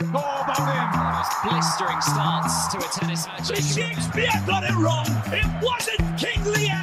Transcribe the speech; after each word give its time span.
Oh, 0.00 0.44
but 0.46 0.58
in. 0.58 1.50
blistering 1.50 2.00
starts 2.00 2.68
to 2.68 2.78
a 2.78 2.88
tennis 2.98 3.26
match. 3.26 3.46
Shakespeare 3.46 4.26
got 4.46 4.64
it 4.64 4.74
wrong. 4.74 5.06
It 5.26 5.46
wasn't 5.62 6.18
King 6.18 6.44
Lear. 6.44 6.80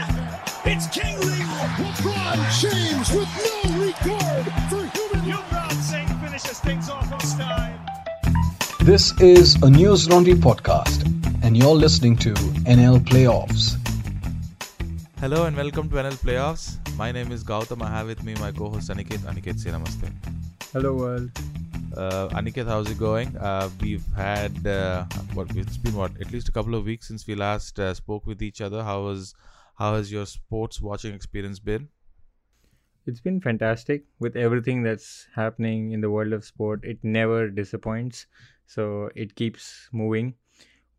It's 0.63 0.87
King 0.87 1.19
Lear. 1.19 1.47
LeBron 1.81 2.39
James 2.61 3.11
with 3.11 3.27
no 3.45 3.85
regard 3.85 4.45
for 4.69 4.83
human 4.97 5.25
Yuvraj 5.29 5.73
Singh 5.81 6.07
finishes 6.19 6.59
things 6.59 6.89
off 6.89 7.11
on 7.11 7.19
style. 7.19 7.79
This 8.79 9.11
is 9.19 9.55
a 9.55 9.67
Newslaundry 9.67 10.35
podcast, 10.35 11.03
and 11.43 11.57
you're 11.57 11.75
listening 11.75 12.15
to 12.17 12.33
NL 12.65 12.99
Playoffs. 12.99 13.75
Hello 15.19 15.45
and 15.45 15.57
welcome 15.57 15.89
to 15.89 15.95
NL 15.97 16.17
Playoffs. 16.23 16.77
My 16.95 17.11
name 17.11 17.31
is 17.31 17.43
Gautam. 17.43 17.81
I 17.81 17.89
have 17.89 18.07
with 18.07 18.23
me 18.23 18.35
my 18.35 18.51
co-host 18.53 18.89
Aniket. 18.89 19.19
Aniket, 19.19 19.59
say 19.59 19.71
namaste. 19.71 20.11
Hello 20.71 20.95
world. 20.95 21.31
Uh, 21.95 22.29
Aniket, 22.29 22.65
how's 22.67 22.89
it 22.89 22.97
going? 22.97 23.35
Uh, 23.37 23.69
we've 23.81 24.05
had 24.15 24.65
uh, 24.65 25.05
what? 25.33 25.55
It's 25.55 25.77
been 25.77 25.95
what? 25.95 26.11
At 26.21 26.31
least 26.31 26.47
a 26.47 26.51
couple 26.51 26.75
of 26.75 26.85
weeks 26.85 27.07
since 27.07 27.27
we 27.27 27.35
last 27.35 27.79
uh, 27.79 27.93
spoke 27.93 28.25
with 28.25 28.41
each 28.41 28.61
other. 28.61 28.83
How 28.83 29.03
was 29.03 29.33
how 29.75 29.95
has 29.95 30.11
your 30.11 30.25
sports 30.25 30.79
watching 30.81 31.13
experience 31.13 31.59
been? 31.59 31.89
It's 33.05 33.19
been 33.21 33.39
fantastic 33.41 34.05
with 34.19 34.35
everything 34.35 34.81
that's 34.83 35.27
happening 35.35 35.91
in 35.91 36.01
the 36.01 36.09
world 36.09 36.33
of 36.33 36.43
sport. 36.43 36.83
It 36.83 37.03
never 37.03 37.49
disappoints, 37.49 38.25
so 38.65 39.09
it 39.15 39.35
keeps 39.35 39.87
moving. 39.91 40.35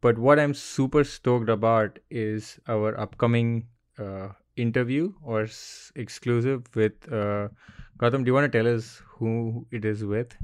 But 0.01 0.19
what 0.19 0.39
I'm 0.39 0.55
super 0.55 1.05
stoked 1.05 1.49
about 1.49 1.99
is 2.11 2.61
our 2.69 2.99
upcoming 2.99 3.69
uh, 3.99 4.31
interview 4.57 5.15
or 5.23 5.43
s- 5.43 5.93
exclusive 5.97 6.65
with 6.75 7.13
uh, 7.13 7.49
Gautam. 7.99 8.25
Do 8.25 8.29
you 8.31 8.35
want 8.35 8.53
to 8.53 8.59
tell 8.59 8.73
us 8.75 9.03
who 9.07 9.67
it 9.71 9.85
is 9.85 10.05
with? 10.05 10.37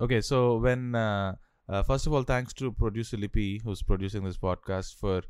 Okay, 0.00 0.20
so 0.20 0.58
when 0.58 0.94
uh, 0.94 1.34
uh, 1.68 1.82
first 1.82 2.06
of 2.06 2.12
all, 2.12 2.22
thanks 2.22 2.52
to 2.54 2.70
producer 2.70 3.16
Lippy 3.16 3.60
who's 3.64 3.82
producing 3.82 4.22
this 4.22 4.36
podcast 4.38 4.94
for 4.94 5.22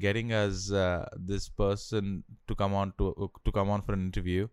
getting 0.00 0.32
us 0.32 0.72
uh, 0.72 1.08
this 1.16 1.48
person 1.48 2.24
to 2.48 2.54
come 2.56 2.74
on 2.74 2.92
to 2.98 3.30
to 3.44 3.52
come 3.52 3.70
on 3.70 3.82
for 3.82 3.92
an 3.92 4.00
interview. 4.00 4.48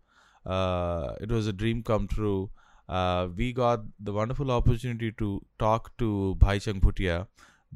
Uh, 0.46 1.14
it 1.20 1.28
was 1.28 1.48
a 1.48 1.52
dream 1.52 1.82
come 1.82 2.06
true. 2.06 2.50
Uh, 2.88 3.26
we 3.34 3.52
got 3.52 3.80
the 3.98 4.12
wonderful 4.12 4.52
opportunity 4.52 5.10
to 5.10 5.44
talk 5.58 5.90
to 5.98 6.36
Bhaichung 6.38 6.80
Bhutia, 6.80 7.26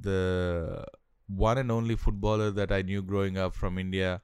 the 0.01 0.85
one 1.27 1.59
and 1.59 1.73
only 1.73 1.97
footballer 1.97 2.53
that 2.53 2.71
I 2.71 2.83
knew 2.83 3.03
growing 3.03 3.39
up 3.39 3.57
from 3.57 3.77
India. 3.77 4.21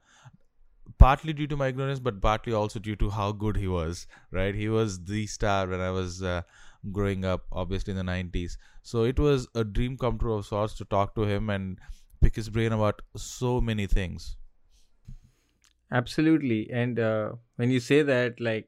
Partly 0.97 1.33
due 1.33 1.47
to 1.47 1.57
my 1.57 1.67
ignorance, 1.67 1.99
but 1.99 2.21
partly 2.21 2.53
also 2.53 2.79
due 2.79 2.95
to 2.95 3.09
how 3.09 3.31
good 3.33 3.57
he 3.57 3.67
was. 3.67 4.07
Right, 4.31 4.55
he 4.55 4.69
was 4.69 5.03
the 5.03 5.25
star 5.27 5.67
when 5.67 5.81
I 5.81 5.89
was 5.91 6.23
uh, 6.23 6.43
growing 6.91 7.25
up, 7.25 7.45
obviously 7.51 7.91
in 7.91 7.97
the 7.97 8.03
90s. 8.03 8.57
So 8.83 9.03
it 9.03 9.19
was 9.19 9.47
a 9.55 9.63
dream 9.63 9.97
come 9.97 10.17
true 10.17 10.33
of 10.35 10.45
sorts 10.45 10.75
to 10.75 10.85
talk 10.85 11.15
to 11.15 11.23
him 11.23 11.49
and 11.49 11.79
pick 12.21 12.35
his 12.35 12.49
brain 12.49 12.71
about 12.71 13.01
so 13.15 13.61
many 13.61 13.87
things. 13.87 14.37
Absolutely. 15.91 16.69
And 16.71 16.99
uh, 16.99 17.33
when 17.55 17.69
you 17.71 17.79
say 17.79 18.01
that, 18.03 18.39
like, 18.39 18.67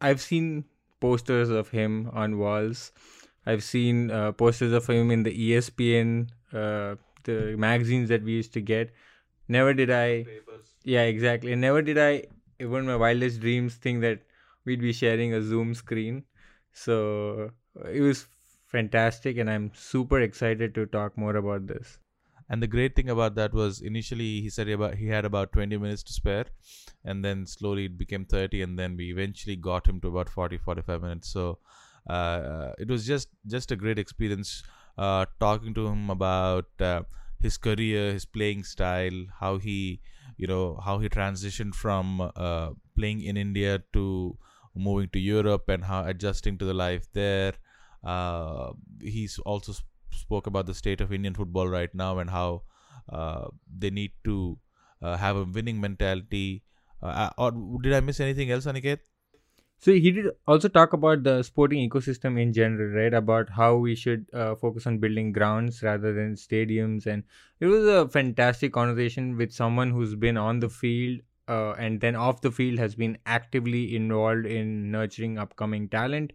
I've 0.00 0.20
seen 0.20 0.64
posters 1.00 1.50
of 1.50 1.70
him 1.70 2.10
on 2.12 2.38
walls. 2.38 2.92
I've 3.46 3.64
seen 3.64 4.10
uh, 4.10 4.32
posters 4.32 4.72
of 4.72 4.86
him 4.88 5.10
in 5.10 5.22
the 5.22 5.32
ESPN, 5.32 6.30
uh, 6.52 6.96
the 7.24 7.56
magazines 7.56 8.08
that 8.08 8.22
we 8.22 8.32
used 8.32 8.52
to 8.54 8.60
get. 8.60 8.92
Never 9.48 9.74
did 9.74 9.90
I. 9.90 10.26
Yeah, 10.84 11.02
exactly. 11.04 11.52
And 11.52 11.60
never 11.60 11.82
did 11.82 11.98
I, 11.98 12.24
even 12.60 12.86
my 12.86 12.96
wildest 12.96 13.40
dreams, 13.40 13.76
think 13.76 14.02
that 14.02 14.22
we'd 14.68 14.80
be 14.80 14.92
sharing 14.92 15.34
a 15.34 15.42
Zoom 15.42 15.74
screen. 15.74 16.24
So 16.72 17.52
it 17.98 18.00
was 18.00 18.26
fantastic, 18.66 19.38
and 19.38 19.50
I'm 19.50 19.72
super 19.74 20.20
excited 20.20 20.74
to 20.76 20.86
talk 20.86 21.16
more 21.18 21.36
about 21.36 21.66
this. 21.66 21.98
And 22.50 22.62
the 22.62 22.66
great 22.66 22.96
thing 22.96 23.10
about 23.10 23.34
that 23.34 23.52
was 23.52 23.80
initially 23.80 24.40
he 24.40 24.48
said 24.48 24.68
about 24.68 24.94
he 24.96 25.08
had 25.08 25.24
about 25.24 25.52
20 25.52 25.76
minutes 25.76 26.02
to 26.04 26.12
spare, 26.12 26.46
and 27.04 27.24
then 27.24 27.46
slowly 27.46 27.84
it 27.86 27.98
became 27.98 28.24
30, 28.24 28.62
and 28.62 28.78
then 28.78 28.96
we 28.96 29.10
eventually 29.10 29.56
got 29.56 29.86
him 29.86 30.00
to 30.00 30.08
about 30.08 30.28
40 30.30 30.56
45 30.56 31.02
minutes. 31.02 31.28
So 31.28 31.58
uh, 32.08 32.72
it 32.78 32.88
was 32.88 33.06
just 33.06 33.28
just 33.46 33.70
a 33.70 33.76
great 33.76 33.98
experience 33.98 34.62
uh, 34.96 35.26
talking 35.40 35.74
to 35.74 35.86
him 35.88 36.08
about 36.10 36.70
uh, 36.80 37.02
his 37.38 37.58
career, 37.58 38.12
his 38.12 38.24
playing 38.24 38.64
style, 38.64 39.26
how 39.40 39.58
he 39.58 40.00
you 40.38 40.46
know 40.46 40.76
how 40.82 40.98
he 41.00 41.08
transitioned 41.10 41.74
from 41.74 42.30
uh, 42.34 42.70
playing 42.96 43.20
in 43.20 43.36
India 43.36 43.82
to 43.92 44.38
moving 44.78 45.08
to 45.10 45.18
Europe 45.18 45.68
and 45.68 45.84
how 45.84 46.04
adjusting 46.04 46.58
to 46.58 46.64
the 46.64 46.74
life 46.74 47.06
there. 47.12 47.54
Uh, 48.04 48.72
he's 49.02 49.38
also 49.40 49.72
sp- 49.74 49.86
spoke 50.12 50.46
about 50.46 50.66
the 50.66 50.74
state 50.74 51.00
of 51.00 51.12
Indian 51.12 51.34
football 51.34 51.68
right 51.68 51.94
now 51.94 52.18
and 52.18 52.30
how 52.30 52.62
uh, 53.12 53.48
they 53.66 53.90
need 53.90 54.12
to 54.24 54.58
uh, 55.02 55.16
have 55.16 55.36
a 55.36 55.44
winning 55.44 55.80
mentality. 55.80 56.62
Uh, 57.02 57.30
or 57.38 57.52
did 57.82 57.92
I 57.92 58.00
miss 58.00 58.20
anything 58.20 58.50
else, 58.50 58.66
Aniket? 58.66 59.00
So 59.80 59.92
he 59.92 60.10
did 60.10 60.26
also 60.46 60.68
talk 60.68 60.92
about 60.92 61.22
the 61.22 61.42
sporting 61.42 61.88
ecosystem 61.88 62.40
in 62.40 62.52
general, 62.52 62.90
right? 62.94 63.14
About 63.14 63.50
how 63.50 63.76
we 63.76 63.94
should 63.94 64.26
uh, 64.32 64.54
focus 64.56 64.86
on 64.86 64.98
building 64.98 65.32
grounds 65.32 65.82
rather 65.82 66.12
than 66.12 66.34
stadiums, 66.34 67.06
and 67.06 67.22
it 67.60 67.66
was 67.66 67.86
a 67.86 68.08
fantastic 68.08 68.72
conversation 68.72 69.36
with 69.36 69.52
someone 69.52 69.90
who's 69.92 70.16
been 70.16 70.36
on 70.36 70.58
the 70.60 70.68
field 70.68 71.20
uh, 71.48 71.72
and 71.78 72.00
then 72.00 72.14
off 72.14 72.40
the 72.40 72.50
field 72.50 72.78
has 72.78 72.94
been 72.94 73.18
actively 73.26 73.96
involved 73.96 74.46
in 74.46 74.90
nurturing 74.90 75.38
upcoming 75.38 75.88
talent. 75.88 76.32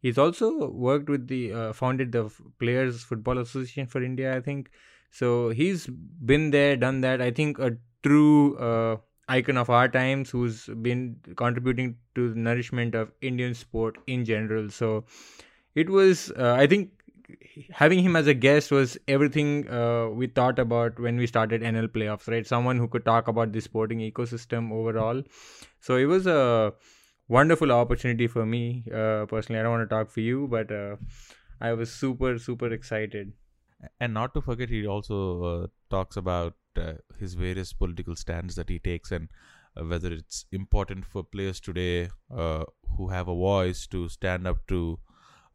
He's 0.00 0.18
also 0.18 0.70
worked 0.70 1.08
with 1.08 1.26
the 1.28 1.52
uh, 1.52 1.72
founded 1.72 2.12
the 2.12 2.30
Players 2.58 3.02
Football 3.02 3.38
Association 3.38 3.86
for 3.86 4.02
India, 4.02 4.36
I 4.36 4.40
think. 4.40 4.70
So 5.10 5.50
he's 5.50 5.86
been 5.86 6.50
there, 6.50 6.76
done 6.76 7.00
that. 7.00 7.20
I 7.20 7.30
think 7.30 7.58
a 7.58 7.76
true 8.02 8.56
uh, 8.58 8.96
icon 9.28 9.56
of 9.56 9.70
our 9.70 9.88
times 9.88 10.30
who's 10.30 10.66
been 10.82 11.16
contributing 11.36 11.96
to 12.14 12.30
the 12.30 12.38
nourishment 12.38 12.94
of 12.94 13.12
Indian 13.20 13.54
sport 13.54 13.98
in 14.06 14.24
general. 14.24 14.70
So 14.70 15.04
it 15.74 15.90
was, 15.90 16.30
uh, 16.32 16.54
I 16.58 16.66
think, 16.66 16.97
having 17.70 18.00
him 18.00 18.16
as 18.16 18.26
a 18.26 18.34
guest 18.34 18.70
was 18.70 18.98
everything 19.06 19.68
uh, 19.68 20.08
we 20.08 20.26
thought 20.26 20.58
about 20.58 20.98
when 20.98 21.16
we 21.16 21.26
started 21.26 21.62
NL 21.62 21.88
playoffs, 21.88 22.28
right? 22.28 22.46
Someone 22.46 22.76
who 22.76 22.88
could 22.88 23.04
talk 23.04 23.28
about 23.28 23.52
the 23.52 23.60
sporting 23.60 24.00
ecosystem 24.00 24.72
overall. 24.72 25.22
So 25.80 25.96
it 25.96 26.04
was 26.04 26.26
a 26.26 26.72
wonderful 27.28 27.72
opportunity 27.72 28.26
for 28.26 28.46
me 28.46 28.84
uh, 28.92 29.26
personally. 29.26 29.60
I 29.60 29.62
don't 29.62 29.72
want 29.72 29.88
to 29.88 29.94
talk 29.94 30.10
for 30.10 30.20
you, 30.20 30.48
but 30.48 30.70
uh, 30.72 30.96
I 31.60 31.72
was 31.72 31.92
super, 31.92 32.38
super 32.38 32.72
excited. 32.72 33.32
And 34.00 34.14
not 34.14 34.34
to 34.34 34.40
forget, 34.40 34.68
he 34.68 34.86
also 34.86 35.42
uh, 35.44 35.66
talks 35.90 36.16
about 36.16 36.54
uh, 36.76 36.94
his 37.18 37.34
various 37.34 37.72
political 37.72 38.16
stands 38.16 38.54
that 38.56 38.68
he 38.68 38.78
takes 38.78 39.12
and 39.12 39.28
uh, 39.76 39.84
whether 39.84 40.12
it's 40.12 40.46
important 40.52 41.04
for 41.04 41.22
players 41.22 41.60
today 41.60 42.10
who 42.30 43.08
have 43.08 43.28
a 43.28 43.34
voice 43.34 43.86
to 43.86 44.08
stand 44.08 44.46
up 44.46 44.66
to 44.66 44.98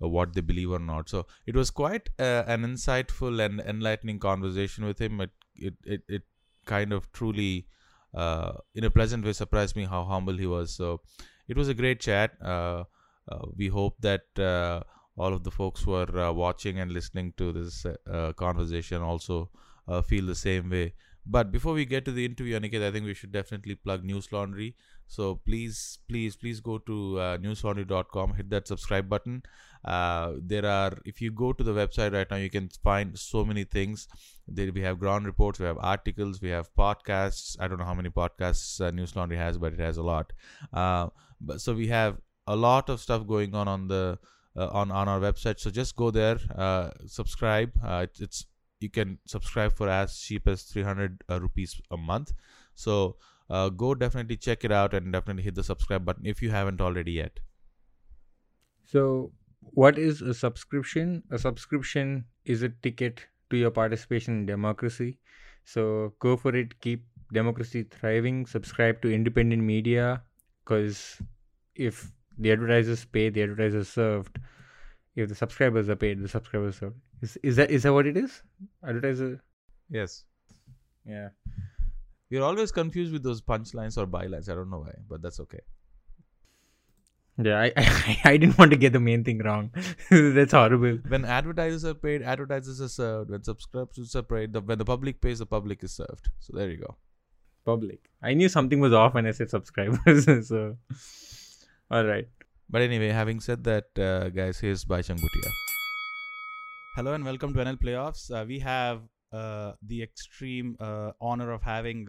what 0.09 0.33
they 0.33 0.41
believe 0.41 0.71
or 0.71 0.79
not. 0.79 1.09
So 1.09 1.25
it 1.45 1.55
was 1.55 1.71
quite 1.71 2.09
uh, 2.19 2.43
an 2.47 2.63
insightful 2.63 3.43
and 3.43 3.59
enlightening 3.61 4.19
conversation 4.19 4.85
with 4.85 4.99
him. 4.99 5.21
It 5.21 5.31
it 5.55 5.73
it, 5.85 6.01
it 6.07 6.21
kind 6.65 6.93
of 6.93 7.11
truly, 7.11 7.67
uh, 8.13 8.53
in 8.75 8.83
a 8.83 8.89
pleasant 8.89 9.25
way, 9.25 9.33
surprised 9.33 9.75
me 9.75 9.85
how 9.85 10.03
humble 10.03 10.37
he 10.37 10.47
was. 10.47 10.73
So 10.75 11.01
it 11.47 11.57
was 11.57 11.67
a 11.69 11.73
great 11.73 11.99
chat. 11.99 12.31
Uh, 12.41 12.83
uh, 13.31 13.45
we 13.55 13.67
hope 13.67 13.95
that 14.01 14.23
uh, 14.39 14.81
all 15.17 15.33
of 15.33 15.43
the 15.43 15.51
folks 15.51 15.81
who 15.83 15.93
are 15.93 16.19
uh, 16.19 16.31
watching 16.31 16.79
and 16.79 16.91
listening 16.91 17.33
to 17.37 17.51
this 17.53 17.85
uh, 17.85 17.95
uh, 18.11 18.33
conversation 18.33 19.01
also 19.01 19.49
uh, 19.87 20.01
feel 20.01 20.25
the 20.25 20.35
same 20.35 20.69
way. 20.69 20.93
But 21.25 21.51
before 21.51 21.73
we 21.73 21.85
get 21.85 22.03
to 22.05 22.11
the 22.11 22.25
interview, 22.25 22.59
Aniket, 22.59 22.83
I 22.83 22.91
think 22.91 23.05
we 23.05 23.13
should 23.13 23.31
definitely 23.31 23.75
plug 23.75 24.03
Newslaundry. 24.03 24.73
So 25.07 25.35
please, 25.45 25.99
please, 26.09 26.35
please 26.35 26.59
go 26.59 26.79
to 26.79 27.19
uh, 27.19 27.37
newslaundry.com, 27.37 28.33
hit 28.33 28.49
that 28.49 28.67
subscribe 28.67 29.07
button. 29.07 29.43
Uh, 29.83 30.33
there 30.41 30.65
are, 30.65 30.97
if 31.05 31.21
you 31.21 31.31
go 31.31 31.53
to 31.53 31.63
the 31.63 31.73
website 31.73 32.13
right 32.13 32.29
now, 32.29 32.37
you 32.37 32.49
can 32.49 32.69
find 32.83 33.17
so 33.17 33.43
many 33.43 33.63
things. 33.63 34.07
There 34.47 34.71
we 34.71 34.81
have 34.81 34.99
ground 34.99 35.25
reports, 35.25 35.59
we 35.59 35.65
have 35.65 35.77
articles, 35.79 36.41
we 36.41 36.49
have 36.49 36.73
podcasts. 36.75 37.55
I 37.59 37.67
don't 37.67 37.79
know 37.79 37.85
how 37.85 37.93
many 37.93 38.09
podcasts 38.09 38.81
uh, 38.81 38.91
Newslaundry 38.91 39.37
has, 39.37 39.57
but 39.57 39.73
it 39.73 39.79
has 39.79 39.97
a 39.97 40.03
lot. 40.03 40.33
Uh, 40.71 41.07
but 41.39 41.61
so 41.61 41.73
we 41.73 41.87
have 41.87 42.17
a 42.47 42.55
lot 42.55 42.89
of 42.89 42.99
stuff 42.99 43.25
going 43.25 43.55
on 43.55 43.67
on 43.67 43.87
the 43.87 44.19
uh, 44.55 44.67
on 44.67 44.91
on 44.91 45.07
our 45.07 45.19
website. 45.19 45.59
So 45.59 45.69
just 45.69 45.95
go 45.95 46.11
there, 46.11 46.39
uh, 46.55 46.91
subscribe. 47.05 47.71
Uh, 47.83 48.07
it's, 48.19 48.45
you 48.79 48.89
can 48.89 49.17
subscribe 49.25 49.75
for 49.75 49.89
as 49.89 50.17
cheap 50.17 50.47
as 50.47 50.63
300 50.63 51.23
uh, 51.29 51.39
rupees 51.39 51.81
a 51.89 51.97
month. 51.97 52.33
So 52.75 53.15
uh, 53.49 53.69
go 53.69 53.95
definitely 53.95 54.37
check 54.37 54.63
it 54.63 54.71
out 54.71 54.93
and 54.93 55.11
definitely 55.11 55.43
hit 55.43 55.55
the 55.55 55.63
subscribe 55.63 56.05
button 56.05 56.25
if 56.25 56.41
you 56.41 56.51
haven't 56.51 56.81
already 56.81 57.13
yet. 57.13 57.39
So, 58.85 59.31
what 59.71 59.97
is 59.97 60.21
a 60.21 60.33
subscription? 60.33 61.23
A 61.31 61.39
subscription 61.39 62.25
is 62.45 62.63
a 62.63 62.69
ticket 62.69 63.25
to 63.49 63.57
your 63.57 63.71
participation 63.71 64.33
in 64.39 64.45
democracy. 64.45 65.17
So, 65.65 66.13
go 66.19 66.35
for 66.35 66.55
it, 66.55 66.79
keep 66.81 67.05
democracy 67.31 67.83
thriving, 67.83 68.45
subscribe 68.45 69.01
to 69.01 69.13
independent 69.13 69.63
media 69.63 70.21
because 70.63 71.21
if 71.75 72.11
the 72.37 72.51
advertisers 72.51 73.05
pay, 73.05 73.29
the 73.29 73.43
advertisers 73.43 73.89
served. 73.89 74.39
if 75.15 75.29
the 75.29 75.35
subscribers 75.35 75.89
are 75.89 75.95
paid, 75.95 76.21
the 76.21 76.27
subscribers 76.27 76.77
served. 76.77 76.95
Is, 77.21 77.37
is 77.43 77.55
that 77.55 77.71
is 77.71 77.83
that 77.83 77.93
what 77.93 78.07
it 78.07 78.17
is? 78.17 78.41
Advertiser. 78.87 79.41
Yes. 79.89 80.23
Yeah. 81.05 81.29
You're 82.29 82.43
always 82.43 82.71
confused 82.71 83.13
with 83.13 83.23
those 83.23 83.41
punchlines 83.41 83.97
or 83.97 84.07
bylines. 84.07 84.49
I 84.49 84.55
don't 84.55 84.69
know 84.69 84.79
why, 84.79 84.93
but 85.07 85.21
that's 85.21 85.39
okay. 85.39 85.59
Yeah, 87.37 87.59
I, 87.59 87.73
I, 87.77 88.21
I 88.25 88.37
didn't 88.37 88.57
want 88.57 88.71
to 88.71 88.77
get 88.77 88.93
the 88.93 88.99
main 88.99 89.23
thing 89.23 89.39
wrong. 89.39 89.71
That's 90.11 90.51
horrible. 90.51 90.99
When 91.07 91.25
advertisers 91.25 91.83
are 91.83 91.95
paid, 91.95 92.21
advertisers 92.21 92.79
are 92.79 92.89
served. 92.89 93.31
When 93.31 93.43
subscriptions 93.43 94.15
are 94.15 94.23
paid, 94.23 94.53
the, 94.53 94.61
when 94.61 94.77
the 94.77 94.85
public 94.85 95.19
pays, 95.19 95.39
the 95.39 95.45
public 95.45 95.83
is 95.83 95.93
served. 95.93 96.29
So 96.39 96.55
there 96.55 96.69
you 96.69 96.77
go. 96.77 96.95
Public. 97.65 98.09
I 98.21 98.33
knew 98.33 98.49
something 98.49 98.79
was 98.79 98.93
off 98.93 99.15
when 99.15 99.25
I 99.25 99.31
said 99.31 99.49
subscribers. 99.49 100.25
so, 100.47 100.77
all 101.89 102.05
right. 102.05 102.27
But 102.69 102.81
anyway, 102.81 103.09
having 103.09 103.39
said 103.39 103.63
that, 103.63 103.97
uh, 103.97 104.29
guys, 104.29 104.59
here's 104.59 104.85
Bhaichung 104.85 105.17
Bhutia. 105.17 105.51
Hello 106.95 107.13
and 107.13 107.25
welcome 107.25 107.53
to 107.53 107.59
NL 107.59 107.81
Playoffs. 107.81 108.29
Uh, 108.29 108.45
we 108.45 108.59
have 108.59 109.01
uh, 109.31 109.73
the 109.81 110.03
extreme 110.03 110.77
uh, 110.79 111.11
honor 111.19 111.51
of 111.51 111.63
having 111.63 112.07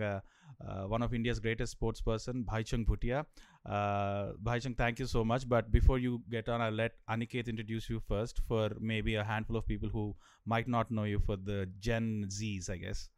uh, 0.61 0.85
one 0.85 1.03
of 1.03 1.15
India's 1.15 1.41
greatest 1.41 1.73
sports 1.73 2.01
person, 2.01 2.45
Bhaichung 2.45 2.87
Bhutia. 2.87 3.25
Uh, 3.67 4.33
Bhaichung, 4.43 4.77
thank 4.77 4.99
you 4.99 5.07
so 5.07 5.25
much. 5.25 5.49
But 5.49 5.71
before 5.73 5.99
you 5.99 6.23
get 6.31 6.49
on, 6.49 6.61
I'll 6.61 6.73
let 6.73 6.93
Aniket 7.09 7.49
introduce 7.49 7.89
you 7.89 8.01
first 8.01 8.41
for 8.47 8.71
maybe 8.81 9.15
a 9.15 9.25
handful 9.25 9.57
of 9.57 9.67
people 9.67 9.89
who 9.89 10.15
might 10.47 10.69
not 10.69 10.91
know 10.91 11.05
you 11.05 11.19
for 11.19 11.37
the 11.37 11.69
Gen 11.81 12.27
Zs, 12.29 12.71
I 12.71 12.77
guess. 12.77 13.09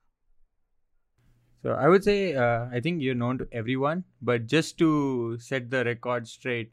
So 1.62 1.72
I 1.72 1.88
would 1.88 2.04
say 2.04 2.34
uh, 2.34 2.66
I 2.72 2.80
think 2.80 3.02
you're 3.02 3.14
known 3.14 3.38
to 3.38 3.48
everyone, 3.50 4.04
but 4.22 4.46
just 4.46 4.78
to 4.78 5.36
set 5.38 5.70
the 5.70 5.84
record 5.84 6.28
straight, 6.28 6.72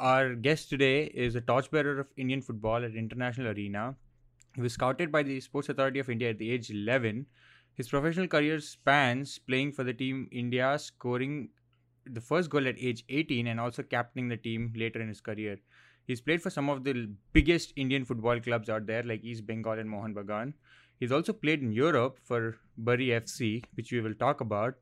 our 0.00 0.34
guest 0.34 0.68
today 0.68 1.04
is 1.04 1.36
a 1.36 1.40
torchbearer 1.40 2.00
of 2.00 2.08
Indian 2.16 2.42
football 2.42 2.84
at 2.84 2.94
international 2.94 3.48
arena. 3.48 3.94
He 4.54 4.62
was 4.62 4.72
scouted 4.72 5.12
by 5.12 5.22
the 5.22 5.40
Sports 5.40 5.68
Authority 5.68 6.00
of 6.00 6.10
India 6.10 6.30
at 6.30 6.38
the 6.38 6.50
age 6.50 6.70
11. 6.70 7.26
His 7.76 7.88
professional 7.88 8.26
career 8.26 8.58
spans 8.60 9.38
playing 9.38 9.72
for 9.72 9.84
the 9.84 9.92
team 9.92 10.28
India, 10.32 10.78
scoring 10.78 11.50
the 12.06 12.20
first 12.20 12.48
goal 12.48 12.66
at 12.66 12.78
age 12.78 13.04
18 13.08 13.46
and 13.46 13.60
also 13.60 13.82
captaining 13.82 14.28
the 14.28 14.36
team 14.36 14.72
later 14.74 15.00
in 15.00 15.08
his 15.08 15.20
career. 15.20 15.58
He's 16.06 16.20
played 16.20 16.40
for 16.40 16.50
some 16.50 16.70
of 16.70 16.84
the 16.84 17.10
biggest 17.32 17.72
Indian 17.76 18.04
football 18.04 18.40
clubs 18.40 18.70
out 18.70 18.86
there 18.86 19.02
like 19.02 19.24
East 19.24 19.46
Bengal 19.46 19.78
and 19.78 19.90
Mohun 19.90 20.14
Bagan. 20.14 20.54
He's 20.98 21.12
also 21.12 21.32
played 21.32 21.62
in 21.62 21.72
Europe 21.72 22.18
for 22.22 22.56
Bury 22.78 23.08
FC, 23.08 23.62
which 23.74 23.92
we 23.92 24.00
will 24.00 24.14
talk 24.14 24.40
about. 24.40 24.76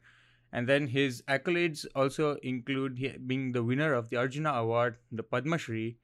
And 0.52 0.68
then 0.68 0.86
his 0.86 1.22
accolades 1.22 1.86
also 1.96 2.36
include 2.42 3.26
being 3.26 3.50
the 3.50 3.64
winner 3.64 3.92
of 3.92 4.10
the 4.10 4.18
Arjuna 4.18 4.52
Award, 4.52 4.98
the 5.10 5.24
Padma 5.24 5.58
Shri. 5.58 5.96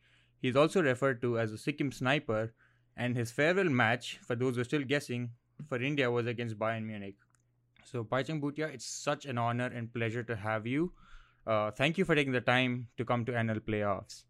He's 0.43 0.57
also 0.57 0.83
referred 0.83 1.23
to 1.23 1.39
as 1.39 1.53
a 1.53 1.59
Sikkim 1.59 1.93
sniper. 1.93 2.53
And 2.97 3.17
his 3.17 3.31
farewell 3.31 3.69
match, 3.69 4.19
for 4.27 4.35
those 4.35 4.57
who 4.57 4.63
are 4.63 4.65
still 4.65 4.83
guessing, 4.83 5.31
for 5.69 5.83
India 5.83 6.11
was 6.11 6.27
against 6.27 6.59
Bayern 6.59 6.85
Munich. 6.85 7.17
So, 7.85 8.05
Bhaichung 8.05 8.41
Bhutia, 8.41 8.73
it's 8.73 8.87
such 8.87 9.27
an 9.27 9.39
honor 9.39 9.67
and 9.67 9.93
pleasure 9.93 10.23
to 10.23 10.37
have 10.37 10.67
you. 10.67 10.93
Uh, 11.47 11.71
thank 11.71 11.99
you 11.99 12.05
for 12.05 12.15
taking 12.15 12.33
the 12.33 12.41
time 12.41 12.89
to 12.97 13.05
come 13.05 13.25
to 13.25 13.33
NL 13.33 13.61
playoffs. 13.61 14.25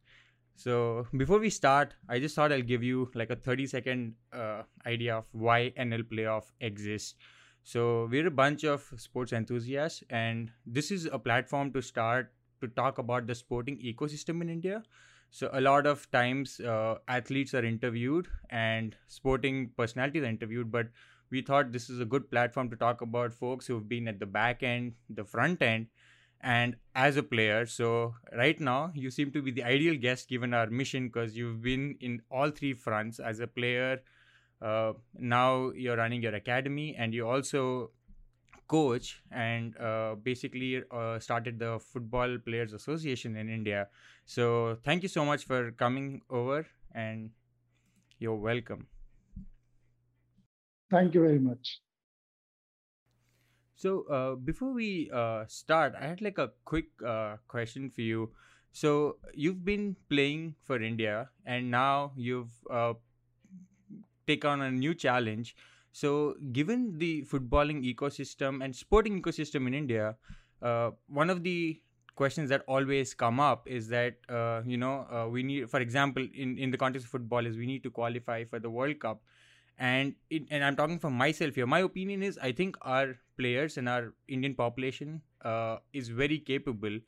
So 0.61 1.07
before 1.17 1.39
we 1.39 1.49
start, 1.49 1.95
I 2.07 2.19
just 2.19 2.37
thought 2.37 2.53
I'll 2.53 2.61
give 2.61 2.83
you 2.83 3.11
like 3.15 3.31
a 3.31 3.37
30 3.37 3.67
second 3.67 4.15
uh, 4.31 4.65
idea 4.85 5.17
of 5.17 5.27
why 5.33 5.73
NL 5.79 6.03
playoff 6.03 6.53
exists. 6.61 7.15
So 7.63 8.09
we're 8.11 8.27
a 8.27 8.31
bunch 8.31 8.65
of 8.65 8.85
sports 8.99 9.33
enthusiasts, 9.33 10.03
and 10.11 10.51
this 10.67 10.91
is 10.91 11.07
a 11.07 11.19
platform 11.19 11.73
to 11.73 11.81
start 11.81 12.35
to 12.61 12.69
talk 12.69 12.99
about 12.99 13.27
the 13.27 13.35
sporting 13.35 13.79
ecosystem 13.79 14.43
in 14.43 14.51
India. 14.51 14.83
So 15.31 15.49
a 15.55 15.63
lot 15.63 15.87
of 15.87 16.11
times 16.11 16.61
uh, 16.61 16.97
athletes 17.09 17.55
are 17.55 17.65
interviewed 17.65 18.29
and 18.51 18.95
sporting 19.07 19.71
personalities 19.79 20.25
are 20.25 20.27
interviewed, 20.27 20.71
but 20.71 20.89
we 21.31 21.43
thought 21.43 21.73
this 21.73 21.89
is 21.89 22.01
a 22.01 22.05
good 22.05 22.31
platform 22.31 22.71
to 22.71 22.77
talk 22.77 23.01
about 23.03 23.33
folks 23.33 23.67
who've 23.67 23.89
been 23.89 24.09
at 24.09 24.19
the 24.19 24.27
back 24.27 24.63
end, 24.63 24.95
the 25.09 25.25
front 25.25 25.63
end, 25.63 25.87
and 26.41 26.77
as 26.95 27.17
a 27.17 27.23
player. 27.23 27.67
So 27.67 28.15
right 28.37 28.59
now 28.59 28.93
you 28.95 29.11
seem 29.11 29.31
to 29.33 29.43
be 29.43 29.51
the 29.51 29.63
ideal 29.63 29.97
guest 29.97 30.29
given 30.29 30.55
our 30.55 30.67
mission 30.67 31.09
because 31.09 31.37
you've 31.37 31.63
been 31.63 31.97
in 32.01 32.23
all 32.31 32.51
three 32.51 32.73
fronts 32.73 33.21
as 33.21 33.41
a 33.41 33.47
player. 33.47 34.03
Uh, 34.61 34.93
now 35.15 35.71
you're 35.71 35.97
running 35.97 36.23
your 36.23 36.35
academy 36.35 36.95
and 36.99 37.15
you 37.15 37.29
also 37.29 37.91
coach 38.69 39.23
and 39.33 39.77
uh, 39.79 40.15
basically 40.23 40.83
uh, 40.91 41.19
started 41.19 41.59
the 41.59 41.79
football 41.81 42.39
players 42.39 42.73
association 42.73 43.37
in 43.37 43.49
india. 43.49 43.89
So 44.27 44.79
thank 44.85 45.03
you 45.03 45.09
so 45.09 45.25
much 45.25 45.45
for 45.45 45.73
coming 45.73 46.23
over 46.31 46.67
and 46.95 47.31
you're 48.19 48.37
welcome 48.37 48.87
thank 50.91 51.15
you 51.15 51.21
very 51.21 51.39
much 51.39 51.81
so 53.81 54.05
uh, 54.13 54.35
before 54.35 54.75
we 54.75 55.11
uh, 55.11 55.47
start, 55.49 55.95
I 55.99 56.07
had 56.07 56.21
like 56.21 56.37
a 56.37 56.51
quick 56.67 56.89
uh, 57.01 57.37
question 57.49 57.89
for 57.89 58.03
you. 58.03 58.31
So 58.73 59.17
you've 59.33 59.65
been 59.65 59.97
playing 60.11 60.57
for 60.61 60.83
India, 60.83 61.31
and 61.47 61.71
now 61.71 62.13
you've 62.15 62.53
uh, 62.71 62.93
taken 64.27 64.51
on 64.51 64.61
a 64.61 64.71
new 64.71 64.95
challenge. 64.95 65.57
So 65.93 66.35
given 66.53 66.99
the 66.99 67.23
footballing 67.23 67.83
ecosystem 67.83 68.63
and 68.63 68.77
sporting 68.77 69.21
ecosystem 69.23 69.67
in 69.67 69.73
India, 69.73 70.17
uh, 70.61 70.91
one 71.07 71.31
of 71.31 71.43
the 71.43 71.81
questions 72.17 72.51
that 72.51 72.63
always 72.69 73.15
come 73.15 73.41
up 73.41 73.67
is 73.67 73.89
that 73.89 74.17
uh, 74.29 74.61
you 74.67 74.77
know 74.77 75.29
we 75.33 75.43
need, 75.43 75.71
for 75.71 75.81
example, 75.81 76.27
in 76.35 76.59
in 76.59 76.71
the 76.71 76.77
context 76.77 77.07
of 77.07 77.11
football, 77.11 77.47
is 77.47 77.57
we 77.57 77.67
need 77.67 77.83
to 77.83 77.91
qualify 77.91 78.45
for 78.45 78.59
the 78.59 78.69
World 78.69 79.01
Cup 79.01 79.23
and 79.81 80.15
it, 80.29 80.45
and 80.51 80.63
I'm 80.63 80.77
talking 80.77 80.99
for 80.99 81.11
myself 81.11 81.55
here. 81.55 81.67
My 81.67 81.81
opinion 81.81 82.23
is 82.23 82.39
I 82.39 82.53
think 82.53 82.77
our 82.83 83.17
players 83.39 83.79
and 83.79 83.89
our 83.89 84.13
Indian 84.29 84.55
population 84.55 85.23
uh, 85.45 85.79
is 85.93 86.09
very 86.09 86.39
capable, 86.39 86.99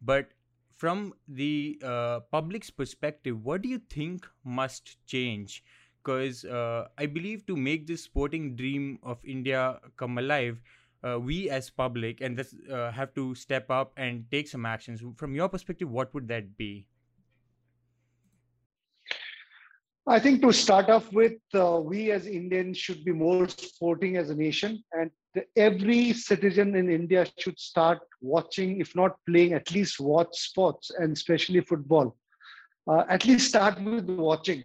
but 0.00 0.30
from 0.74 1.12
the 1.28 1.78
uh, 1.84 2.20
public's 2.32 2.70
perspective, 2.70 3.44
what 3.44 3.62
do 3.62 3.68
you 3.68 3.78
think 3.78 4.26
must 4.44 4.96
change? 5.06 5.62
Because 6.02 6.44
uh, 6.44 6.88
I 6.98 7.06
believe 7.06 7.46
to 7.46 7.56
make 7.56 7.86
this 7.86 8.02
sporting 8.02 8.56
dream 8.56 8.98
of 9.04 9.18
India 9.24 9.78
come 9.96 10.18
alive, 10.18 10.60
uh, 11.04 11.20
we 11.20 11.50
as 11.50 11.70
public 11.70 12.20
and 12.20 12.36
this, 12.36 12.54
uh, 12.70 12.90
have 12.90 13.14
to 13.14 13.34
step 13.36 13.70
up 13.70 13.92
and 13.96 14.24
take 14.32 14.48
some 14.48 14.66
actions. 14.66 15.02
From 15.16 15.34
your 15.34 15.48
perspective, 15.48 15.90
what 15.90 16.12
would 16.14 16.26
that 16.28 16.56
be? 16.56 16.86
I 20.06 20.18
think 20.18 20.42
to 20.42 20.52
start 20.52 20.90
off 20.90 21.12
with, 21.12 21.38
uh, 21.54 21.80
we 21.80 22.10
as 22.10 22.26
Indians 22.26 22.76
should 22.76 23.04
be 23.04 23.12
more 23.12 23.48
sporting 23.48 24.16
as 24.16 24.30
a 24.30 24.34
nation, 24.34 24.82
and 24.92 25.10
every 25.56 26.12
citizen 26.12 26.74
in 26.74 26.90
India 26.90 27.24
should 27.38 27.58
start 27.58 28.00
watching, 28.20 28.80
if 28.80 28.96
not 28.96 29.16
playing, 29.28 29.52
at 29.52 29.70
least 29.70 30.00
watch 30.00 30.36
sports, 30.36 30.90
and 30.98 31.12
especially 31.12 31.60
football. 31.60 32.16
Uh, 32.88 33.04
at 33.08 33.24
least 33.24 33.48
start 33.48 33.80
with 33.80 34.10
watching. 34.10 34.64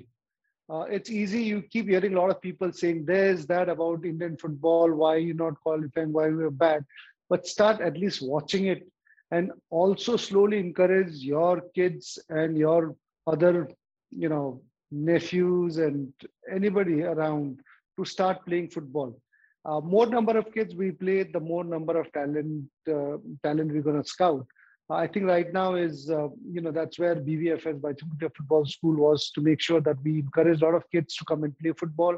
Uh, 0.70 0.86
it's 0.90 1.12
easy. 1.12 1.44
You 1.44 1.62
keep 1.62 1.88
hearing 1.88 2.16
a 2.16 2.20
lot 2.20 2.32
of 2.32 2.42
people 2.42 2.74
saying, 2.74 3.06
"There's 3.06 3.46
that 3.46 3.70
about 3.70 4.06
Indian 4.06 4.38
football. 4.38 4.92
Why 4.92 5.16
are 5.16 5.26
you 5.30 5.36
not 5.36 5.62
qualifying? 5.62 6.12
Why 6.14 6.30
we're 6.30 6.50
bad?" 6.50 6.84
But 7.30 7.46
start 7.46 7.80
at 7.80 7.96
least 7.96 8.24
watching 8.24 8.66
it, 8.66 8.90
and 9.30 9.52
also 9.70 10.18
slowly 10.18 10.58
encourage 10.58 11.14
your 11.18 11.62
kids 11.76 12.18
and 12.30 12.58
your 12.58 12.96
other, 13.28 13.70
you 14.10 14.30
know, 14.30 14.64
nephews 14.92 15.78
and 15.78 16.12
anybody 16.52 17.04
around 17.04 17.60
to 17.98 18.06
start 18.06 18.46
playing 18.46 18.70
football. 18.70 19.20
Uh, 19.66 19.82
more 19.82 20.06
number 20.06 20.38
of 20.38 20.54
kids 20.54 20.76
we 20.76 20.92
play, 20.92 21.24
the 21.24 21.40
more 21.40 21.64
number 21.64 22.00
of 22.00 22.12
talent 22.14 22.64
uh, 22.90 23.18
talent 23.44 23.72
we're 23.72 23.82
going 23.82 24.02
to 24.02 24.08
scout. 24.08 24.46
Uh, 24.90 24.94
I 24.94 25.08
think 25.08 25.26
right 25.26 25.52
now 25.52 25.76
is 25.76 26.10
uh, 26.10 26.30
you 26.50 26.62
know 26.62 26.72
that's 26.72 26.98
where 26.98 27.16
BBFS 27.16 27.82
Bhaichung 27.82 28.10
Bhutia 28.14 28.32
Football 28.36 28.66
School 28.66 28.96
was 28.96 29.30
to 29.32 29.42
make 29.42 29.60
sure 29.60 29.82
that 29.82 29.98
we 30.04 30.20
encourage 30.20 30.62
a 30.62 30.66
lot 30.66 30.76
of 30.76 30.90
kids 30.90 31.16
to 31.18 31.26
come 31.26 31.44
and 31.44 31.58
play 31.60 31.74
football, 31.74 32.18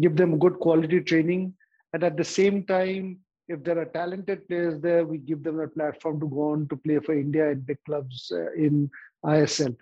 give 0.00 0.16
them 0.16 0.38
good 0.38 0.60
quality 0.60 1.00
training, 1.00 1.52
and 1.92 2.04
at 2.04 2.16
the 2.16 2.24
same 2.24 2.64
time, 2.64 3.18
if 3.48 3.64
there 3.64 3.78
are 3.80 3.86
talented 3.86 4.46
players 4.46 4.80
there, 4.80 5.04
we 5.04 5.18
give 5.18 5.42
them 5.42 5.58
a 5.58 5.66
platform 5.66 6.20
to 6.20 6.28
go 6.28 6.52
on 6.52 6.68
to 6.68 6.76
play 6.76 7.00
for 7.00 7.14
India 7.14 7.50
and 7.50 7.66
big 7.66 7.78
clubs 7.84 8.30
uh, 8.32 8.52
in 8.52 8.88
ISL 9.24 9.76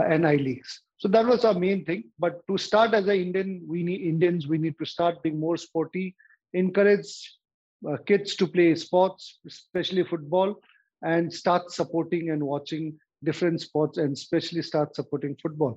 and 0.00 0.26
I 0.26 0.36
leagues. 0.36 0.82
So 0.98 1.08
that 1.08 1.26
was 1.26 1.44
our 1.44 1.54
main 1.54 1.84
thing. 1.84 2.04
But 2.18 2.46
to 2.46 2.56
start 2.56 2.94
as 2.94 3.06
an 3.06 3.16
Indian, 3.16 3.62
we 3.66 3.82
need 3.82 4.02
Indians. 4.02 4.46
We 4.46 4.58
need 4.58 4.78
to 4.78 4.84
start 4.84 5.22
being 5.22 5.38
more 5.38 5.56
sporty, 5.56 6.14
encourage 6.52 7.38
uh, 7.88 7.96
kids 8.06 8.36
to 8.36 8.46
play 8.46 8.74
sports, 8.74 9.40
especially 9.46 10.04
football, 10.04 10.60
and 11.02 11.32
start 11.32 11.72
supporting 11.72 12.30
and 12.30 12.42
watching 12.42 12.98
different 13.24 13.60
sports, 13.60 13.98
and 13.98 14.12
especially 14.12 14.62
start 14.62 14.94
supporting 14.94 15.36
football. 15.42 15.76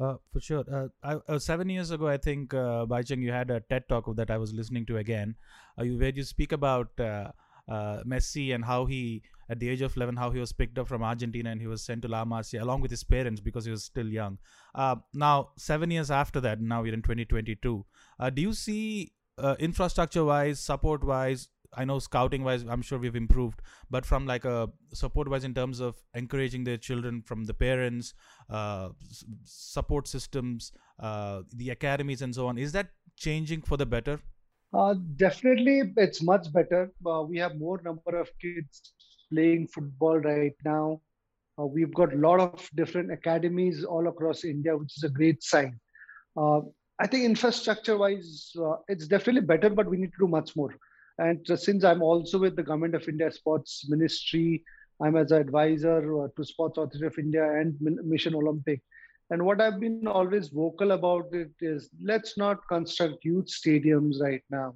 Uh, 0.00 0.14
for 0.32 0.40
sure. 0.40 0.64
Uh, 0.72 0.88
I, 1.02 1.32
uh, 1.32 1.38
seven 1.38 1.68
years 1.68 1.90
ago, 1.90 2.08
I 2.08 2.16
think, 2.16 2.52
uh, 2.52 2.84
Bhaichung, 2.86 3.22
you 3.22 3.30
had 3.30 3.50
a 3.50 3.60
TED 3.60 3.88
talk 3.88 4.04
that 4.16 4.30
I 4.30 4.38
was 4.38 4.52
listening 4.52 4.86
to 4.86 4.96
again, 4.98 5.36
uh, 5.78 5.84
you, 5.84 5.98
where 5.98 6.10
you 6.10 6.24
speak 6.24 6.52
about 6.52 6.88
uh, 6.98 7.30
uh, 7.68 8.02
Messi 8.04 8.54
and 8.54 8.64
how 8.64 8.86
he 8.86 9.22
at 9.48 9.60
the 9.60 9.68
age 9.68 9.82
of 9.82 9.96
11 9.96 10.16
how 10.16 10.30
he 10.30 10.40
was 10.40 10.52
picked 10.52 10.78
up 10.78 10.88
from 10.88 11.02
Argentina 11.02 11.50
and 11.50 11.60
he 11.60 11.66
was 11.66 11.82
sent 11.82 12.02
to 12.02 12.08
La 12.08 12.24
Masia 12.24 12.62
along 12.62 12.80
with 12.80 12.90
his 12.90 13.04
parents 13.04 13.40
because 13.40 13.64
he 13.64 13.70
was 13.70 13.84
still 13.84 14.08
young. 14.08 14.38
Uh, 14.74 14.96
now, 15.12 15.50
seven 15.56 15.90
years 15.90 16.10
after 16.10 16.40
that, 16.40 16.60
now 16.60 16.82
we're 16.82 16.94
in 16.94 17.02
2022. 17.02 17.84
Uh, 18.18 18.30
do 18.30 18.42
you 18.42 18.52
see 18.52 19.12
uh, 19.38 19.56
infrastructure 19.58 20.24
wise, 20.24 20.60
support 20.60 21.04
wise, 21.04 21.48
I 21.76 21.84
know 21.84 21.98
scouting 21.98 22.44
wise, 22.44 22.64
I'm 22.68 22.82
sure 22.82 22.98
we've 22.98 23.16
improved, 23.16 23.60
but 23.90 24.06
from 24.06 24.26
like 24.26 24.44
a 24.44 24.68
support 24.92 25.28
wise 25.28 25.44
in 25.44 25.54
terms 25.54 25.80
of 25.80 25.96
encouraging 26.14 26.64
their 26.64 26.76
children 26.76 27.22
from 27.22 27.44
the 27.44 27.54
parents, 27.54 28.14
uh, 28.48 28.90
support 29.44 30.08
systems, 30.08 30.72
uh, 31.00 31.42
the 31.54 31.70
academies, 31.70 32.22
and 32.22 32.34
so 32.34 32.46
on, 32.46 32.58
is 32.58 32.72
that 32.72 32.90
changing 33.16 33.62
for 33.62 33.76
the 33.76 33.86
better? 33.86 34.20
Uh, 34.72 34.94
definitely, 35.16 35.82
it's 35.96 36.22
much 36.22 36.52
better. 36.52 36.92
We 37.28 37.38
have 37.38 37.56
more 37.56 37.80
number 37.84 38.18
of 38.18 38.28
kids 38.40 38.92
playing 39.34 39.68
football 39.68 40.18
right 40.18 40.56
now. 40.64 41.00
Uh, 41.58 41.66
we've 41.66 41.94
got 41.94 42.12
a 42.12 42.16
lot 42.16 42.40
of 42.40 42.68
different 42.74 43.12
academies 43.12 43.84
all 43.84 44.08
across 44.08 44.44
India, 44.44 44.76
which 44.76 44.96
is 44.96 45.04
a 45.04 45.08
great 45.08 45.42
sign. 45.42 45.78
Uh, 46.36 46.60
I 47.00 47.06
think 47.06 47.24
infrastructure-wise, 47.24 48.52
uh, 48.58 48.76
it's 48.88 49.06
definitely 49.06 49.42
better, 49.42 49.70
but 49.70 49.88
we 49.88 49.96
need 49.96 50.12
to 50.12 50.26
do 50.26 50.28
much 50.28 50.56
more. 50.56 50.74
And 51.18 51.48
uh, 51.50 51.56
since 51.56 51.84
I'm 51.84 52.02
also 52.02 52.38
with 52.38 52.56
the 52.56 52.62
Government 52.62 52.94
of 52.94 53.08
India 53.08 53.30
Sports 53.30 53.88
Ministry, 53.88 54.64
I'm 55.02 55.16
as 55.16 55.32
an 55.32 55.40
advisor 55.40 56.24
uh, 56.24 56.28
to 56.36 56.44
Sports 56.44 56.78
Authority 56.78 57.06
of 57.06 57.18
India 57.18 57.44
and 57.60 57.76
Mission 57.80 58.34
Olympic. 58.34 58.80
And 59.30 59.44
what 59.44 59.60
I've 59.60 59.80
been 59.80 60.06
always 60.06 60.48
vocal 60.48 60.92
about 60.92 61.32
it 61.32 61.50
is 61.60 61.88
let's 62.02 62.36
not 62.36 62.58
construct 62.68 63.22
huge 63.22 63.50
stadiums 63.60 64.20
right 64.20 64.42
now. 64.50 64.74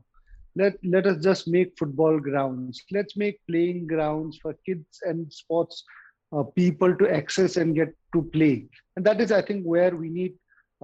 Let, 0.58 0.74
let 0.84 1.06
us 1.06 1.22
just 1.22 1.48
make 1.48 1.78
football 1.78 2.20
grounds. 2.20 2.82
Let's 2.90 3.16
make 3.16 3.40
playing 3.48 3.86
grounds 3.86 4.38
for 4.42 4.54
kids 4.66 5.00
and 5.02 5.32
sports 5.32 5.84
uh, 6.32 6.42
people 6.44 6.94
to 6.96 7.08
access 7.10 7.56
and 7.56 7.74
get 7.74 7.94
to 8.14 8.22
play. 8.32 8.68
And 8.96 9.06
that 9.06 9.20
is, 9.20 9.32
I 9.32 9.42
think, 9.42 9.64
where 9.64 9.96
we 9.96 10.10
need, 10.10 10.34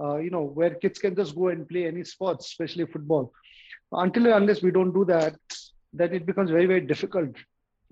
uh, 0.01 0.17
you 0.17 0.31
know, 0.31 0.43
where 0.43 0.75
kids 0.75 0.99
can 0.99 1.15
just 1.15 1.35
go 1.35 1.49
and 1.49 1.67
play 1.67 1.87
any 1.87 2.03
sports, 2.03 2.47
especially 2.47 2.85
football. 2.85 3.31
Until 3.91 4.33
unless 4.33 4.61
we 4.63 4.71
don't 4.71 4.93
do 4.93 5.05
that, 5.05 5.35
then 5.93 6.13
it 6.13 6.25
becomes 6.25 6.51
very, 6.51 6.65
very 6.65 6.81
difficult. 6.81 7.35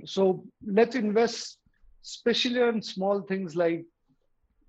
So 0.05 0.45
let's 0.65 0.95
invest, 0.95 1.57
especially 2.03 2.61
on 2.61 2.81
small 2.81 3.21
things 3.21 3.55
like 3.55 3.85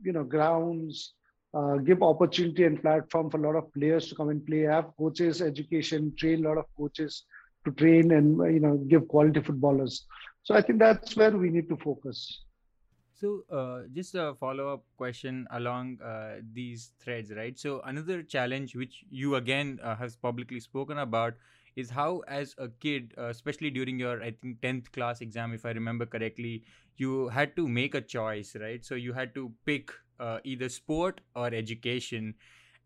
you 0.02 0.12
know 0.12 0.25
grounds 0.25 1.14
uh, 1.55 1.77
give 1.77 2.03
opportunity 2.03 2.65
and 2.65 2.81
platform 2.83 3.31
for 3.31 3.39
a 3.39 3.43
lot 3.47 3.57
of 3.57 3.73
players 3.75 4.09
to 4.09 4.15
come 4.15 4.29
and 4.31 4.45
play 4.47 4.61
have 4.61 4.91
coaches 4.99 5.41
education 5.43 6.13
train 6.19 6.45
a 6.45 6.49
lot 6.49 6.59
of 6.59 6.67
coaches 6.77 7.25
to 7.65 7.73
train 7.73 8.13
and 8.13 8.39
you 8.55 8.61
know 8.61 8.77
give 8.95 9.07
quality 9.09 9.41
footballers 9.41 10.07
so 10.43 10.55
i 10.55 10.61
think 10.63 10.79
that's 10.79 11.17
where 11.17 11.37
we 11.45 11.51
need 11.51 11.69
to 11.69 11.77
focus 11.77 12.45
So, 13.15 13.45
uh, 13.51 13.83
just 13.93 14.15
a 14.15 14.35
follow 14.35 14.73
up 14.73 14.85
question 14.97 15.47
along 15.51 16.01
uh, 16.03 16.41
these 16.53 16.93
threads, 17.01 17.33
right? 17.33 17.59
So, 17.59 17.81
another 17.85 18.23
challenge 18.23 18.75
which 18.77 19.05
you 19.11 19.37
again 19.37 19.79
uh, 19.83 19.95
has 19.97 20.17
publicly 20.17 20.61
spoken 20.61 20.99
about 20.99 21.35
is 21.77 21.91
how, 21.91 22.21
as 22.29 22.55
a 22.59 22.69
kid, 22.69 23.15
uh, 23.19 23.27
especially 23.27 23.71
during 23.71 23.99
your, 23.99 24.23
I 24.23 24.33
think, 24.33 24.61
10th 24.61 24.93
class 24.93 25.21
exam, 25.21 25.53
if 25.55 25.65
I 25.65 25.71
remember 25.71 26.07
correctly, 26.07 26.65
you 26.97 27.29
had 27.29 27.57
to 27.57 27.69
make 27.69 27.95
a 27.95 28.01
choice, 28.01 28.57
right? 28.61 28.85
So, 28.85 28.95
you 28.95 29.13
had 29.13 29.35
to 29.35 29.53
pick 29.65 29.93
uh, 30.21 30.38
either 30.44 30.68
sport 30.68 31.21
or 31.35 31.49
education. 31.49 32.35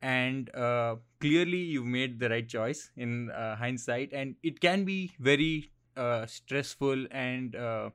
And 0.01 0.55
uh, 0.55 0.97
clearly, 1.21 1.59
you've 1.59 1.87
made 1.87 2.21
the 2.21 2.29
right 2.29 2.49
choice 2.49 2.91
in 2.97 3.31
uh, 3.31 3.57
hindsight, 3.57 4.13
and 4.13 4.37
it 4.43 4.61
can 4.61 4.85
be 4.85 5.13
very 5.19 5.71
uh, 5.97 6.27
stressful 6.27 7.07
and 7.11 7.57
uh, 7.57 7.91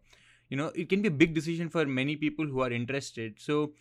you 0.49 0.57
know 0.57 0.67
it 0.75 0.89
can 0.89 1.01
be 1.01 1.07
a 1.07 1.11
big 1.11 1.33
decision 1.33 1.69
for 1.69 1.85
many 1.85 2.17
people 2.17 2.45
who 2.45 2.59
are 2.59 2.71
interested. 2.71 3.39
So 3.39 3.73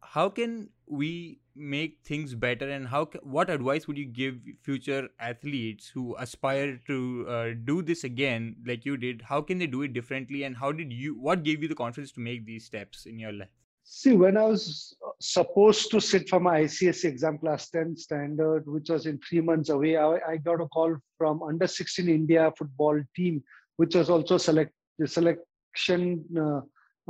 how 0.00 0.28
can 0.28 0.70
we 0.86 1.40
make 1.54 1.98
things 2.04 2.34
better? 2.34 2.70
And 2.70 2.88
how 2.88 3.06
ca- 3.06 3.18
what 3.22 3.50
advice 3.50 3.86
would 3.86 3.98
you 3.98 4.06
give 4.06 4.38
future 4.62 5.08
athletes 5.20 5.88
who 5.88 6.16
aspire 6.18 6.80
to 6.86 7.26
uh, 7.28 7.50
do 7.64 7.82
this 7.82 8.04
again 8.04 8.56
like 8.64 8.84
you 8.86 8.96
did? 8.96 9.22
How 9.22 9.42
can 9.42 9.58
they 9.58 9.66
do 9.66 9.82
it 9.82 9.92
differently? 9.92 10.44
And 10.44 10.56
how 10.56 10.72
did 10.72 10.92
you 10.92 11.14
what 11.14 11.42
gave 11.42 11.62
you 11.62 11.68
the 11.68 11.74
confidence 11.74 12.12
to 12.12 12.20
make 12.20 12.46
these 12.46 12.64
steps 12.64 13.06
in 13.06 13.18
your 13.18 13.32
life 13.32 13.65
see 13.88 14.12
when 14.12 14.36
i 14.36 14.42
was 14.42 14.96
supposed 15.20 15.90
to 15.90 16.00
sit 16.00 16.28
for 16.28 16.40
my 16.40 16.60
icse 16.62 17.04
exam 17.04 17.38
class 17.38 17.70
10 17.70 17.96
standard 17.96 18.66
which 18.66 18.90
was 18.90 19.06
in 19.06 19.18
three 19.18 19.40
months 19.40 19.70
away 19.70 19.96
i, 19.96 20.18
I 20.28 20.36
got 20.36 20.60
a 20.60 20.66
call 20.66 20.96
from 21.16 21.42
under 21.42 21.66
16 21.66 22.08
india 22.08 22.52
football 22.58 23.00
team 23.14 23.42
which 23.76 23.94
was 23.94 24.10
also 24.10 24.38
select 24.38 24.72
the 24.98 25.06
selection 25.06 26.24
uh, 26.36 26.60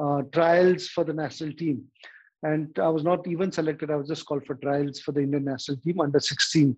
uh, 0.02 0.22
trials 0.32 0.88
for 0.88 1.04
the 1.04 1.14
national 1.14 1.52
team 1.54 1.84
and 2.42 2.78
I 2.78 2.88
was 2.88 3.02
not 3.02 3.26
even 3.26 3.50
selected. 3.50 3.90
I 3.90 3.96
was 3.96 4.08
just 4.08 4.26
called 4.26 4.44
for 4.46 4.54
trials 4.56 5.00
for 5.00 5.12
the 5.12 5.20
Indian 5.20 5.44
national 5.44 5.78
team 5.78 6.00
under 6.00 6.20
16. 6.20 6.76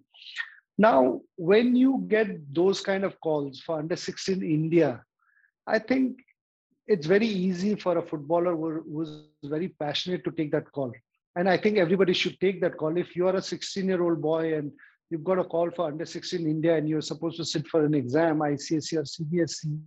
Now, 0.79 1.21
when 1.37 1.75
you 1.75 2.05
get 2.09 2.55
those 2.55 2.81
kind 2.81 3.05
of 3.05 3.21
calls 3.21 3.61
for 3.61 3.79
under 3.79 3.97
16 3.97 4.43
India, 4.43 5.03
I 5.67 5.79
think 5.79 6.19
it's 6.89 7.07
very 7.07 7.27
easy 7.27 7.75
for 7.75 7.99
a 7.99 8.03
footballer 8.03 8.55
who, 8.57 8.83
who's 8.91 9.25
very 9.45 9.69
passionate 9.69 10.25
to 10.25 10.31
take 10.33 10.51
that 10.53 10.71
call. 10.73 10.93
And 11.37 11.49
I 11.49 11.57
think 11.57 11.79
everybody 11.79 12.15
should 12.15 12.41
take 12.41 12.61
that 12.63 12.77
call. 12.77 12.97
If 12.97 13.15
you 13.15 13.29
are 13.29 13.37
a 13.37 13.43
16 13.43 13.87
year 13.87 14.03
old 14.03 14.21
boy 14.21 14.55
and 14.55 14.73
you've 15.11 15.25
got 15.25 15.39
a 15.39 15.45
call 15.45 15.71
for 15.71 15.87
under 15.87 16.05
16 16.05 16.47
India 16.47 16.77
and 16.77 16.89
you're 16.89 17.01
supposed 17.01 17.37
to 17.37 17.45
sit 17.45 17.69
for 17.69 17.85
an 17.85 17.95
exam, 17.95 18.39
ICSE 18.39 18.97
or 18.97 19.03
CBSE, 19.03 19.79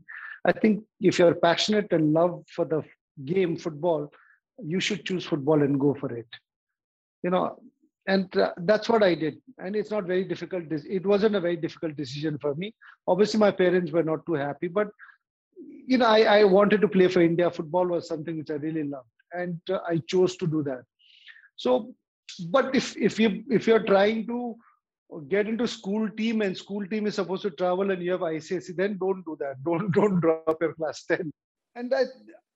I 0.45 0.51
think 0.51 0.83
if 1.01 1.19
you're 1.19 1.35
passionate 1.35 1.91
and 1.91 2.13
love 2.13 2.43
for 2.55 2.65
the 2.65 2.83
game 3.25 3.57
football, 3.57 4.11
you 4.63 4.79
should 4.79 5.05
choose 5.05 5.25
football 5.25 5.61
and 5.61 5.79
go 5.79 5.93
for 5.93 6.11
it 6.13 6.27
you 7.23 7.29
know 7.29 7.57
and 8.07 8.35
uh, 8.37 8.51
that's 8.59 8.89
what 8.89 9.03
i 9.03 9.13
did 9.13 9.37
and 9.59 9.75
it's 9.75 9.91
not 9.91 10.05
very 10.05 10.23
difficult 10.23 10.63
it 10.71 11.05
wasn't 11.05 11.35
a 11.35 11.39
very 11.39 11.55
difficult 11.55 11.95
decision 11.95 12.37
for 12.39 12.55
me 12.55 12.73
obviously 13.07 13.39
my 13.39 13.51
parents 13.51 13.91
were 13.91 14.03
not 14.03 14.25
too 14.25 14.33
happy 14.33 14.67
but 14.67 14.87
you 15.91 15.97
know 16.01 16.11
i, 16.17 16.21
I 16.39 16.43
wanted 16.43 16.81
to 16.81 16.93
play 16.95 17.07
for 17.15 17.21
india 17.21 17.49
football 17.57 17.87
was 17.93 18.07
something 18.07 18.37
which 18.37 18.51
i 18.55 18.59
really 18.65 18.83
loved 18.83 19.15
and 19.41 19.59
uh, 19.69 19.79
i 19.93 19.97
chose 20.13 20.35
to 20.41 20.47
do 20.47 20.63
that 20.69 20.83
so 21.55 21.93
but 22.55 22.75
if 22.75 22.95
if 22.97 23.19
you 23.19 23.43
if 23.49 23.67
you're 23.67 23.87
trying 23.93 24.25
to 24.27 24.55
get 25.27 25.47
into 25.47 25.67
school 25.67 26.09
team 26.09 26.41
and 26.41 26.57
school 26.57 26.85
team 26.87 27.05
is 27.05 27.15
supposed 27.15 27.41
to 27.41 27.51
travel 27.51 27.91
and 27.91 28.01
you 28.01 28.11
have 28.11 28.21
ICSE, 28.21 28.75
then 28.75 28.97
don't 28.97 29.23
do 29.25 29.37
that. 29.39 29.61
Don't 29.65 29.91
don't 29.91 30.19
drop 30.21 30.57
your 30.61 30.73
class 30.73 31.03
10. 31.03 31.31
And 31.75 31.93
I 31.93 32.03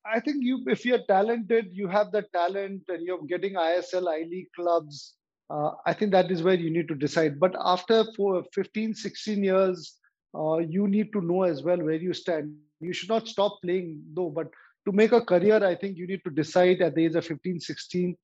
I 0.06 0.20
think 0.20 0.44
you 0.44 0.64
if 0.68 0.86
you're 0.86 1.06
talented, 1.08 1.70
you 1.72 1.88
have 1.88 2.12
the 2.12 2.24
talent 2.34 2.84
and 2.88 3.06
you're 3.06 3.24
getting 3.24 3.56
ISL, 3.56 4.08
I 4.08 4.20
League 4.30 4.52
clubs. 4.56 5.16
Uh, 5.50 5.72
I 5.86 5.94
think 5.94 6.12
that 6.12 6.32
is 6.32 6.42
where 6.42 6.56
you 6.56 6.72
need 6.72 6.88
to 6.88 6.96
decide. 6.96 7.40
But 7.40 7.56
after 7.60 8.04
for 8.16 8.44
15, 8.54 8.96
16 8.96 9.44
years, 9.44 9.94
uh, 10.34 10.58
you 10.58 10.88
need 10.88 11.14
to 11.14 11.22
know 11.22 11.44
as 11.44 11.62
well 11.64 11.78
where 11.78 12.02
you 12.08 12.14
stand. 12.14 12.56
You 12.80 12.94
should 12.94 13.10
not 13.10 13.28
stop 13.28 13.60
playing 13.62 14.02
though, 14.14 14.30
but 14.30 14.48
to 14.86 14.92
make 14.92 15.12
a 15.12 15.22
career, 15.22 15.64
I 15.64 15.76
think 15.76 15.98
you 15.98 16.08
need 16.08 16.22
to 16.26 16.30
decide 16.30 16.82
at 16.82 16.96
the 16.96 17.06
age 17.06 17.16
of 17.16 17.26
15, 17.26 17.60
16, 17.60 18.16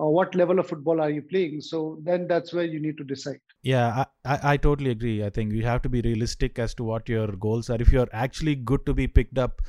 uh, 0.00 0.06
what 0.06 0.34
level 0.34 0.58
of 0.58 0.68
football 0.68 1.00
are 1.00 1.10
you 1.10 1.22
playing. 1.22 1.60
So 1.60 1.98
then 2.02 2.26
that's 2.26 2.52
where 2.52 2.64
you 2.64 2.80
need 2.80 2.98
to 2.98 3.04
decide. 3.04 3.40
Yeah, 3.62 4.04
I, 4.24 4.34
I, 4.34 4.52
I 4.52 4.56
totally 4.56 4.90
agree. 4.90 5.24
I 5.24 5.30
think 5.30 5.52
you 5.52 5.64
have 5.64 5.82
to 5.82 5.88
be 5.88 6.00
realistic 6.02 6.58
as 6.58 6.74
to 6.74 6.84
what 6.84 7.08
your 7.08 7.28
goals 7.28 7.70
are. 7.70 7.80
If 7.80 7.92
you're 7.92 8.08
actually 8.12 8.56
good 8.56 8.84
to 8.86 8.94
be 8.94 9.06
picked 9.06 9.38
up 9.38 9.62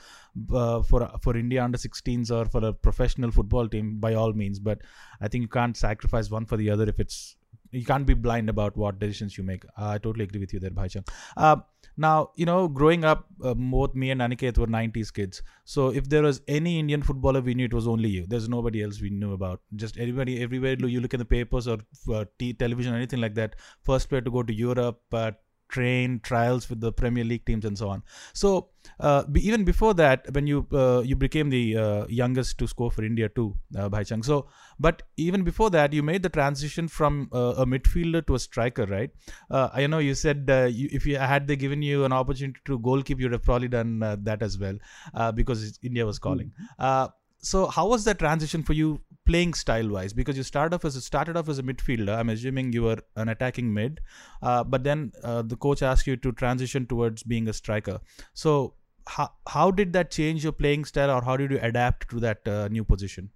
uh, 0.53 0.81
for 0.81 1.09
for 1.21 1.37
India 1.37 1.63
under 1.63 1.77
16s 1.77 2.31
or 2.31 2.45
for 2.45 2.65
a 2.65 2.73
professional 2.73 3.31
football 3.31 3.67
team, 3.67 3.99
by 3.99 4.13
all 4.13 4.33
means. 4.33 4.59
But 4.59 4.79
I 5.21 5.27
think 5.27 5.43
you 5.43 5.47
can't 5.47 5.77
sacrifice 5.77 6.29
one 6.29 6.45
for 6.45 6.57
the 6.57 6.69
other 6.69 6.89
if 6.89 6.99
it's 6.99 7.35
you 7.73 7.85
can't 7.85 8.05
be 8.05 8.13
blind 8.13 8.49
about 8.49 8.77
what 8.77 8.99
decisions 8.99 9.37
you 9.37 9.43
make. 9.43 9.65
Uh, 9.77 9.89
I 9.89 9.97
totally 9.97 10.23
agree 10.25 10.39
with 10.39 10.53
you 10.53 10.59
there, 10.59 10.71
Bhaichung. 10.71 11.07
Uh, 11.35 11.57
now, 11.97 12.31
you 12.35 12.45
know, 12.45 12.67
growing 12.67 13.03
up, 13.05 13.25
uh, 13.43 13.53
both 13.53 13.93
me 13.95 14.09
and 14.11 14.21
Aniket 14.21 14.57
were 14.57 14.67
90s 14.67 15.11
kids. 15.11 15.43
So 15.65 15.89
if 15.89 16.09
there 16.09 16.23
was 16.23 16.41
any 16.47 16.79
Indian 16.79 17.03
footballer 17.03 17.41
we 17.41 17.53
knew, 17.53 17.65
it 17.65 17.73
was 17.73 17.87
only 17.87 18.09
you. 18.09 18.25
There's 18.27 18.49
nobody 18.49 18.81
else 18.83 19.01
we 19.01 19.09
knew 19.09 19.33
about. 19.33 19.61
Just 19.75 19.97
everybody, 19.97 20.41
everywhere 20.41 20.75
you 20.79 21.01
look 21.01 21.13
in 21.13 21.19
the 21.19 21.25
papers 21.25 21.67
or 21.67 21.77
uh, 22.11 22.25
t- 22.39 22.53
television 22.53 22.93
or 22.93 22.97
anything 22.97 23.21
like 23.21 23.35
that, 23.35 23.55
first 23.83 24.09
player 24.09 24.21
to 24.21 24.31
go 24.31 24.43
to 24.43 24.53
Europe, 24.53 25.01
uh, 25.11 25.31
train 25.75 26.19
trials 26.29 26.69
with 26.69 26.79
the 26.85 26.91
Premier 27.01 27.23
League 27.31 27.45
teams 27.49 27.65
and 27.69 27.77
so 27.83 27.89
on. 27.89 28.03
So 28.33 28.51
uh, 28.99 29.23
even 29.35 29.63
before 29.69 29.93
that, 29.95 30.27
when 30.37 30.47
you 30.51 30.67
uh, 30.83 31.01
you 31.11 31.15
became 31.15 31.49
the 31.49 31.63
uh, 31.83 32.05
youngest 32.07 32.57
to 32.59 32.67
score 32.73 32.91
for 32.97 33.03
India 33.09 33.29
too, 33.29 33.47
uh, 33.77 33.89
Bhaichung. 33.89 34.23
So, 34.29 34.47
but 34.87 35.03
even 35.17 35.43
before 35.43 35.69
that, 35.77 35.93
you 35.93 36.03
made 36.03 36.23
the 36.27 36.29
transition 36.29 36.87
from 36.87 37.29
uh, 37.33 37.63
a 37.65 37.65
midfielder 37.65 38.25
to 38.27 38.35
a 38.35 38.39
striker, 38.39 38.85
right? 38.85 39.09
Uh, 39.49 39.69
I 39.73 39.87
know 39.87 39.99
you 40.09 40.15
said 40.15 40.53
uh, 40.57 40.63
you, 40.81 40.89
if 40.91 41.05
you 41.05 41.17
had 41.17 41.47
they 41.47 41.55
given 41.65 41.81
you 41.81 42.05
an 42.05 42.13
opportunity 42.21 42.59
to 42.65 42.79
goalkeep, 42.79 43.19
you'd 43.19 43.31
have 43.31 43.43
probably 43.43 43.73
done 43.79 44.03
uh, 44.03 44.15
that 44.29 44.43
as 44.49 44.57
well 44.65 44.77
uh, 45.13 45.31
because 45.31 45.79
India 45.81 46.05
was 46.05 46.19
calling. 46.19 46.51
Uh, 46.77 47.07
so 47.43 47.67
how 47.67 47.87
was 47.87 48.03
that 48.05 48.19
transition 48.19 48.63
for 48.63 48.73
you 48.73 49.01
playing 49.25 49.53
style 49.53 49.89
wise 49.89 50.13
because 50.13 50.35
you 50.35 50.43
started 50.43 50.75
off 50.75 50.85
as 50.85 50.95
a, 50.95 51.01
started 51.01 51.37
off 51.37 51.49
as 51.49 51.59
a 51.59 51.63
midfielder 51.63 52.17
i'm 52.17 52.29
assuming 52.29 52.71
you 52.73 52.83
were 52.83 52.97
an 53.15 53.29
attacking 53.29 53.73
mid 53.73 53.99
uh, 54.41 54.63
but 54.63 54.83
then 54.83 55.11
uh, 55.23 55.41
the 55.41 55.55
coach 55.55 55.81
asked 55.81 56.07
you 56.07 56.15
to 56.15 56.31
transition 56.31 56.85
towards 56.85 57.23
being 57.23 57.47
a 57.47 57.53
striker 57.53 57.99
so 58.33 58.73
how 59.07 59.29
how 59.47 59.71
did 59.71 59.93
that 59.93 60.11
change 60.11 60.43
your 60.43 60.53
playing 60.53 60.85
style, 60.85 61.11
or 61.11 61.21
how 61.21 61.37
did 61.37 61.51
you 61.51 61.59
adapt 61.61 62.09
to 62.09 62.19
that 62.19 62.47
uh, 62.47 62.67
new 62.69 62.83
position? 62.83 63.29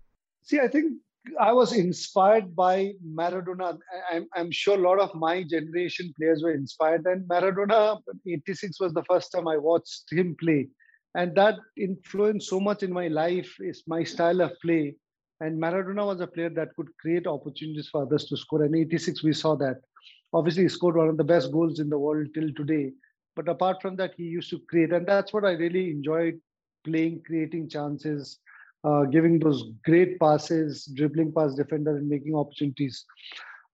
See, 0.44 0.60
I 0.60 0.68
think 0.68 0.94
I 1.40 1.52
was 1.52 1.74
inspired 1.74 2.56
by 2.56 2.94
Maradona. 3.06 3.78
I'm, 4.12 4.28
I'm 4.36 4.52
sure 4.52 4.76
a 4.76 4.82
lot 4.82 5.00
of 5.00 5.14
my 5.14 5.44
generation 5.44 6.14
players 6.18 6.42
were 6.42 6.54
inspired. 6.54 7.06
And 7.06 7.28
Maradona, 7.28 8.00
86 8.26 8.80
was 8.80 8.94
the 8.94 9.04
first 9.04 9.32
time 9.34 9.48
I 9.48 9.58
watched 9.58 10.06
him 10.12 10.36
play. 10.40 10.70
And 11.16 11.36
that 11.36 11.56
influenced 11.78 12.50
so 12.50 12.60
much 12.60 12.84
in 12.84 12.92
my 12.92 13.08
life 13.08 13.56
is 13.60 13.84
my 13.88 14.04
style 14.04 14.42
of 14.42 14.52
play. 14.62 14.96
And 15.40 15.62
Maradona 15.62 16.06
was 16.06 16.20
a 16.20 16.28
player 16.28 16.50
that 16.52 16.76
could 16.76 16.90
create 17.00 17.28
opportunities 17.28 17.90
for 17.90 18.04
others 18.04 18.26
to 18.26 18.38
score. 18.38 18.64
And 18.64 18.76
86, 18.76 19.24
we 19.24 19.34
saw 19.34 19.56
that. 19.56 19.78
Obviously, 20.34 20.64
he 20.64 20.70
scored 20.70 20.96
one 20.96 21.10
of 21.10 21.18
the 21.18 21.24
best 21.24 21.52
goals 21.52 21.80
in 21.80 21.90
the 21.90 21.98
world 21.98 22.28
till 22.34 22.52
today. 22.54 22.92
But 23.36 23.48
apart 23.48 23.82
from 23.82 23.96
that, 23.98 24.14
he 24.18 24.24
used 24.24 24.50
to 24.50 24.60
create. 24.68 24.92
And 24.92 25.06
that's 25.06 25.32
what 25.34 25.46
I 25.46 25.52
really 25.52 25.92
enjoyed 25.92 26.40
playing, 26.84 27.22
creating 27.26 27.70
chances, 27.70 28.40
uh, 28.84 29.04
giving 29.04 29.40
those 29.40 29.64
great 29.86 30.20
passes, 30.20 30.86
dribbling 30.96 31.32
past 31.32 31.58
defender 31.58 31.98
and 31.98 32.08
making 32.08 32.36
opportunities. 32.36 33.06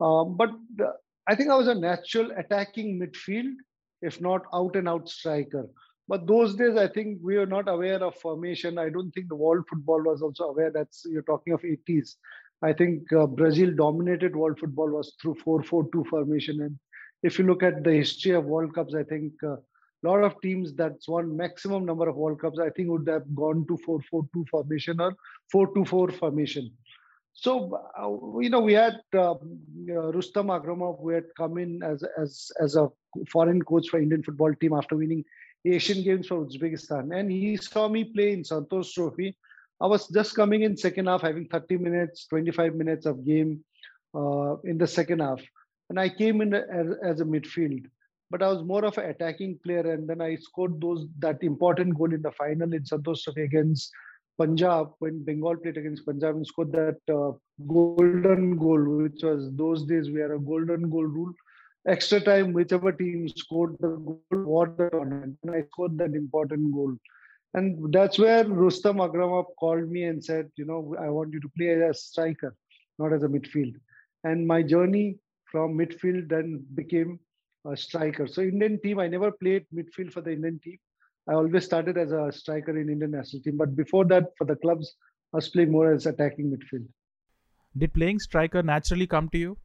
Um, 0.02 0.36
but 0.38 0.50
the, 0.76 0.94
I 1.28 1.36
think 1.36 1.50
I 1.50 1.56
was 1.56 1.68
a 1.68 1.76
natural 1.76 2.32
attacking 2.38 3.00
midfield, 3.00 3.54
if 4.02 4.20
not 4.20 4.42
out 4.54 4.76
and 4.76 4.90
out 4.90 5.08
striker. 5.08 5.68
But 6.08 6.28
those 6.28 6.56
days, 6.56 6.76
I 6.76 6.88
think 6.88 7.20
we 7.24 7.38
were 7.38 7.46
not 7.46 7.70
aware 7.70 8.04
of 8.04 8.16
formation. 8.16 8.78
I 8.78 8.90
don't 8.90 9.12
think 9.12 9.30
the 9.30 9.36
world 9.36 9.66
football 9.70 10.02
was 10.04 10.22
also 10.22 10.46
aware. 10.46 10.70
That's 10.72 11.06
you're 11.10 11.22
talking 11.22 11.54
of 11.54 11.62
80s. 11.62 12.16
I 12.62 12.74
think 12.74 13.12
uh, 13.14 13.28
Brazil 13.28 13.72
dominated 13.76 14.36
world 14.36 14.60
football 14.60 14.90
was 14.90 15.16
through 15.22 15.36
4-4-2 15.46 16.08
formation. 16.08 16.62
And 16.62 16.78
if 17.22 17.40
you 17.40 17.46
look 17.46 17.64
at 17.64 17.84
the 17.84 17.94
history 17.94 18.32
of 18.32 18.46
World 18.46 18.74
Cups, 18.76 18.96
I 18.96 19.04
think 19.04 19.34
uh, 19.44 19.56
a 19.56 20.04
lot 20.04 20.24
of 20.24 20.40
teams 20.42 20.74
that's 20.74 21.08
won 21.08 21.36
maximum 21.36 21.86
number 21.86 22.08
of 22.08 22.16
World 22.16 22.42
Cups, 22.42 22.60
I 22.60 22.70
think 22.70 22.90
would 22.90 23.08
have 23.08 23.24
gone 23.36 23.66
to 23.68 23.78
4-4-2 23.88 24.48
formation 24.50 25.00
or 25.00 25.14
4-2-4 25.54 26.14
formation. 26.20 26.72
So 27.34 27.80
uh, 28.00 28.40
you 28.40 28.50
know 28.50 28.60
we 28.60 28.74
had 28.74 29.00
uh, 29.16 29.34
Rustam 29.88 30.48
Akramov 30.48 31.02
who 31.02 31.10
had 31.10 31.24
come 31.36 31.58
in 31.58 31.82
as 31.82 32.04
as 32.22 32.52
as 32.62 32.76
a 32.76 32.90
foreign 33.28 33.62
coach 33.64 33.90
for 33.90 34.00
Indian 34.00 34.22
football 34.22 34.54
team 34.62 34.74
after 34.74 34.96
winning 34.96 35.26
Asian 35.66 36.04
Games 36.04 36.28
for 36.28 36.46
Uzbekistan, 36.46 37.18
and 37.18 37.32
he 37.32 37.58
saw 37.58 37.88
me 37.88 38.04
play 38.04 38.34
in 38.34 38.44
Santosh 38.44 38.94
Trophy. 38.94 39.36
I 39.82 39.88
was 39.88 40.08
just 40.08 40.36
coming 40.36 40.64
in 40.64 40.78
second 40.78 41.08
half, 41.08 41.22
having 41.22 41.48
30 41.48 41.78
minutes, 41.78 42.28
25 42.28 42.76
minutes 42.76 43.06
of 43.06 43.26
game 43.26 43.64
uh, 44.16 44.58
in 44.64 44.78
the 44.78 44.88
second 44.88 45.20
half, 45.20 45.42
and 45.90 46.00
I 46.00 46.10
came 46.10 46.42
in 46.42 46.54
as, 46.54 46.88
as 47.04 47.22
a 47.22 47.26
midfield 47.26 47.86
but 48.34 48.42
I 48.42 48.48
was 48.48 48.64
more 48.64 48.84
of 48.84 48.98
an 48.98 49.12
attacking 49.12 49.60
player. 49.64 49.92
And 49.94 50.10
then 50.10 50.20
I 50.20 50.36
scored 50.38 50.82
those 50.82 51.06
that 51.20 51.44
important 51.44 51.96
goal 51.96 52.12
in 52.12 52.24
the 52.24 52.32
final 52.32 52.74
in 52.74 52.84
Santosh 52.84 53.22
Trophy 53.24 53.44
against 53.44 53.92
Punjab 54.40 54.88
when 54.98 55.24
Bengal 55.24 55.58
played 55.58 55.78
against 55.78 56.04
Punjab 56.04 56.36
and 56.38 56.48
scored 56.48 56.72
that 56.72 56.98
uh, 57.14 57.34
golden 57.68 58.58
goal, 58.58 58.82
which 59.04 59.22
was 59.22 59.52
those 59.56 59.86
days 59.86 60.10
we 60.10 60.20
had 60.20 60.32
a 60.32 60.40
golden 60.40 60.90
goal 60.90 61.06
rule. 61.06 61.32
Extra 61.88 62.20
time, 62.22 62.54
whichever 62.54 62.92
team 62.92 63.28
scored 63.28 63.76
the 63.80 63.90
goal, 63.90 64.22
what 64.32 64.78
the 64.78 64.90
tournament. 64.90 65.38
And 65.44 65.56
I 65.56 65.64
scored 65.72 65.98
that 65.98 66.16
important 66.16 66.74
goal. 66.74 66.96
And 67.54 67.94
that's 67.94 68.18
where 68.18 68.46
Rustam 68.46 68.98
Akramov 68.98 69.46
called 69.60 69.90
me 69.90 70.06
and 70.06 70.24
said, 70.24 70.50
you 70.56 70.66
know, 70.66 70.96
I 71.00 71.10
want 71.10 71.34
you 71.34 71.40
to 71.42 71.50
play 71.58 71.70
as 71.70 71.90
a 71.90 71.94
striker, 71.94 72.56
not 72.98 73.14
as 73.14 73.24
a 73.24 73.28
midfield. 73.28 73.74
And 74.24 74.48
my 74.48 74.64
journey 74.64 75.18
from 75.52 75.78
midfield 75.78 76.30
then 76.30 76.66
became 76.74 77.20
a 77.66 77.78
striker. 77.78 78.28
So 78.28 78.42
Indian 78.42 78.80
team, 78.82 79.00
I 79.00 79.08
never 79.08 79.32
played 79.32 79.66
midfield 79.76 80.12
for 80.12 80.22
the 80.22 80.32
Indian 80.32 80.60
team. 80.64 80.78
I 81.30 81.34
always 81.34 81.66
started 81.66 81.98
as 81.98 82.12
a 82.12 82.32
striker 82.32 82.78
in 82.78 82.90
Indian 82.90 83.12
national 83.12 83.44
team. 83.44 83.58
But 83.58 83.76
before 83.76 84.06
that, 84.06 84.32
for 84.38 84.46
the 84.46 84.56
clubs, 84.56 84.96
I 85.34 85.38
was 85.38 85.50
playing 85.50 85.72
more 85.72 85.94
as 85.94 86.06
attacking 86.06 86.52
midfield. 86.52 86.88
Did 87.78 87.94
playing 87.94 88.20
striker 88.20 88.64
naturally 88.64 89.08
come 89.08 89.30
to 89.30 89.38
you? 89.38 89.58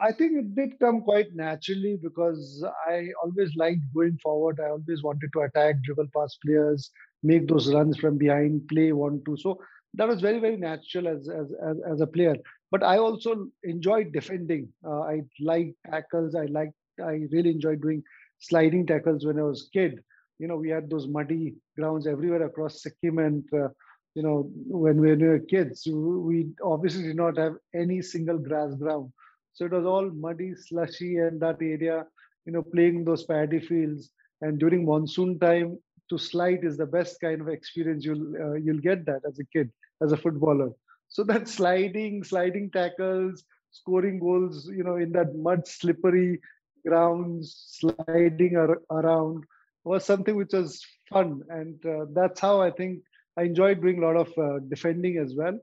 I 0.00 0.12
think 0.12 0.32
it 0.38 0.54
did 0.54 0.78
come 0.78 1.00
quite 1.02 1.34
naturally 1.34 1.98
because 2.02 2.64
I 2.88 3.08
always 3.22 3.54
liked 3.56 3.82
going 3.94 4.18
forward. 4.22 4.60
I 4.60 4.70
always 4.70 5.02
wanted 5.02 5.30
to 5.32 5.40
attack, 5.40 5.82
dribble 5.82 6.08
past 6.16 6.38
players, 6.44 6.90
make 7.22 7.48
those 7.48 7.72
runs 7.72 7.98
from 7.98 8.16
behind, 8.18 8.68
play 8.68 8.92
one 8.92 9.22
two. 9.24 9.36
So 9.36 9.58
that 9.94 10.08
was 10.08 10.20
very 10.20 10.38
very 10.38 10.56
natural 10.56 11.08
as 11.08 11.28
as 11.28 11.52
as, 11.68 11.76
as 11.92 12.00
a 12.00 12.06
player. 12.06 12.36
But 12.70 12.82
I 12.82 12.98
also 12.98 13.48
enjoyed 13.64 14.12
defending. 14.12 14.68
Uh, 14.84 15.00
I 15.00 15.22
like 15.40 15.74
tackles. 15.90 16.34
I 16.34 16.44
like 16.46 16.70
I 17.00 17.26
really 17.32 17.50
enjoyed 17.50 17.80
doing 17.80 18.02
sliding 18.38 18.86
tackles 18.86 19.26
when 19.26 19.38
I 19.38 19.42
was 19.42 19.68
kid. 19.72 20.00
You 20.38 20.46
know, 20.46 20.56
we 20.56 20.68
had 20.68 20.88
those 20.88 21.08
muddy 21.08 21.56
grounds 21.76 22.06
everywhere 22.06 22.44
across 22.44 22.82
Sikkim, 22.82 23.18
and 23.18 23.44
uh, 23.52 23.68
you 24.14 24.22
know, 24.22 24.50
when 24.66 25.00
we 25.00 25.14
were 25.14 25.38
kids, 25.40 25.86
we 25.90 26.48
obviously 26.62 27.02
did 27.02 27.16
not 27.16 27.36
have 27.36 27.54
any 27.74 28.02
single 28.02 28.38
grass 28.38 28.74
ground, 28.74 29.12
so 29.58 29.66
it 29.66 29.72
was 29.72 29.86
all 29.86 30.10
muddy, 30.10 30.54
slushy, 30.56 31.18
and 31.18 31.40
that 31.42 31.62
area. 31.62 32.06
You 32.46 32.52
know, 32.52 32.62
playing 32.62 33.04
those 33.04 33.24
paddy 33.24 33.60
fields, 33.60 34.10
and 34.42 34.58
during 34.58 34.86
monsoon 34.86 35.38
time, 35.40 35.78
to 36.10 36.18
slide 36.18 36.64
is 36.64 36.78
the 36.78 36.86
best 36.86 37.20
kind 37.20 37.40
of 37.42 37.48
experience 37.48 38.04
you'll 38.04 38.36
uh, 38.36 38.54
you'll 38.54 38.80
get 38.90 39.06
that 39.06 39.22
as 39.28 39.38
a 39.38 39.44
kid, 39.56 39.70
as 40.02 40.12
a 40.12 40.16
footballer. 40.16 40.70
So 41.08 41.24
that 41.24 41.48
sliding, 41.58 42.24
sliding 42.24 42.70
tackles, 42.70 43.44
scoring 43.72 44.20
goals, 44.20 44.68
you 44.74 44.84
know, 44.84 44.96
in 44.96 45.12
that 45.12 45.34
mud 45.36 45.66
slippery 45.68 46.40
grounds, 46.86 47.78
sliding 47.80 48.46
ar- 48.56 48.82
around 48.90 49.44
was 49.84 50.04
something 50.04 50.36
which 50.36 50.52
was 50.52 50.84
fun, 51.08 51.42
and 51.50 51.84
uh, 51.86 52.06
that's 52.12 52.40
how 52.40 52.60
I 52.60 52.70
think 52.70 53.00
I 53.36 53.44
enjoyed 53.44 53.80
doing 53.80 54.02
a 54.02 54.06
lot 54.06 54.16
of 54.16 54.38
uh, 54.38 54.58
defending 54.68 55.18
as 55.18 55.34
well, 55.36 55.58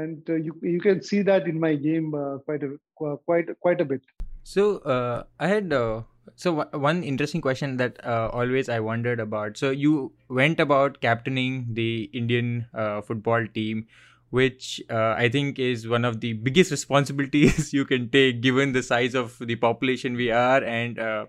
and 0.00 0.30
uh, 0.30 0.34
you 0.34 0.56
you 0.62 0.80
can 0.80 1.02
see 1.02 1.22
that 1.22 1.46
in 1.52 1.60
my 1.60 1.74
game 1.74 2.14
uh, 2.14 2.38
quite 2.38 2.62
a 2.62 2.72
quite 2.94 3.52
quite 3.60 3.80
a 3.80 3.84
bit. 3.84 4.02
So 4.42 4.78
uh, 4.78 5.24
I 5.40 5.48
had 5.48 5.72
uh, 5.72 6.02
so 6.36 6.56
w- 6.56 6.82
one 6.86 7.02
interesting 7.02 7.40
question 7.40 7.76
that 7.78 8.04
always 8.06 8.68
I 8.68 8.80
wondered 8.80 9.20
about. 9.20 9.56
So 9.56 9.70
you 9.70 10.12
went 10.28 10.60
about 10.60 11.00
captaining 11.00 11.68
the 11.72 12.10
Indian 12.12 12.66
football 13.04 13.46
team 13.60 13.86
which 14.34 14.82
uh, 14.90 15.14
I 15.16 15.28
think 15.28 15.60
is 15.60 15.86
one 15.86 16.04
of 16.04 16.20
the 16.20 16.32
biggest 16.32 16.72
responsibilities 16.72 17.72
you 17.78 17.84
can 17.84 18.08
take 18.10 18.40
given 18.40 18.72
the 18.72 18.82
size 18.82 19.14
of 19.14 19.38
the 19.38 19.54
population 19.54 20.16
we 20.16 20.32
are 20.32 20.62
and 20.62 20.98
uh, 20.98 21.26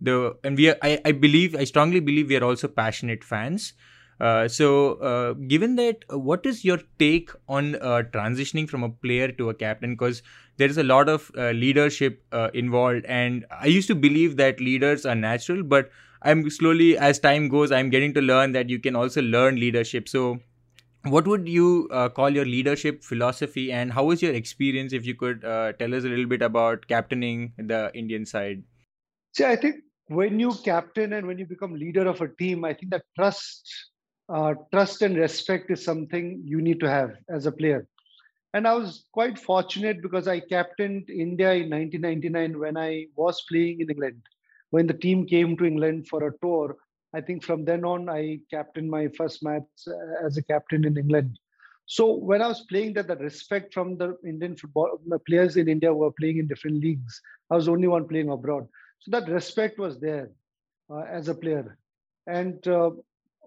the 0.00 0.36
and 0.44 0.56
we 0.56 0.68
are, 0.68 0.76
I, 0.80 1.00
I 1.04 1.12
believe 1.12 1.56
I 1.56 1.64
strongly 1.64 1.98
believe 1.98 2.28
we 2.28 2.36
are 2.36 2.44
also 2.44 2.68
passionate 2.68 3.24
fans. 3.24 3.72
Uh, 4.20 4.46
so, 4.48 4.94
uh, 4.94 5.32
given 5.34 5.76
that, 5.76 6.04
what 6.10 6.46
is 6.46 6.64
your 6.64 6.78
take 6.98 7.30
on 7.48 7.74
uh, 7.76 8.02
transitioning 8.12 8.68
from 8.68 8.82
a 8.82 8.88
player 8.90 9.30
to 9.32 9.50
a 9.50 9.54
captain? 9.54 9.92
Because 9.94 10.22
there 10.56 10.68
is 10.68 10.78
a 10.78 10.84
lot 10.84 11.08
of 11.08 11.30
uh, 11.36 11.50
leadership 11.50 12.22
involved, 12.54 13.04
and 13.06 13.44
I 13.50 13.66
used 13.66 13.88
to 13.88 13.94
believe 13.94 14.36
that 14.36 14.60
leaders 14.60 15.04
are 15.04 15.14
natural, 15.16 15.62
but 15.62 15.90
I'm 16.22 16.48
slowly, 16.48 16.96
as 16.96 17.18
time 17.18 17.48
goes, 17.48 17.72
I'm 17.72 17.90
getting 17.90 18.14
to 18.14 18.22
learn 18.22 18.52
that 18.52 18.70
you 18.70 18.78
can 18.78 18.96
also 18.96 19.20
learn 19.20 19.56
leadership. 19.56 20.08
So, 20.08 20.40
what 21.04 21.26
would 21.26 21.48
you 21.48 21.88
uh, 21.92 22.08
call 22.08 22.30
your 22.30 22.44
leadership 22.44 23.02
philosophy 23.04 23.70
and 23.72 23.92
how 23.92 24.04
was 24.04 24.22
your 24.22 24.32
experience 24.34 24.92
if 24.92 25.06
you 25.06 25.14
could 25.14 25.44
uh, 25.44 25.72
tell 25.74 25.94
us 25.94 26.04
a 26.04 26.08
little 26.08 26.26
bit 26.26 26.42
about 26.42 26.86
captaining 26.88 27.52
the 27.58 27.90
indian 27.94 28.24
side 28.24 28.62
see 29.36 29.44
i 29.44 29.56
think 29.56 29.76
when 30.20 30.38
you 30.40 30.52
captain 30.64 31.12
and 31.14 31.26
when 31.26 31.38
you 31.38 31.46
become 31.46 31.74
leader 31.74 32.06
of 32.12 32.20
a 32.20 32.28
team 32.42 32.64
i 32.64 32.72
think 32.74 32.90
that 32.90 33.04
trust 33.18 33.72
uh, 34.28 34.54
trust 34.72 35.02
and 35.02 35.16
respect 35.16 35.70
is 35.70 35.84
something 35.84 36.42
you 36.44 36.60
need 36.60 36.80
to 36.80 36.88
have 36.88 37.16
as 37.28 37.46
a 37.46 37.52
player 37.52 37.86
and 38.54 38.66
i 38.66 38.74
was 38.74 39.04
quite 39.12 39.38
fortunate 39.38 40.00
because 40.02 40.28
i 40.28 40.38
captained 40.40 41.08
india 41.10 41.52
in 41.52 41.70
1999 41.70 42.58
when 42.58 42.76
i 42.76 43.06
was 43.16 43.44
playing 43.48 43.80
in 43.80 43.90
england 43.90 44.20
when 44.70 44.86
the 44.86 45.00
team 45.06 45.26
came 45.26 45.56
to 45.56 45.64
england 45.64 46.06
for 46.08 46.26
a 46.26 46.38
tour 46.42 46.76
I 47.14 47.20
think 47.20 47.44
from 47.44 47.64
then 47.64 47.84
on, 47.84 48.08
I 48.08 48.40
captained 48.50 48.90
my 48.90 49.06
first 49.16 49.42
match 49.42 49.62
uh, 49.86 50.26
as 50.26 50.36
a 50.36 50.42
captain 50.42 50.84
in 50.84 50.98
England. 50.98 51.38
So 51.86 52.12
when 52.16 52.42
I 52.42 52.48
was 52.48 52.62
playing 52.68 52.94
that, 52.94 53.06
the 53.06 53.16
respect 53.16 53.72
from 53.72 53.96
the 53.96 54.16
Indian 54.26 54.56
football 54.56 55.00
the 55.06 55.20
players 55.20 55.56
in 55.56 55.68
India 55.68 55.94
were 55.94 56.10
playing 56.10 56.38
in 56.38 56.48
different 56.48 56.80
leagues. 56.80 57.20
I 57.50 57.54
was 57.54 57.66
the 57.66 57.72
only 57.72 57.86
one 57.86 58.08
playing 58.08 58.30
abroad. 58.30 58.66
So 58.98 59.12
that 59.12 59.28
respect 59.28 59.78
was 59.78 60.00
there 60.00 60.30
uh, 60.90 61.02
as 61.02 61.28
a 61.28 61.34
player. 61.34 61.78
And 62.26 62.66
uh, 62.66 62.90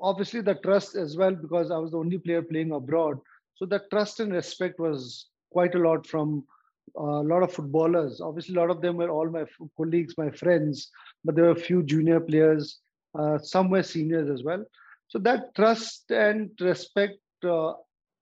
obviously 0.02 0.42
the 0.42 0.56
trust 0.56 0.96
as 0.96 1.18
well, 1.18 1.36
because 1.36 1.72
I 1.72 1.78
was 1.78 1.92
the 1.92 1.98
only 1.98 2.18
player 2.18 2.42
playing 2.42 2.72
abroad. 2.72 3.20
So 3.56 3.66
the 3.66 3.82
trust 3.92 4.20
and 4.20 4.32
respect 4.32 4.80
was 4.80 5.28
quite 5.52 5.76
a 5.76 5.80
lot 5.80 6.06
from 6.06 6.44
uh, 6.98 7.22
a 7.22 7.28
lot 7.28 7.44
of 7.44 7.54
footballers. 7.54 8.22
Obviously, 8.22 8.56
a 8.56 8.60
lot 8.60 8.70
of 8.70 8.82
them 8.82 8.98
were 8.98 9.10
all 9.10 9.30
my 9.30 9.46
colleagues, 9.76 10.16
my 10.18 10.30
friends, 10.30 10.90
but 11.26 11.36
there 11.36 11.46
were 11.46 11.52
a 11.52 11.56
few 11.56 11.84
junior 11.84 12.20
players 12.20 12.80
uh, 13.18 13.38
some 13.40 13.70
were 13.70 13.84
seniors 13.84 14.30
as 14.30 14.44
well. 14.44 14.64
So 15.08 15.20
that 15.20 15.56
trust 15.56 16.12
and 16.12 16.52
respect 16.60 17.20
uh, 17.44 17.74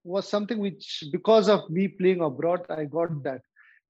was 0.04 0.28
something 0.28 0.60
which, 0.60 1.04
because 1.12 1.50
of 1.50 1.70
me 1.70 1.88
playing 1.88 2.22
abroad, 2.22 2.66
I 2.70 2.86
got 2.86 3.24
that. 3.24 3.42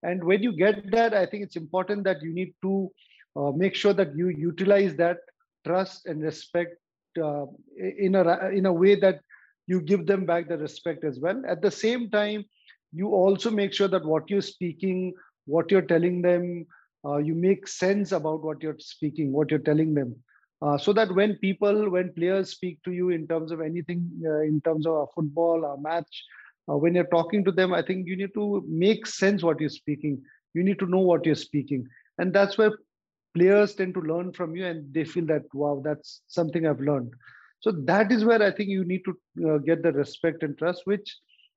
And 0.02 0.22
when 0.24 0.42
you 0.42 0.52
get 0.52 0.90
that, 0.92 1.14
I 1.14 1.26
think 1.26 1.42
it's 1.42 1.56
important 1.56 2.04
that 2.04 2.22
you 2.22 2.32
need 2.32 2.54
to 2.62 2.90
uh, 3.36 3.50
make 3.50 3.74
sure 3.74 3.92
that 3.92 4.16
you 4.16 4.28
utilize 4.28 4.96
that 4.96 5.18
trust 5.66 6.06
and 6.06 6.22
respect 6.22 6.76
uh, 7.18 7.46
in 7.76 8.14
a 8.14 8.48
in 8.48 8.66
a 8.66 8.72
way 8.72 8.94
that 8.96 9.20
you 9.66 9.80
give 9.80 10.06
them 10.06 10.24
back 10.26 10.48
the 10.48 10.56
respect 10.58 11.04
as 11.04 11.18
well. 11.18 11.42
At 11.46 11.62
the 11.62 11.70
same 11.70 12.10
time, 12.10 12.44
you 12.92 13.08
also 13.08 13.50
make 13.50 13.72
sure 13.72 13.88
that 13.88 14.04
what 14.04 14.30
you're 14.30 14.40
speaking, 14.40 15.14
what 15.46 15.70
you're 15.70 15.82
telling 15.82 16.22
them, 16.22 16.66
uh, 17.04 17.18
you 17.18 17.34
make 17.34 17.68
sense 17.68 18.12
about 18.12 18.42
what 18.42 18.62
you're 18.62 18.78
speaking, 18.78 19.32
what 19.32 19.50
you're 19.50 19.60
telling 19.60 19.94
them. 19.94 20.16
Uh, 20.62 20.78
so 20.78 20.92
that 20.92 21.12
when 21.14 21.36
people, 21.36 21.90
when 21.90 22.12
players 22.14 22.50
speak 22.50 22.82
to 22.82 22.92
you 22.92 23.10
in 23.10 23.26
terms 23.28 23.52
of 23.52 23.60
anything, 23.60 24.08
uh, 24.24 24.40
in 24.40 24.60
terms 24.62 24.86
of 24.86 24.94
a 24.94 25.06
football, 25.14 25.64
a 25.64 25.80
match, 25.80 26.24
uh, 26.70 26.76
when 26.76 26.94
you're 26.94 27.04
talking 27.04 27.44
to 27.44 27.52
them, 27.52 27.74
I 27.74 27.82
think 27.82 28.06
you 28.06 28.16
need 28.16 28.32
to 28.34 28.64
make 28.66 29.06
sense 29.06 29.42
what 29.42 29.60
you're 29.60 29.68
speaking. 29.68 30.22
You 30.54 30.64
need 30.64 30.78
to 30.78 30.86
know 30.86 31.00
what 31.00 31.26
you're 31.26 31.34
speaking. 31.34 31.86
And 32.18 32.32
that's 32.32 32.56
where 32.56 32.72
players 33.36 33.74
tend 33.74 33.94
to 33.94 34.00
learn 34.10 34.32
from 34.32 34.56
you 34.56 34.66
and 34.66 34.92
they 34.94 35.04
feel 35.04 35.26
that, 35.26 35.42
wow, 35.52 35.82
that's 35.84 36.22
something 36.38 36.66
I've 36.66 36.80
learned. 36.90 37.12
So 37.60 37.72
that 37.92 38.12
is 38.12 38.24
where 38.24 38.42
I 38.42 38.50
think 38.50 38.68
you 38.68 38.84
need 38.84 39.02
to 39.08 39.14
uh, 39.50 39.58
get 39.58 39.82
the 39.82 39.92
respect 39.92 40.42
and 40.42 40.56
trust, 40.58 40.82
which 40.84 41.08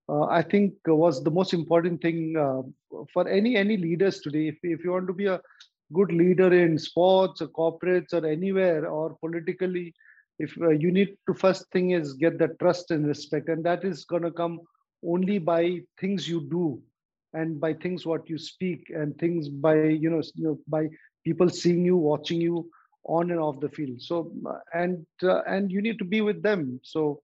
uh, 0.10 0.26
I 0.26 0.42
think 0.42 0.74
was 0.88 1.24
the 1.24 1.32
most 1.40 1.54
important 1.54 2.02
thing 2.02 2.36
uh, 2.46 2.62
for 3.14 3.28
any 3.28 3.56
any 3.56 3.78
leaders 3.78 4.20
today. 4.22 4.48
If, 4.48 4.58
if 4.64 4.84
you 4.84 4.92
want 4.92 5.08
to 5.08 5.14
be 5.14 5.28
a 5.28 5.40
good 5.94 6.12
leader 6.12 6.52
in 6.54 6.78
sports 6.78 7.42
or 7.44 7.50
corporates 7.60 8.14
or 8.14 8.26
anywhere 8.26 8.88
or 8.88 9.16
politically, 9.22 9.94
if 10.40 10.56
uh, 10.62 10.70
you 10.70 10.92
need 10.92 11.16
to 11.28 11.34
first 11.34 11.70
thing 11.72 11.92
is 11.92 12.14
get 12.14 12.40
the 12.40 12.50
trust 12.60 12.92
and 12.92 13.08
respect, 13.14 13.50
and 13.50 13.64
that 13.66 13.84
is 13.84 14.06
going 14.06 14.24
to 14.24 14.32
come 14.32 14.60
only 15.06 15.38
by 15.38 15.80
things 16.00 16.28
you 16.28 16.42
do 16.50 16.82
and 17.34 17.60
by 17.60 17.74
things 17.74 18.06
what 18.06 18.30
you 18.30 18.38
speak 18.38 18.90
and 18.90 19.18
things 19.18 19.50
by 19.50 19.76
you 20.04 20.10
know, 20.10 20.22
you 20.36 20.44
know 20.48 20.60
by 20.68 20.88
people 21.24 21.50
seeing 21.50 21.86
you, 21.86 21.98
watching 21.98 22.42
you 22.42 22.70
on 23.06 23.32
and 23.32 23.40
off 23.40 23.60
the 23.60 23.70
field. 23.70 24.02
So 24.02 24.32
and 24.74 25.06
uh, 25.24 25.42
and 25.48 25.72
you 25.72 25.82
need 25.82 26.00
to 26.00 26.06
be 26.06 26.22
with 26.22 26.42
them. 26.42 26.80
So 26.84 27.22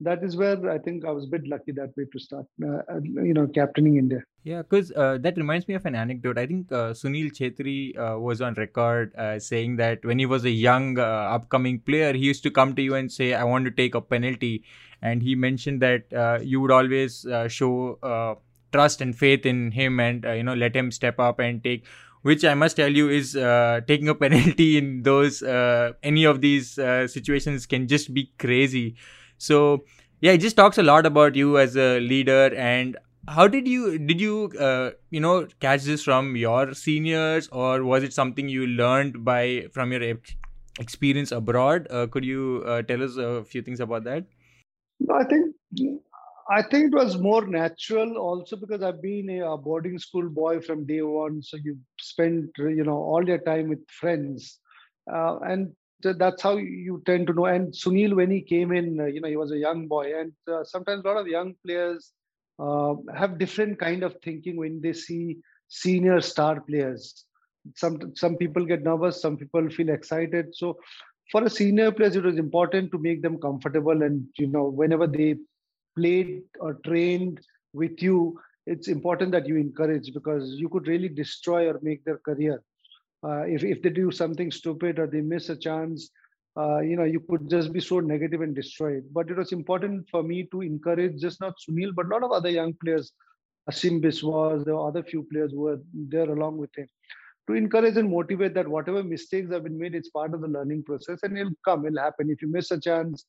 that 0.00 0.22
is 0.22 0.36
where 0.36 0.70
I 0.70 0.78
think 0.78 1.04
I 1.04 1.10
was 1.10 1.24
a 1.24 1.28
bit 1.28 1.46
lucky 1.48 1.72
that 1.72 1.96
way 1.96 2.04
to 2.12 2.18
start, 2.20 2.46
uh, 2.64 2.82
uh 2.88 3.00
you 3.02 3.34
know, 3.34 3.48
captaining 3.48 3.96
India. 3.96 4.22
Yeah, 4.44 4.62
because 4.62 4.92
uh, 4.92 5.18
that 5.20 5.36
reminds 5.36 5.66
me 5.66 5.74
of 5.74 5.84
an 5.86 5.94
anecdote. 5.94 6.38
I 6.38 6.46
think 6.46 6.70
uh, 6.70 6.92
Sunil 6.92 7.32
Chhetri 7.32 7.98
uh, 7.98 8.18
was 8.18 8.40
on 8.40 8.54
record 8.54 9.14
uh, 9.16 9.38
saying 9.38 9.76
that 9.76 10.04
when 10.04 10.18
he 10.18 10.26
was 10.26 10.44
a 10.44 10.50
young 10.50 10.98
upcoming 10.98 11.80
player, 11.80 12.12
he 12.12 12.20
used 12.20 12.42
to 12.44 12.50
come 12.50 12.74
to 12.76 12.82
you 12.82 12.94
and 12.94 13.10
say, 13.10 13.34
"I 13.34 13.44
want 13.44 13.64
to 13.64 13.70
take 13.70 13.94
a 13.94 14.00
penalty," 14.00 14.64
and 15.02 15.22
he 15.22 15.34
mentioned 15.34 15.82
that 15.82 16.40
you 16.44 16.60
would 16.60 16.70
always 16.70 17.26
show 17.48 18.38
trust 18.70 19.00
and 19.00 19.16
faith 19.16 19.44
in 19.46 19.72
him, 19.72 19.98
and 19.98 20.24
you 20.24 20.44
know, 20.44 20.54
let 20.54 20.76
him 20.76 20.92
step 20.92 21.18
up 21.18 21.40
and 21.40 21.62
take 21.64 21.84
which 22.28 22.44
I 22.44 22.54
must 22.62 22.76
tell 22.76 22.96
you 23.00 23.08
is 23.08 23.34
uh, 23.36 23.80
taking 23.86 24.08
a 24.08 24.14
penalty 24.22 24.76
in 24.78 25.02
those 25.02 25.42
uh, 25.42 25.92
any 26.02 26.24
of 26.24 26.40
these 26.42 26.78
uh, 26.78 27.08
situations 27.08 27.66
can 27.66 27.88
just 27.88 28.12
be 28.12 28.30
crazy. 28.38 28.96
So 29.38 29.84
yeah, 30.20 30.32
it 30.32 30.38
just 30.38 30.56
talks 30.56 30.78
a 30.78 30.82
lot 30.82 31.06
about 31.06 31.36
you 31.36 31.58
as 31.58 31.76
a 31.76 32.00
leader 32.00 32.54
and 32.54 32.98
how 33.28 33.46
did 33.46 33.68
you 33.68 33.98
did 33.98 34.20
you 34.20 34.50
uh, 34.58 34.90
you 35.10 35.20
know 35.20 35.46
catch 35.60 35.82
this 35.84 36.02
from 36.02 36.36
your 36.36 36.74
seniors 36.74 37.48
or 37.48 37.84
was 37.84 38.02
it 38.02 38.12
something 38.12 38.48
you 38.48 38.66
learned 38.66 39.24
by 39.24 39.66
from 39.72 39.92
your 39.92 40.02
experience 40.78 41.32
abroad? 41.32 41.86
Uh, 41.90 42.06
could 42.06 42.24
you 42.24 42.62
uh, 42.66 42.82
tell 42.82 43.02
us 43.02 43.16
a 43.16 43.44
few 43.44 43.62
things 43.62 43.80
about 43.80 44.04
that? 44.04 44.24
I 45.10 45.24
think 45.24 45.54
I 46.50 46.62
think 46.62 46.92
it 46.92 46.96
was 46.96 47.18
more 47.18 47.46
natural 47.46 48.16
also 48.16 48.56
because 48.56 48.82
I've 48.82 49.02
been 49.02 49.28
a 49.42 49.56
boarding 49.56 49.98
school 49.98 50.28
boy 50.30 50.60
from 50.60 50.86
day 50.86 51.02
one. 51.02 51.42
So 51.42 51.58
you 51.58 51.78
spend, 52.00 52.50
you 52.58 52.84
know, 52.84 52.96
all 52.96 53.26
your 53.26 53.38
time 53.38 53.68
with 53.68 53.86
friends. 53.90 54.58
Uh, 55.12 55.38
and 55.40 55.72
that's 56.02 56.42
how 56.42 56.56
you 56.56 57.02
tend 57.04 57.26
to 57.26 57.34
know. 57.34 57.46
And 57.46 57.72
Sunil, 57.72 58.14
when 58.16 58.30
he 58.30 58.40
came 58.40 58.72
in, 58.72 58.98
uh, 59.00 59.06
you 59.06 59.20
know, 59.20 59.28
he 59.28 59.36
was 59.36 59.52
a 59.52 59.58
young 59.58 59.88
boy. 59.88 60.18
And 60.18 60.32
uh, 60.50 60.64
sometimes 60.64 61.04
a 61.04 61.08
lot 61.08 61.18
of 61.18 61.26
young 61.26 61.54
players 61.66 62.12
uh, 62.58 62.94
have 63.14 63.38
different 63.38 63.78
kind 63.78 64.02
of 64.02 64.16
thinking 64.24 64.56
when 64.56 64.80
they 64.80 64.92
see 64.94 65.38
senior 65.68 66.20
star 66.20 66.60
players. 66.62 67.24
Some, 67.76 68.14
some 68.16 68.36
people 68.36 68.64
get 68.64 68.82
nervous, 68.82 69.20
some 69.20 69.36
people 69.36 69.68
feel 69.68 69.90
excited. 69.90 70.54
So 70.54 70.78
for 71.30 71.44
a 71.44 71.50
senior 71.50 71.92
players, 71.92 72.16
it 72.16 72.24
was 72.24 72.38
important 72.38 72.90
to 72.92 72.98
make 72.98 73.20
them 73.20 73.38
comfortable. 73.38 74.02
And, 74.02 74.26
you 74.38 74.46
know, 74.46 74.64
whenever 74.64 75.06
they 75.06 75.36
played 75.98 76.42
or 76.60 76.74
trained 76.86 77.40
with 77.72 78.02
you, 78.02 78.38
it's 78.66 78.88
important 78.88 79.32
that 79.32 79.46
you 79.48 79.56
encourage 79.56 80.12
because 80.12 80.54
you 80.62 80.68
could 80.68 80.86
really 80.86 81.08
destroy 81.08 81.68
or 81.68 81.78
make 81.82 82.04
their 82.04 82.18
career. 82.18 82.62
Uh, 83.26 83.42
if, 83.54 83.64
if 83.64 83.82
they 83.82 83.90
do 83.90 84.10
something 84.10 84.50
stupid 84.50 84.98
or 84.98 85.06
they 85.06 85.20
miss 85.20 85.48
a 85.48 85.56
chance, 85.56 86.10
uh, 86.56 86.80
you 86.80 86.96
know, 86.96 87.04
you 87.04 87.20
could 87.28 87.48
just 87.50 87.72
be 87.72 87.80
so 87.80 88.00
negative 88.00 88.40
and 88.42 88.54
destroy 88.54 88.92
it. 88.98 89.12
But 89.12 89.30
it 89.30 89.36
was 89.36 89.52
important 89.52 90.08
for 90.10 90.22
me 90.22 90.48
to 90.52 90.62
encourage 90.62 91.20
just 91.20 91.40
not 91.40 91.54
Sunil, 91.62 91.94
but 91.94 92.06
a 92.06 92.08
lot 92.08 92.22
of 92.22 92.32
other 92.32 92.50
young 92.50 92.74
players. 92.82 93.12
Ashim 93.70 94.00
Biswas, 94.02 94.64
there 94.64 94.76
were 94.76 94.88
other 94.88 95.02
few 95.02 95.24
players 95.30 95.52
who 95.52 95.60
were 95.60 95.80
there 95.92 96.30
along 96.30 96.56
with 96.56 96.70
him 96.74 96.88
to 97.48 97.54
encourage 97.54 97.96
and 97.96 98.10
motivate 98.10 98.54
that 98.54 98.68
whatever 98.68 99.02
mistakes 99.02 99.50
have 99.50 99.64
been 99.64 99.78
made, 99.78 99.94
it's 99.94 100.10
part 100.10 100.34
of 100.34 100.42
the 100.42 100.48
learning 100.48 100.82
process 100.84 101.18
and 101.22 101.36
it'll 101.36 101.52
come, 101.64 101.86
it'll 101.86 101.98
happen. 101.98 102.30
If 102.30 102.42
you 102.42 102.48
miss 102.48 102.70
a 102.70 102.78
chance, 102.78 103.24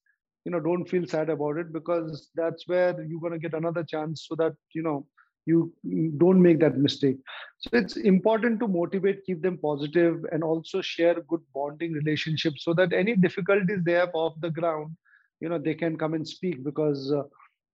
you 0.46 0.52
know 0.52 0.60
don't 0.60 0.86
feel 0.86 1.06
sad 1.08 1.30
about 1.30 1.58
it 1.58 1.72
because 1.74 2.30
that's 2.36 2.68
where 2.68 2.96
you're 3.04 3.20
going 3.20 3.34
to 3.34 3.40
get 3.40 3.54
another 3.54 3.84
chance 3.84 4.26
so 4.28 4.36
that 4.36 4.54
you 4.74 4.82
know 4.82 5.06
you 5.46 5.74
don't 6.18 6.42
make 6.42 6.60
that 6.60 6.78
mistake. 6.78 7.18
So 7.58 7.70
it's 7.74 7.98
important 7.98 8.60
to 8.60 8.68
motivate 8.68 9.26
keep 9.26 9.42
them 9.42 9.58
positive 9.58 10.24
and 10.32 10.44
also 10.44 10.82
share 10.82 11.16
good 11.28 11.42
bonding 11.54 11.94
relationships 11.94 12.64
so 12.64 12.74
that 12.76 12.94
any 12.94 13.16
difficulties 13.16 13.80
they 13.84 13.94
have 13.94 14.12
off 14.14 14.40
the 14.42 14.52
ground 14.52 14.96
you 15.40 15.50
know 15.50 15.58
they 15.58 15.74
can 15.74 15.98
come 15.98 16.14
and 16.14 16.28
speak 16.28 16.64
because 16.66 17.14
uh, 17.14 17.24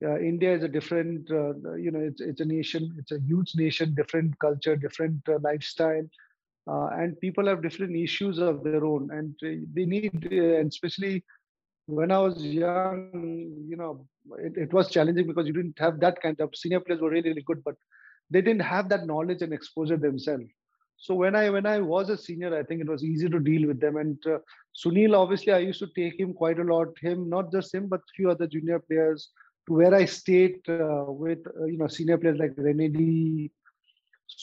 uh, 0.08 0.20
india 0.20 0.54
is 0.54 0.64
a 0.64 0.68
different 0.68 1.30
uh, 1.32 1.54
you 1.74 1.90
know 1.92 2.00
it's, 2.00 2.22
it's 2.22 2.40
a 2.40 2.46
nation 2.46 2.96
it's 3.00 3.12
a 3.12 3.20
huge 3.22 3.54
nation 3.56 3.96
different 3.96 4.38
culture 4.40 4.76
different 4.76 5.20
uh, 5.28 5.40
lifestyle 5.42 6.06
uh, 6.68 6.88
and 6.98 7.20
people 7.20 7.46
have 7.48 7.62
different 7.62 7.96
issues 7.96 8.40
of 8.40 8.64
their 8.64 8.86
own. 8.86 9.10
And 9.12 9.36
they 9.74 9.86
need 9.86 10.28
uh, 10.32 10.60
and 10.60 10.70
especially 10.70 11.24
when 11.88 12.12
I 12.12 12.20
was 12.20 12.44
young, 12.44 13.10
you 13.68 13.76
know, 13.76 14.06
it, 14.40 14.54
it 14.58 14.74
was 14.74 14.90
challenging 14.90 15.28
because 15.28 15.48
you 15.48 15.54
didn't 15.54 15.78
have 15.80 16.00
that 16.00 16.22
kind 16.22 16.40
of 16.40 16.56
senior 16.56 16.80
players 16.80 17.02
were 17.02 17.10
really, 17.10 17.30
really 17.30 17.44
good, 17.44 17.64
but 17.64 17.76
they 18.30 18.42
didn't 18.42 18.64
have 18.64 18.90
that 18.90 19.06
knowledge 19.06 19.42
and 19.42 19.54
exposure 19.54 19.98
themselves. 19.98 20.46
So 20.98 21.14
when 21.14 21.36
I 21.36 21.50
when 21.50 21.66
I 21.66 21.80
was 21.80 22.10
a 22.10 22.18
senior, 22.18 22.58
I 22.58 22.64
think 22.64 22.82
it 22.82 22.90
was 22.90 23.04
easy 23.04 23.30
to 23.30 23.40
deal 23.40 23.68
with 23.68 23.80
them. 23.80 23.98
And 23.98 24.18
uh, 24.26 24.38
Sunil, 24.76 25.16
obviously, 25.16 25.52
I 25.52 25.60
used 25.60 25.80
to 25.80 25.88
take 25.96 26.20
him 26.20 26.34
quite 26.34 26.58
a 26.58 26.64
lot. 26.64 26.88
Him, 27.02 27.30
not 27.30 27.52
just 27.52 27.74
him, 27.74 27.88
but 27.88 28.02
few 28.16 28.32
other 28.32 28.48
junior 28.48 28.80
players 28.80 29.30
to 29.68 29.74
where 29.74 29.94
I 29.94 30.06
stayed 30.06 30.62
uh, 30.70 31.06
with 31.08 31.40
uh, 31.48 31.66
you 31.66 31.78
know 31.78 31.88
senior 31.88 32.18
players 32.18 32.40
like 32.40 32.56
Renedy, 32.56 33.52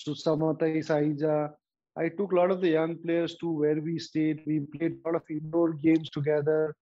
Susamatai 0.07 0.87
Saija. 0.87 1.51
I 1.97 2.09
took 2.09 2.33
a 2.33 2.37
lot 2.37 2.51
of 2.51 2.61
the 2.61 2.69
young 2.69 2.97
players 2.97 3.37
to 3.37 3.51
where 3.51 3.81
we 3.81 3.99
stayed. 3.99 4.43
We 4.47 4.61
played 4.61 4.99
a 5.05 5.09
lot 5.09 5.17
of 5.17 5.23
indoor 5.31 5.73
games 5.73 6.11
together. 6.11 6.77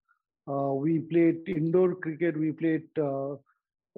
Uh, 0.48 0.72
we 0.74 0.98
played 1.00 1.48
indoor 1.48 1.94
cricket. 1.96 2.38
We 2.38 2.52
played 2.52 2.84
uh, 2.98 3.36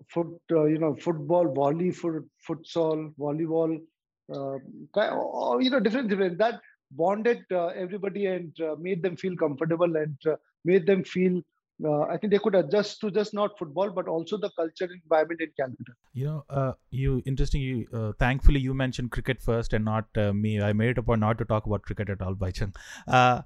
foot, 0.09 0.41
uh, 0.51 0.65
you 0.65 0.79
know, 0.79 0.95
football, 0.97 1.53
volley, 1.53 1.91
foot, 1.91 2.29
futsal, 2.49 3.15
volleyball. 3.19 3.81
you 4.29 5.71
know, 5.71 5.81
different, 5.81 6.09
different. 6.09 6.39
That 6.39 6.61
bonded 6.91 7.45
everybody 7.51 8.27
and 8.27 8.55
made 8.79 9.03
them 9.03 9.17
feel 9.17 9.37
comfortable 9.37 9.97
and 9.97 10.17
made 10.65 10.87
them 10.87 11.05
feel 11.05 11.43
uh, 11.85 12.03
I 12.03 12.17
think 12.17 12.33
they 12.33 12.39
could 12.39 12.55
adjust 12.55 13.01
to 13.01 13.11
just 13.11 13.35
not 13.35 13.59
football, 13.59 13.91
but 13.91 14.09
also 14.09 14.37
the 14.37 14.51
cultural 14.51 14.91
environment 14.91 15.41
in 15.41 15.49
Calcutta. 15.59 15.93
You 16.13 16.25
know, 16.27 16.45
uh, 16.51 16.73
you 16.91 17.23
interesting. 17.27 17.61
You 17.61 17.87
uh, 17.93 18.13
thankfully 18.19 18.61
you 18.61 18.75
mentioned 18.75 19.11
cricket 19.11 19.41
first 19.41 19.73
and 19.73 19.85
not 19.85 20.07
uh, 20.17 20.33
me. 20.33 20.61
I 20.61 20.73
made 20.73 20.91
it 20.91 20.99
a 20.99 21.03
point 21.03 21.21
not 21.21 21.39
to 21.39 21.45
talk 21.45 21.67
about 21.67 21.83
cricket 21.83 22.11
at 22.11 22.21
all, 22.23 22.35
Bhaichung. 22.43 22.75
Uh, 23.09 23.43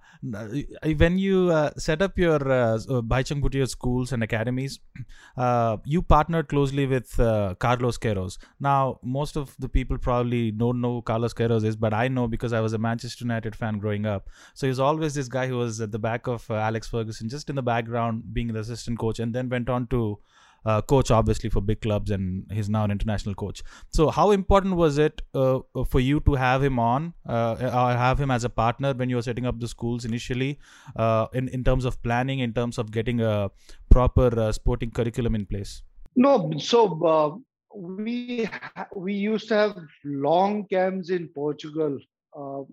when 0.97 1.19
you 1.19 1.51
uh, 1.51 1.71
set 1.77 2.03
up 2.03 2.19
your 2.19 2.37
uh, 2.37 2.79
Bhaichung 3.13 3.41
Bhutia 3.41 3.69
schools 3.69 4.13
and 4.13 4.23
academies, 4.23 4.81
you 5.85 6.03
partnered 6.03 6.49
closely 6.49 6.87
with 6.87 7.17
Carlos 7.59 7.99
Queiroz. 7.99 8.39
Now, 8.61 8.99
most 9.03 9.37
of 9.37 9.55
the 9.59 9.69
people 9.69 9.99
probably 9.99 10.51
don't 10.51 10.81
know 10.81 10.95
who 10.95 11.03
Carlos 11.03 11.35
Queiroz 11.35 11.65
is, 11.65 11.77
but 11.77 11.95
I 11.95 12.09
know 12.09 12.27
because 12.27 12.53
I 12.53 12.61
was 12.61 12.73
a 12.73 12.79
Manchester 12.79 13.25
United 13.25 13.57
fan 13.57 13.79
growing 13.79 14.07
up. 14.07 14.29
So 14.55 14.67
he's 14.67 14.79
always 14.79 15.15
this 15.15 15.29
guy 15.29 15.47
who 15.47 15.59
was 15.59 15.81
at 15.81 15.93
the 15.93 15.99
back 15.99 16.27
of 16.27 16.51
Alex 16.51 16.89
Ferguson, 16.89 17.29
just 17.29 17.49
in 17.49 17.57
the 17.57 17.63
background 17.63 18.26
being 18.33 18.53
the 18.53 18.61
assistant 18.61 18.99
coach, 18.99 19.19
and 19.19 19.35
then 19.35 19.49
went 19.49 19.69
on 19.69 19.87
to 19.89 20.19
uh, 20.67 20.83
coach 20.83 21.11
obviously 21.11 21.49
for 21.49 21.61
big 21.61 21.81
clubs, 21.81 22.11
and 22.11 22.45
he's 22.53 22.69
now 22.69 22.85
an 22.85 22.91
international 22.91 23.35
coach. 23.35 23.63
So, 23.91 24.11
how 24.11 24.33
important 24.33 24.75
was 24.75 24.99
it 24.99 25.23
uh, 25.33 25.61
for 25.89 26.01
you 26.01 26.21
to 26.21 26.35
have 26.35 26.63
him 26.63 26.79
on, 26.79 27.15
uh, 27.29 27.57
or 27.61 27.97
have 27.97 28.21
him 28.21 28.31
as 28.31 28.45
a 28.45 28.49
partner 28.49 28.93
when 28.93 29.09
you 29.09 29.17
were 29.17 29.23
setting 29.23 29.47
up 29.47 29.61
the 29.61 29.69
schools 29.69 30.05
initially, 30.05 30.59
uh, 30.97 31.27
in 31.33 31.49
in 31.49 31.63
terms 31.65 31.85
of 31.85 32.03
planning, 32.03 32.41
in 32.41 32.53
terms 32.53 32.79
of 32.79 32.91
getting 32.91 33.21
a 33.21 33.51
proper 33.91 34.29
uh, 34.39 34.53
sporting 34.53 34.91
curriculum 34.91 35.35
in 35.35 35.47
place? 35.47 35.83
No, 36.17 36.53
so. 36.59 36.81
Uh, 37.05 37.37
we 37.79 38.49
we 38.95 39.13
used 39.13 39.49
to 39.49 39.55
have 39.55 39.77
long 40.03 40.65
camps 40.69 41.11
in 41.11 41.29
Portugal, 41.29 41.99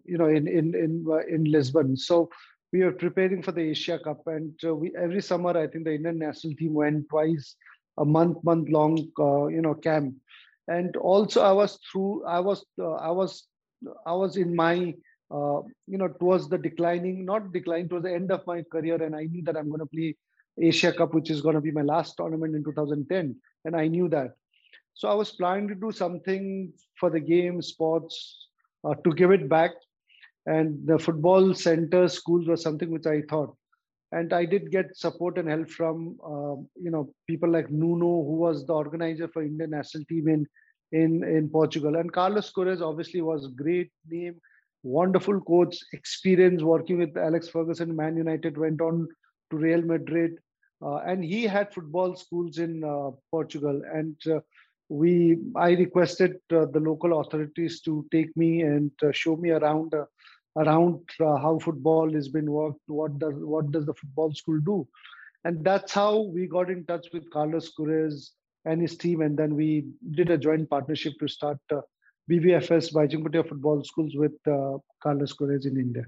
you 0.06 0.18
know, 0.18 0.28
in 0.28 0.48
in 0.48 0.74
in 0.74 1.06
in 1.30 1.44
Lisbon. 1.44 1.98
So 1.98 2.30
we 2.74 2.84
were 2.84 2.92
preparing 2.92 3.44
for 3.44 3.52
the 3.52 3.62
Asia 3.62 4.00
Cup, 4.00 4.26
and 4.26 4.52
uh, 4.66 4.74
we 4.74 4.92
every 5.00 5.22
summer 5.22 5.52
I 5.56 5.68
think 5.68 5.86
the 5.86 5.94
Indian 5.94 6.18
national 6.18 6.56
team 6.56 6.74
went 6.74 7.08
twice 7.08 7.56
a 8.00 8.04
month 8.04 8.44
month 8.44 8.68
long 8.70 8.98
uh, 9.20 9.46
you 9.48 9.62
know 9.62 9.76
camp, 9.76 10.16
and 10.68 10.98
also 10.98 11.42
I 11.42 11.52
was 11.52 11.80
through 11.90 12.26
I 12.26 12.40
was 12.40 12.66
uh, 12.82 12.94
I 12.94 13.12
was 13.12 13.48
I 14.08 14.14
was 14.14 14.38
in 14.38 14.56
my 14.56 14.96
uh, 15.30 15.62
you 15.88 16.00
know 16.00 16.08
towards 16.20 16.50
the 16.50 16.58
declining 16.58 17.24
not 17.26 17.54
decline 17.54 17.88
towards 17.90 18.06
the 18.06 18.14
end 18.14 18.32
of 18.32 18.46
my 18.48 18.64
career, 18.64 19.02
and 19.02 19.16
I 19.16 19.26
knew 19.26 19.44
that 19.44 19.56
I'm 19.56 19.70
going 19.70 19.86
to 19.88 19.94
play 19.94 20.16
Asia 20.60 20.92
Cup, 20.92 21.14
which 21.14 21.30
is 21.30 21.42
going 21.42 21.56
to 21.56 21.62
be 21.62 21.72
my 21.72 21.84
last 21.84 22.18
tournament 22.18 22.56
in 22.56 22.64
2010, 22.64 23.36
and 23.66 23.76
I 23.76 23.88
knew 23.88 24.10
that. 24.10 24.32
So 24.96 25.10
I 25.10 25.14
was 25.14 25.32
planning 25.32 25.68
to 25.68 25.76
do 25.76 25.92
something 25.92 26.74
for 27.00 27.10
the 27.12 27.20
game, 27.20 27.62
sports, 27.62 28.48
uh, 28.84 28.96
to 29.04 29.14
give 29.14 29.32
it 29.32 29.48
back. 29.48 29.72
And 30.46 30.86
the 30.86 31.00
football 31.00 31.54
center 31.54 32.08
schools 32.08 32.48
was 32.48 32.62
something 32.62 32.92
which 32.92 33.06
I 33.06 33.22
thought. 33.30 33.56
And 34.12 34.32
I 34.32 34.46
did 34.46 34.72
get 34.72 34.96
support 34.96 35.38
and 35.38 35.50
help 35.50 35.70
from, 35.70 36.18
uh, 36.24 36.56
you 36.80 36.92
know, 36.92 37.14
people 37.28 37.50
like 37.50 37.72
Nuno, 37.72 38.24
who 38.24 38.36
was 38.36 38.66
the 38.66 38.74
organizer 38.74 39.28
for 39.28 39.42
Indian 39.42 39.72
national 39.72 40.04
team 40.06 40.28
in, 40.28 40.46
in, 40.92 41.24
in 41.24 41.50
Portugal. 41.50 41.96
And 41.96 42.14
Carlos 42.14 42.52
Queiroz 42.52 42.82
obviously 42.82 43.22
was 43.22 43.48
great 43.48 43.92
name, 44.08 44.36
wonderful 44.84 45.42
coach, 45.42 45.78
experience 45.94 46.62
working 46.62 47.00
with 47.00 47.18
Alex 47.18 47.50
Ferguson, 47.50 47.96
Man 47.96 48.16
United, 48.16 48.58
went 48.58 48.82
on 48.82 49.08
to 49.50 49.58
Real 49.58 49.82
Madrid. 49.82 50.38
Uh, 50.80 50.98
and 50.98 51.24
he 51.24 51.44
had 51.44 51.74
football 51.74 52.16
schools 52.16 52.60
in 52.60 52.84
uh, 52.84 53.10
Portugal. 53.32 53.82
And 53.92 54.16
uh, 54.28 54.42
we 54.90 55.40
I 55.56 55.72
requested 55.72 56.38
uh, 56.52 56.66
the 56.66 56.80
local 56.80 57.20
authorities 57.20 57.82
to 57.82 58.06
take 58.12 58.36
me 58.38 58.62
and 58.62 58.92
uh, 59.02 59.12
show 59.12 59.36
me 59.36 59.50
around 59.50 59.94
uh, 59.94 60.06
around 60.58 61.00
uh, 61.20 61.38
how 61.38 61.60
football 61.60 62.12
has 62.14 62.30
been 62.30 62.52
worked. 62.52 62.82
What 62.88 63.20
does 63.20 63.34
what 63.36 63.72
does 63.72 63.86
the 63.86 63.94
football 63.94 64.34
school 64.34 64.60
do? 64.60 64.88
And 65.46 65.64
that's 65.64 65.92
how 65.92 66.22
we 66.22 66.48
got 66.48 66.70
in 66.70 66.86
touch 66.86 67.08
with 67.14 67.30
Carlos 67.32 67.72
Queiroz 67.78 68.30
and 68.66 68.82
his 68.82 68.98
team, 68.98 69.22
and 69.22 69.38
then 69.38 69.56
we 69.56 69.86
did 70.12 70.30
a 70.30 70.38
joint 70.38 70.70
partnership 70.70 71.14
to 71.20 71.28
start 71.28 71.58
uh, 71.72 71.82
BBFS 72.32 72.94
Bhaichung 72.94 73.24
Bhutia 73.24 73.48
Football 73.48 73.84
Schools 73.84 74.14
with 74.16 74.36
uh, 74.48 74.78
Carlos 75.02 75.34
Queiroz 75.34 75.66
in 75.66 75.78
India. 75.78 76.04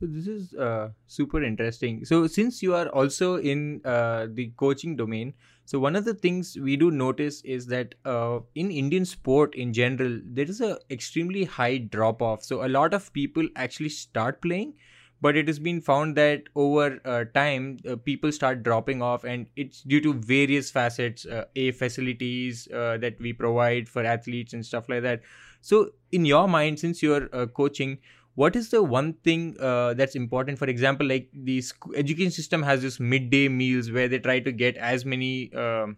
So 0.00 0.06
this 0.06 0.26
is 0.26 0.54
uh, 0.54 0.88
super 1.06 1.44
interesting. 1.44 2.06
So 2.06 2.26
since 2.26 2.62
you 2.62 2.74
are 2.74 2.88
also 2.88 3.36
in 3.36 3.82
uh, 3.84 4.28
the 4.32 4.50
coaching 4.56 4.96
domain, 4.96 5.34
so 5.70 5.78
one 5.78 5.94
of 5.94 6.04
the 6.04 6.14
things 6.14 6.56
we 6.58 6.76
do 6.76 6.90
notice 6.90 7.42
is 7.42 7.66
that 7.66 7.94
uh, 8.04 8.40
in 8.56 8.72
Indian 8.72 9.04
sport 9.04 9.54
in 9.54 9.72
general, 9.72 10.20
there 10.24 10.46
is 10.46 10.60
a 10.60 10.80
extremely 10.90 11.44
high 11.44 11.76
drop 11.78 12.20
off. 12.20 12.42
So 12.42 12.66
a 12.66 12.70
lot 12.76 12.92
of 12.92 13.12
people 13.12 13.46
actually 13.54 13.90
start 13.90 14.42
playing, 14.42 14.74
but 15.20 15.36
it 15.36 15.46
has 15.46 15.60
been 15.60 15.80
found 15.80 16.16
that 16.16 16.48
over 16.56 16.98
uh, 17.04 17.22
time 17.34 17.78
uh, 17.88 17.94
people 17.94 18.32
start 18.32 18.64
dropping 18.64 19.00
off, 19.00 19.22
and 19.22 19.46
it's 19.54 19.82
due 19.82 20.00
to 20.00 20.12
various 20.14 20.72
facets, 20.72 21.24
uh, 21.24 21.44
a 21.54 21.70
facilities 21.70 22.66
uh, 22.74 22.98
that 22.98 23.20
we 23.20 23.32
provide 23.32 23.88
for 23.88 24.04
athletes 24.04 24.54
and 24.54 24.66
stuff 24.66 24.88
like 24.88 25.02
that. 25.02 25.22
So 25.60 25.90
in 26.10 26.24
your 26.24 26.48
mind, 26.48 26.80
since 26.80 27.00
you're 27.00 27.28
uh, 27.32 27.46
coaching 27.46 27.98
what 28.40 28.56
is 28.56 28.70
the 28.70 28.82
one 28.82 29.12
thing 29.28 29.56
uh, 29.60 29.94
that's 29.94 30.14
important? 30.14 30.58
For 30.58 30.68
example 30.74 31.06
like 31.06 31.28
the 31.32 31.60
sc- 31.60 31.96
education 31.96 32.30
system 32.30 32.62
has 32.62 32.82
this 32.82 32.98
midday 32.98 33.48
meals 33.48 33.90
where 33.90 34.08
they 34.08 34.18
try 34.18 34.40
to 34.40 34.52
get 34.52 34.78
as 34.92 35.04
many 35.14 35.32
um 35.64 35.96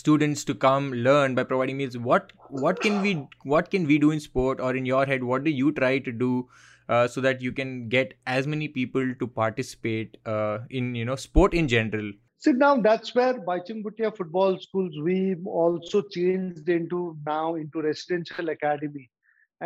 students 0.00 0.44
to 0.50 0.54
come 0.66 0.92
learn 1.06 1.34
by 1.38 1.44
providing 1.52 1.80
meals. 1.80 1.96
What 2.10 2.32
what 2.64 2.80
can 2.80 3.00
we 3.06 3.14
what 3.54 3.70
can 3.70 3.88
we 3.92 3.98
do 4.04 4.10
in 4.10 4.20
sport 4.20 4.60
or 4.60 4.74
in 4.82 4.86
your 4.90 5.06
head? 5.12 5.24
What 5.32 5.44
do 5.44 5.54
you 5.62 5.72
try 5.72 5.98
to 6.10 6.12
do 6.12 6.48
uh, 6.88 7.08
so 7.08 7.20
that 7.26 7.40
you 7.40 7.52
can 7.52 7.88
get 7.88 8.14
as 8.26 8.46
many 8.46 8.68
people 8.68 9.14
to 9.22 9.26
participate 9.26 10.18
uh, 10.26 10.58
in 10.70 10.94
you 10.94 11.04
know 11.04 11.16
sport 11.16 11.54
in 11.62 11.72
general? 11.74 12.12
See 12.38 12.52
now 12.52 12.76
that's 12.86 13.14
where 13.14 13.34
Bhaichung 13.50 13.82
Bhutia 13.88 14.14
football 14.16 14.58
schools 14.68 15.00
we 15.08 15.18
also 15.46 16.02
changed 16.18 16.68
into 16.68 17.02
now 17.32 17.54
into 17.64 17.84
residential 17.88 18.50
academy 18.56 19.08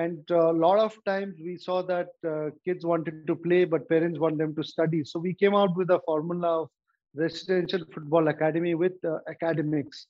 and 0.03 0.31
a 0.31 0.53
lot 0.65 0.79
of 0.79 0.93
times 1.05 1.35
we 1.49 1.57
saw 1.57 1.83
that 1.83 2.11
uh, 2.33 2.51
kids 2.65 2.85
wanted 2.91 3.27
to 3.27 3.35
play 3.47 3.65
but 3.65 3.89
parents 3.89 4.19
want 4.25 4.39
them 4.39 4.55
to 4.55 4.63
study. 4.63 5.03
So 5.05 5.19
we 5.19 5.35
came 5.35 5.55
out 5.55 5.77
with 5.77 5.91
a 5.91 6.01
formula 6.07 6.63
of 6.63 6.69
residential 7.15 7.83
football 7.93 8.29
academy 8.29 8.75
with 8.75 8.93
uh, 9.05 9.19
academics. 9.29 10.07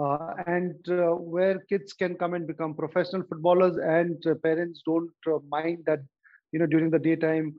Uh, 0.00 0.34
and 0.46 0.88
uh, 0.90 1.10
where 1.34 1.58
kids 1.68 1.92
can 1.92 2.14
come 2.14 2.34
and 2.34 2.46
become 2.46 2.74
professional 2.74 3.22
footballers 3.28 3.76
and 3.78 4.24
uh, 4.26 4.34
parents 4.44 4.82
don't 4.86 5.10
uh, 5.26 5.38
mind 5.48 5.78
that 5.86 6.00
you 6.52 6.58
know 6.58 6.66
during 6.66 6.90
the 6.90 6.98
daytime 6.98 7.54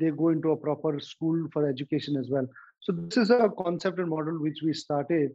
they 0.00 0.10
go 0.10 0.28
into 0.28 0.52
a 0.52 0.56
proper 0.56 1.00
school 1.00 1.38
for 1.52 1.66
education 1.68 2.16
as 2.16 2.28
well. 2.30 2.46
So 2.80 2.92
this 2.92 3.16
is 3.16 3.30
a 3.30 3.50
concept 3.62 3.98
and 3.98 4.08
model 4.08 4.40
which 4.40 4.60
we 4.64 4.72
started 4.72 5.32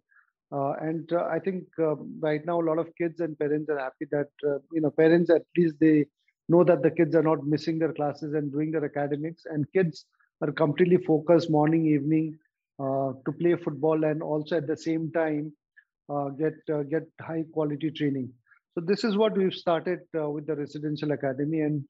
uh, 0.54 0.74
and 0.82 1.12
uh, 1.12 1.26
I 1.32 1.40
think 1.40 1.64
uh, 1.80 1.96
right 2.20 2.46
now 2.46 2.62
a 2.62 2.68
lot 2.70 2.78
of 2.78 2.96
kids 2.96 3.22
and 3.22 3.38
parents 3.40 3.70
are 3.72 3.80
happy 3.80 4.06
that 4.12 4.28
you 4.72 4.82
know 4.82 4.92
parents 4.92 5.32
at 5.32 5.42
least 5.58 5.76
they 5.80 6.06
know 6.48 6.64
that 6.64 6.84
the 6.84 6.92
kids 6.92 7.16
are 7.16 7.24
not 7.24 7.46
missing 7.46 7.80
their 7.80 7.94
classes 7.94 8.34
and 8.34 8.52
doing 8.52 8.72
their 8.72 8.86
academics, 8.86 9.46
and 9.46 9.66
kids 9.74 10.06
are 10.42 10.52
completely 10.52 10.98
focused 10.98 11.50
morning, 11.50 11.88
evening 11.88 12.38
to 12.80 13.32
play 13.40 13.56
football, 13.56 14.04
and 14.04 14.22
also 14.22 14.58
at 14.58 14.68
the 14.68 14.78
same 14.78 15.12
time 15.12 15.52
get 16.38 16.54
get 16.90 17.04
high 17.22 17.44
quality 17.52 17.90
training. 17.90 18.32
So 18.76 18.82
this 18.86 19.04
is 19.04 19.18
what 19.18 19.38
we've 19.38 19.54
started 19.54 20.00
with 20.14 20.46
the 20.46 20.56
residential 20.56 21.14
academy, 21.14 21.62
and 21.62 21.86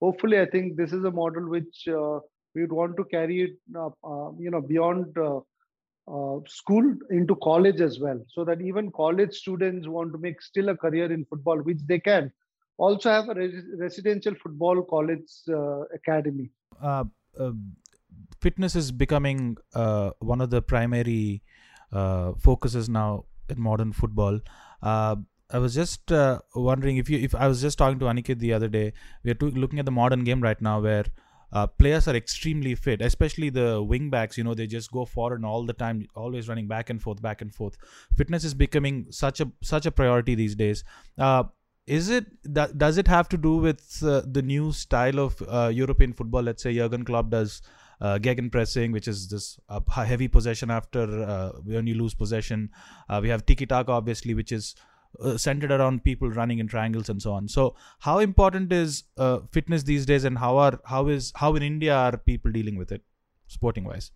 hopefully, 0.00 0.40
I 0.40 0.46
think 0.46 0.76
this 0.76 0.92
is 0.92 1.04
a 1.04 1.10
model 1.10 1.50
which 1.50 1.84
we 2.54 2.62
would 2.62 2.72
want 2.72 2.96
to 2.96 3.04
carry 3.04 3.42
it, 3.42 3.56
uh, 3.78 4.30
you 4.38 4.50
know, 4.50 4.60
beyond 4.60 5.14
uh, 6.10 6.20
uh, 6.36 6.40
school 6.46 6.94
into 7.10 7.36
college 7.36 7.80
as 7.80 7.98
well 8.00 8.20
so 8.28 8.44
that 8.44 8.60
even 8.60 8.90
college 8.92 9.34
students 9.34 9.88
want 9.88 10.12
to 10.12 10.18
make 10.18 10.40
still 10.42 10.68
a 10.68 10.76
career 10.76 11.12
in 11.12 11.24
football 11.24 11.58
which 11.58 11.78
they 11.86 11.98
can. 11.98 12.32
Also 12.78 13.10
have 13.10 13.28
a 13.28 13.34
res- 13.34 13.64
residential 13.78 14.34
football 14.42 14.82
college 14.82 15.30
uh, 15.48 15.82
academy. 15.94 16.50
Uh, 16.82 17.04
um, 17.38 17.72
fitness 18.40 18.74
is 18.74 18.90
becoming 18.90 19.56
uh, 19.74 20.10
one 20.20 20.40
of 20.40 20.50
the 20.50 20.62
primary 20.62 21.42
uh, 21.92 22.32
focuses 22.38 22.88
now 22.88 23.24
in 23.48 23.60
modern 23.60 23.92
football. 23.92 24.40
Uh, 24.82 25.16
I 25.52 25.58
was 25.58 25.74
just 25.74 26.10
wondering 26.54 26.96
if 26.96 27.10
you 27.10 27.18
if 27.18 27.34
I 27.34 27.48
was 27.48 27.60
just 27.60 27.76
talking 27.76 27.98
to 27.98 28.06
Aniket 28.06 28.38
the 28.38 28.52
other 28.52 28.68
day 28.68 28.92
we 29.24 29.32
are 29.32 29.34
to, 29.34 29.50
looking 29.50 29.80
at 29.80 29.84
the 29.84 29.90
modern 29.90 30.22
game 30.22 30.40
right 30.40 30.60
now 30.60 30.80
where 30.80 31.04
uh, 31.52 31.66
players 31.66 32.08
are 32.08 32.16
extremely 32.16 32.74
fit, 32.74 33.02
especially 33.02 33.50
the 33.50 33.82
wing 33.82 34.10
backs. 34.10 34.38
You 34.38 34.44
know, 34.44 34.54
they 34.54 34.66
just 34.66 34.90
go 34.92 35.04
forward 35.04 35.44
all 35.44 35.64
the 35.64 35.72
time, 35.72 36.06
always 36.14 36.48
running 36.48 36.68
back 36.68 36.90
and 36.90 37.02
forth, 37.02 37.20
back 37.20 37.42
and 37.42 37.54
forth. 37.54 37.76
Fitness 38.16 38.44
is 38.44 38.54
becoming 38.54 39.06
such 39.10 39.40
a 39.40 39.50
such 39.62 39.86
a 39.86 39.90
priority 39.90 40.34
these 40.34 40.54
days. 40.54 40.84
Uh, 41.18 41.44
is 41.86 42.08
it 42.08 42.26
that 42.44 42.78
does 42.78 42.98
it 42.98 43.08
have 43.08 43.28
to 43.28 43.36
do 43.36 43.56
with 43.56 44.02
uh, 44.02 44.22
the 44.24 44.42
new 44.42 44.72
style 44.72 45.18
of 45.18 45.42
uh, 45.48 45.68
European 45.68 46.12
football? 46.12 46.42
Let's 46.42 46.62
say 46.62 46.74
Jurgen 46.74 47.04
Klopp 47.04 47.30
does 47.30 47.62
uh, 48.00 48.18
pressing, 48.50 48.92
which 48.92 49.08
is 49.08 49.28
this 49.28 49.58
uh, 49.68 49.80
heavy 49.90 50.28
possession 50.28 50.70
after 50.70 51.22
uh, 51.22 51.50
when 51.64 51.86
you 51.86 51.94
lose 51.94 52.14
possession. 52.14 52.70
Uh, 53.08 53.20
we 53.22 53.28
have 53.28 53.44
tiki 53.44 53.66
taka, 53.66 53.92
obviously, 53.92 54.34
which 54.34 54.52
is 54.52 54.74
uh, 55.18 55.36
centered 55.36 55.72
around 55.72 56.04
people 56.04 56.30
running 56.30 56.58
in 56.58 56.68
triangles 56.68 57.08
and 57.08 57.20
so 57.20 57.32
on. 57.32 57.48
So 57.48 57.74
how 57.98 58.18
important 58.18 58.72
is 58.72 59.04
uh, 59.16 59.40
fitness 59.50 59.82
these 59.82 60.06
days 60.06 60.24
and 60.24 60.38
how 60.38 60.56
are 60.58 60.80
how 60.84 61.08
is 61.08 61.32
how 61.36 61.54
in 61.54 61.62
india 61.62 61.94
are 61.94 62.16
people 62.16 62.52
dealing 62.52 62.76
with 62.76 62.92
it 62.92 63.02
sporting 63.46 63.84
wise 63.84 64.10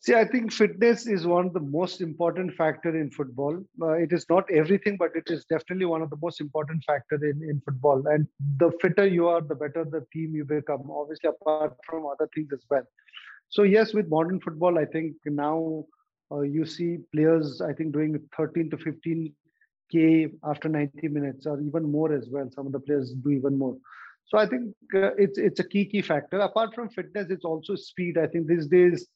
see 0.00 0.14
i 0.14 0.24
think 0.24 0.52
fitness 0.52 1.06
is 1.06 1.26
one 1.26 1.46
of 1.46 1.52
the 1.52 1.64
most 1.78 2.00
important 2.00 2.54
factor 2.54 2.92
in 3.00 3.10
football. 3.10 3.56
Uh, 3.82 3.92
it 4.04 4.12
is 4.12 4.24
not 4.30 4.50
everything 4.50 4.96
but 4.96 5.10
it 5.14 5.30
is 5.34 5.44
definitely 5.44 5.84
one 5.84 6.02
of 6.02 6.10
the 6.10 6.20
most 6.22 6.40
important 6.40 6.82
factor 6.84 7.16
in, 7.16 7.42
in 7.42 7.60
football. 7.66 8.06
And 8.06 8.26
the 8.56 8.72
fitter 8.80 9.06
you 9.06 9.28
are 9.28 9.42
the 9.42 9.54
better 9.54 9.84
the 9.84 10.04
team 10.12 10.34
you 10.34 10.44
become 10.44 10.90
obviously 10.90 11.28
apart 11.28 11.76
from 11.84 12.06
other 12.06 12.28
things 12.34 12.48
as 12.52 12.64
well. 12.70 12.86
So 13.48 13.62
yes 13.62 13.92
with 13.92 14.08
modern 14.08 14.40
football 14.40 14.78
i 14.78 14.86
think 14.86 15.16
now 15.26 15.84
uh, 16.32 16.40
you 16.40 16.64
see 16.64 16.98
players 17.12 17.60
i 17.60 17.72
think 17.72 17.92
doing 17.92 18.18
13 18.36 18.70
to 18.70 18.78
15 18.78 19.32
After 20.44 20.68
90 20.68 21.08
minutes 21.08 21.46
or 21.46 21.60
even 21.60 21.90
more 21.90 22.12
as 22.12 22.28
well. 22.30 22.48
Some 22.50 22.66
of 22.66 22.72
the 22.72 22.80
players 22.80 23.12
do 23.12 23.30
even 23.30 23.58
more. 23.58 23.76
So 24.26 24.38
I 24.38 24.46
think 24.46 24.74
uh, 24.94 25.10
it's 25.18 25.38
it's 25.38 25.58
a 25.58 25.68
key 25.68 25.84
key 25.84 26.02
factor. 26.02 26.38
Apart 26.38 26.74
from 26.74 26.88
fitness, 26.88 27.30
it's 27.30 27.44
also 27.44 27.74
speed. 27.74 28.16
I 28.16 28.28
think 28.28 28.46
these 28.46 28.66
days, 28.66 29.08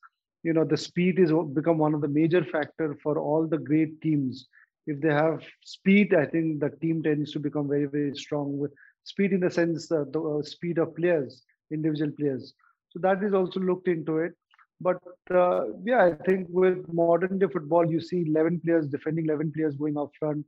you 0.43 0.53
know, 0.53 0.65
the 0.65 0.77
speed 0.77 1.21
is 1.21 1.33
become 1.53 1.79
one 1.79 1.95
of 1.95 2.01
the 2.01 2.09
major 2.09 2.45
factor 2.45 2.97
for 3.03 3.19
all 3.19 3.47
the 3.47 3.59
great 3.59 4.01
teams. 4.01 4.49
If 4.87 5.01
they 5.01 5.13
have 5.13 5.43
speed, 5.65 6.15
I 6.15 6.27
think 6.27 6.61
the 6.61 6.71
team 6.83 7.03
tends 7.03 7.33
to 7.33 7.39
become 7.39 7.69
very 7.69 7.87
very 7.87 8.17
strong 8.17 8.59
with 8.59 8.73
speed 9.05 9.33
in 9.33 9.41
the 9.41 9.51
sense 9.51 9.91
uh, 9.93 10.05
the 10.11 10.43
speed 10.45 10.79
of 10.79 10.97
players, 10.97 11.43
individual 11.71 12.11
players. 12.11 12.55
So 12.91 12.99
that 13.01 13.23
is 13.23 13.35
also 13.35 13.61
looked 13.61 13.87
into 13.87 14.19
it. 14.19 14.33
But 14.81 14.99
uh, 15.31 15.67
yeah, 15.85 16.05
I 16.05 16.15
think 16.25 16.49
with 16.51 16.93
modern 16.93 17.39
day 17.39 17.47
football, 17.47 17.89
you 17.89 18.01
see 18.01 18.25
11 18.27 18.61
players 18.65 18.89
defending 18.89 19.27
11 19.27 19.53
players 19.53 19.77
going 19.77 19.97
up 19.97 20.11
front 20.19 20.45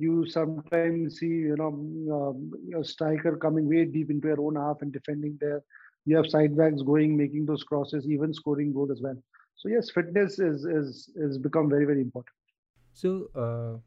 you 0.00 0.26
sometimes 0.26 1.18
see 1.18 1.26
you 1.26 1.56
know 1.56 1.68
um, 2.18 2.52
a 2.80 2.84
striker 2.84 3.36
coming 3.36 3.68
way 3.68 3.84
deep 3.84 4.10
into 4.10 4.28
your 4.28 4.40
own 4.40 4.56
half 4.56 4.82
and 4.82 4.92
defending 4.92 5.36
there 5.40 5.62
you 6.04 6.16
have 6.16 6.26
side 6.26 6.56
backs 6.56 6.82
going, 6.82 7.16
making 7.16 7.46
those 7.46 7.62
crosses, 7.62 8.06
even 8.08 8.32
scoring 8.32 8.72
goals 8.72 8.90
as 8.90 9.00
well. 9.02 9.16
So 9.56 9.68
yes, 9.68 9.90
fitness 9.90 10.38
is 10.38 10.64
is 10.64 11.10
is 11.16 11.38
become 11.38 11.68
very 11.68 11.84
very 11.84 12.00
important. 12.00 12.34
So, 12.92 13.28
uh, 13.34 13.78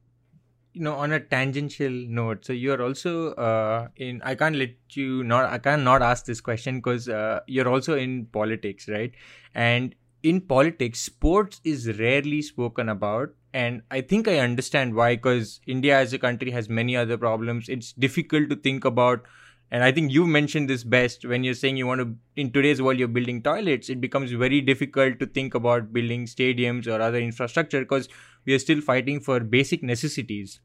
you 0.73 0.81
know, 0.81 0.95
on 0.95 1.11
a 1.11 1.19
tangential 1.19 1.91
note, 1.91 2.45
so 2.45 2.53
you're 2.53 2.81
also 2.81 3.33
uh, 3.33 3.87
in. 3.95 4.21
I 4.23 4.35
can't 4.35 4.55
let 4.55 4.75
you 4.91 5.23
not. 5.23 5.45
I 5.45 5.57
can't 5.57 5.83
not 5.83 6.01
ask 6.01 6.25
this 6.25 6.41
question 6.41 6.75
because 6.75 7.09
uh, 7.09 7.39
you're 7.47 7.67
also 7.67 7.97
in 7.97 8.27
politics, 8.27 8.87
right? 8.87 9.11
And 9.55 9.95
in 10.21 10.41
politics, 10.41 11.01
sports 11.01 11.59
is 11.63 11.99
rarely 11.99 12.41
spoken 12.41 12.89
about, 12.89 13.29
and 13.53 13.81
I 13.91 14.01
think 14.01 14.27
I 14.27 14.39
understand 14.39 14.95
why. 14.95 15.15
Because 15.15 15.61
India 15.67 15.97
as 15.97 16.13
a 16.13 16.19
country 16.19 16.51
has 16.51 16.69
many 16.69 16.97
other 16.97 17.17
problems. 17.17 17.69
It's 17.69 17.93
difficult 17.93 18.49
to 18.49 18.55
think 18.55 18.85
about 18.85 19.25
and 19.73 19.83
i 19.83 19.91
think 19.91 20.11
you 20.11 20.25
mentioned 20.25 20.69
this 20.69 20.83
best 20.95 21.25
when 21.25 21.43
you're 21.43 21.59
saying 21.61 21.77
you 21.77 21.87
want 21.87 22.01
to 22.01 22.41
in 22.41 22.51
today's 22.51 22.81
world 22.81 22.99
you're 22.99 23.15
building 23.17 23.41
toilets 23.41 23.89
it 23.89 23.99
becomes 23.99 24.31
very 24.43 24.61
difficult 24.61 25.19
to 25.19 25.25
think 25.25 25.55
about 25.55 25.91
building 25.91 26.25
stadiums 26.25 26.87
or 26.87 27.01
other 27.01 27.17
infrastructure 27.17 27.81
because 27.81 28.07
we 28.45 28.53
are 28.53 28.59
still 28.59 28.81
fighting 28.81 29.19
for 29.19 29.39
basic 29.39 29.83
necessities 29.83 30.59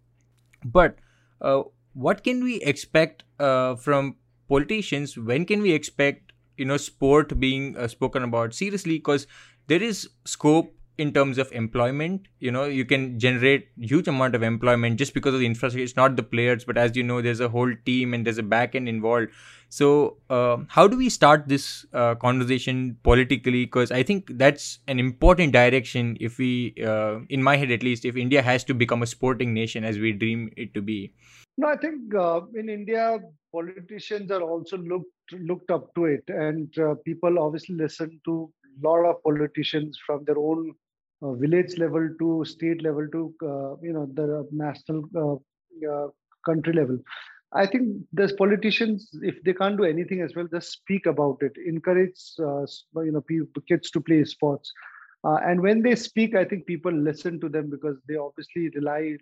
but 0.64 0.96
uh, 1.40 1.62
what 1.94 2.22
can 2.22 2.44
we 2.44 2.56
expect 2.72 3.24
uh, 3.40 3.74
from 3.76 4.16
politicians 4.48 5.16
when 5.16 5.44
can 5.44 5.62
we 5.62 5.72
expect 5.72 6.32
you 6.56 6.64
know 6.64 6.76
sport 6.76 7.38
being 7.40 7.76
uh, 7.76 7.88
spoken 7.88 8.22
about 8.22 8.54
seriously 8.54 8.98
because 8.98 9.26
there 9.68 9.82
is 9.82 10.08
scope 10.24 10.74
in 10.98 11.12
terms 11.12 11.38
of 11.38 11.50
employment 11.52 12.26
you 12.40 12.50
know 12.50 12.64
you 12.64 12.84
can 12.84 13.18
generate 13.18 13.68
huge 13.78 14.08
amount 14.08 14.34
of 14.34 14.42
employment 14.42 14.98
just 14.98 15.14
because 15.14 15.34
of 15.34 15.40
the 15.40 15.46
infrastructure. 15.46 15.84
It's 15.84 15.96
not 15.96 16.16
the 16.16 16.22
players 16.22 16.64
but 16.64 16.76
as 16.76 16.96
you 16.96 17.02
know 17.02 17.22
there's 17.22 17.40
a 17.40 17.48
whole 17.48 17.72
team 17.86 18.14
and 18.14 18.26
there's 18.26 18.38
a 18.38 18.42
back 18.42 18.74
end 18.74 18.88
involved. 18.88 19.28
So 19.70 20.16
uh, 20.30 20.58
how 20.68 20.88
do 20.88 20.96
we 20.96 21.08
start 21.10 21.46
this 21.46 21.86
uh, 21.92 22.14
conversation 22.14 22.96
politically? 23.02 23.64
Because 23.64 23.90
i 23.92 24.02
think 24.02 24.30
that's 24.38 24.78
an 24.88 24.98
important 24.98 25.52
direction 25.52 26.16
if 26.20 26.38
we 26.38 26.74
uh, 26.84 27.20
in 27.28 27.42
my 27.42 27.56
head 27.56 27.70
at 27.70 27.82
least 27.82 28.04
if 28.04 28.16
india 28.16 28.42
has 28.42 28.64
to 28.64 28.74
become 28.74 29.02
a 29.02 29.06
sporting 29.06 29.54
nation 29.54 29.84
as 29.84 29.98
we 29.98 30.12
dream 30.12 30.50
it 30.56 30.74
to 30.74 30.82
be. 30.82 31.12
No 31.56 31.68
i 31.68 31.76
think 31.76 32.14
uh, 32.14 32.40
in 32.54 32.68
india 32.68 33.18
politicians 33.52 34.30
are 34.30 34.42
also 34.42 34.76
looked 34.78 35.12
looked 35.32 35.70
up 35.70 35.94
to 35.94 36.04
it. 36.06 36.24
And 36.28 36.76
uh, 36.78 36.94
people 37.04 37.38
obviously 37.38 37.76
listen 37.76 38.20
to 38.24 38.52
lot 38.82 39.04
of 39.06 39.22
politicians 39.22 39.98
from 40.06 40.24
their 40.24 40.38
own 40.38 40.72
village 41.22 41.76
level 41.78 42.08
to 42.18 42.44
state 42.44 42.82
level 42.82 43.06
to 43.12 43.34
uh, 43.42 43.76
you 43.82 43.92
know 43.92 44.06
the 44.14 44.46
national 44.52 45.04
uh, 45.16 46.08
country 46.46 46.72
level. 46.72 46.98
I 47.52 47.66
think 47.66 47.96
there's 48.12 48.32
politicians 48.32 49.08
if 49.22 49.42
they 49.42 49.54
can't 49.54 49.78
do 49.78 49.84
anything 49.84 50.20
as 50.20 50.34
well 50.36 50.46
just 50.52 50.70
speak 50.70 51.06
about 51.06 51.38
it 51.40 51.52
encourage 51.66 52.20
you 52.38 53.12
know 53.12 53.22
people, 53.22 53.62
kids 53.68 53.90
to 53.90 54.00
play 54.00 54.24
sports. 54.24 54.72
Uh, 55.24 55.38
and 55.44 55.60
when 55.60 55.82
they 55.82 55.96
speak 55.96 56.36
i 56.36 56.44
think 56.44 56.64
people 56.64 56.92
listen 56.92 57.40
to 57.40 57.48
them 57.48 57.68
because 57.68 57.96
they 58.08 58.14
obviously 58.14 58.68
rely 58.76 59.16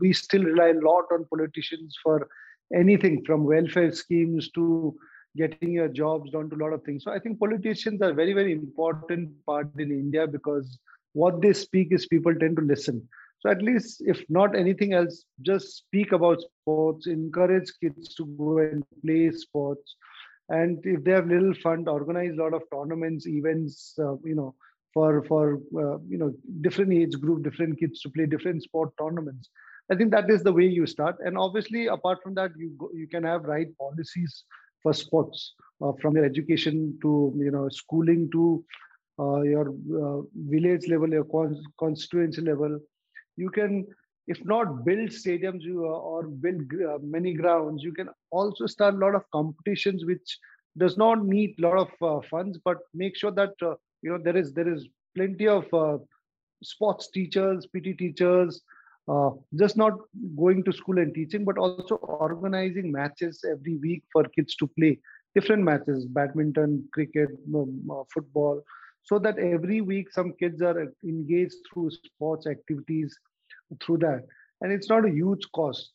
we 0.00 0.14
still 0.14 0.42
rely 0.42 0.68
a 0.68 0.80
lot 0.80 1.04
on 1.12 1.26
politicians 1.26 1.94
for 2.02 2.26
anything 2.74 3.22
from 3.26 3.44
welfare 3.44 3.92
schemes 3.92 4.50
to 4.52 4.96
getting 5.36 5.72
your 5.72 5.88
jobs 5.88 6.30
down 6.30 6.48
to 6.48 6.56
a 6.56 6.62
lot 6.62 6.72
of 6.72 6.82
things. 6.84 7.04
So 7.04 7.12
i 7.12 7.18
think 7.18 7.38
politicians 7.38 8.00
are 8.00 8.14
very 8.14 8.32
very 8.32 8.52
important 8.52 9.30
part 9.44 9.68
in 9.78 9.90
india 9.90 10.26
because 10.26 10.78
what 11.14 11.40
they 11.40 11.52
speak 11.52 11.88
is 11.92 12.06
people 12.06 12.34
tend 12.34 12.56
to 12.58 12.62
listen. 12.62 13.08
So 13.40 13.50
at 13.50 13.62
least, 13.62 14.02
if 14.06 14.24
not 14.28 14.56
anything 14.56 14.94
else, 14.94 15.24
just 15.42 15.76
speak 15.76 16.12
about 16.12 16.40
sports, 16.42 17.06
encourage 17.06 17.70
kids 17.80 18.14
to 18.14 18.26
go 18.38 18.58
and 18.58 18.84
play 19.04 19.30
sports, 19.32 19.96
and 20.48 20.78
if 20.84 21.04
they 21.04 21.12
have 21.12 21.26
little 21.26 21.54
fund, 21.54 21.88
organize 21.88 22.32
a 22.32 22.42
lot 22.42 22.54
of 22.54 22.62
tournaments, 22.72 23.26
events, 23.26 23.94
uh, 23.98 24.16
you 24.24 24.34
know, 24.34 24.54
for 24.94 25.24
for 25.24 25.60
uh, 25.76 25.98
you 26.08 26.18
know 26.18 26.32
different 26.60 26.92
age 26.92 27.18
group, 27.20 27.42
different 27.42 27.78
kids 27.78 28.00
to 28.00 28.10
play 28.10 28.26
different 28.26 28.62
sport 28.62 28.92
tournaments. 29.00 29.50
I 29.90 29.96
think 29.96 30.10
that 30.12 30.30
is 30.30 30.42
the 30.42 30.52
way 30.52 30.64
you 30.66 30.86
start. 30.86 31.16
And 31.20 31.36
obviously, 31.36 31.86
apart 31.88 32.22
from 32.22 32.34
that, 32.34 32.52
you 32.56 32.70
go, 32.78 32.90
you 32.94 33.06
can 33.08 33.24
have 33.24 33.44
right 33.44 33.68
policies 33.78 34.44
for 34.82 34.94
sports, 34.94 35.54
uh, 35.82 35.92
from 36.00 36.16
your 36.16 36.24
education 36.24 36.98
to 37.02 37.34
you 37.36 37.50
know 37.50 37.68
schooling 37.70 38.30
to 38.32 38.64
your 39.18 39.68
uh, 39.68 40.22
village 40.48 40.88
level, 40.88 41.08
your 41.08 41.26
constituency 41.78 42.42
level. 42.42 42.78
You 43.36 43.50
can, 43.50 43.86
if 44.26 44.44
not 44.44 44.84
build 44.84 45.10
stadiums 45.10 45.62
you, 45.62 45.84
uh, 45.84 45.98
or 45.98 46.24
build 46.28 46.62
many 47.02 47.34
grounds, 47.34 47.82
you 47.82 47.92
can 47.92 48.08
also 48.30 48.66
start 48.66 48.94
a 48.94 48.98
lot 48.98 49.14
of 49.14 49.30
competitions 49.32 50.04
which 50.04 50.38
does 50.76 50.96
not 50.96 51.24
need 51.24 51.54
a 51.58 51.62
lot 51.62 51.88
of 52.00 52.24
funds, 52.26 52.58
but 52.64 52.78
make 52.94 53.16
sure 53.16 53.30
that 53.32 53.52
you 53.60 54.10
know 54.10 54.18
there 54.18 54.36
is 54.36 54.52
there 54.52 54.72
is 54.72 54.86
plenty 55.14 55.46
of 55.46 55.64
sports 56.62 57.08
teachers, 57.10 57.66
PT 57.66 57.96
teachers, 57.98 58.62
uh, 59.08 59.30
just 59.58 59.76
not 59.76 59.92
going 60.36 60.64
to 60.64 60.72
school 60.72 60.98
and 60.98 61.14
teaching, 61.14 61.44
but 61.44 61.58
also 61.58 61.96
organizing 61.96 62.90
matches 62.90 63.44
every 63.48 63.76
week 63.76 64.02
for 64.12 64.24
kids 64.24 64.54
to 64.56 64.66
play 64.78 64.98
different 65.34 65.62
matches 65.62 66.06
badminton, 66.06 66.88
cricket, 66.92 67.28
um, 67.54 67.80
uh, 67.90 68.02
football 68.12 68.62
so 69.04 69.18
that 69.18 69.38
every 69.38 69.80
week 69.80 70.10
some 70.12 70.32
kids 70.32 70.62
are 70.62 70.92
engaged 71.04 71.56
through 71.72 71.90
sports 71.90 72.46
activities 72.46 73.16
through 73.82 73.98
that. 73.98 74.26
And 74.60 74.72
it's 74.72 74.88
not 74.88 75.04
a 75.04 75.10
huge 75.10 75.46
cost 75.54 75.90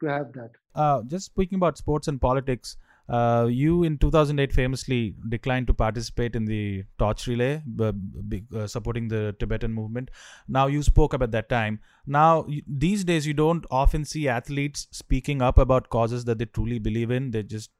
to 0.00 0.06
have 0.06 0.32
that. 0.32 0.50
Uh, 0.74 1.02
just 1.06 1.26
speaking 1.26 1.56
about 1.56 1.78
sports 1.78 2.08
and 2.08 2.20
politics 2.20 2.76
uh, 3.08 3.46
you 3.50 3.84
in 3.84 3.98
2008 3.98 4.52
famously 4.52 5.14
declined 5.28 5.66
to 5.66 5.74
participate 5.74 6.34
in 6.34 6.46
the 6.46 6.84
torch 6.98 7.26
relay 7.26 7.62
uh, 7.82 8.66
supporting 8.66 9.08
the 9.08 9.36
tibetan 9.38 9.72
movement. 9.72 10.10
Now 10.48 10.68
you 10.68 10.82
spoke 10.82 11.12
about 11.12 11.30
that 11.32 11.48
time. 11.48 11.80
Now 12.06 12.46
these 12.66 13.04
days 13.04 13.26
you 13.26 13.34
don't 13.34 13.66
often 13.70 14.04
see 14.04 14.28
athletes 14.28 14.88
speaking 14.90 15.42
up 15.42 15.58
about 15.58 15.90
causes 15.90 16.24
that 16.24 16.38
they 16.38 16.46
truly 16.46 16.78
believe 16.78 17.10
in. 17.10 17.30
They 17.30 17.42
just 17.42 17.70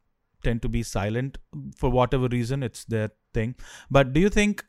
tend 0.43 0.61
to 0.61 0.69
be 0.69 0.83
silent. 0.83 1.39
For 1.79 1.89
whatever 1.89 2.29
reason 2.29 2.63
it's 2.63 2.85
their 2.85 3.11
thing. 3.33 3.55
But 3.91 4.13
do 4.13 4.21
you 4.21 4.29
think 4.29 4.65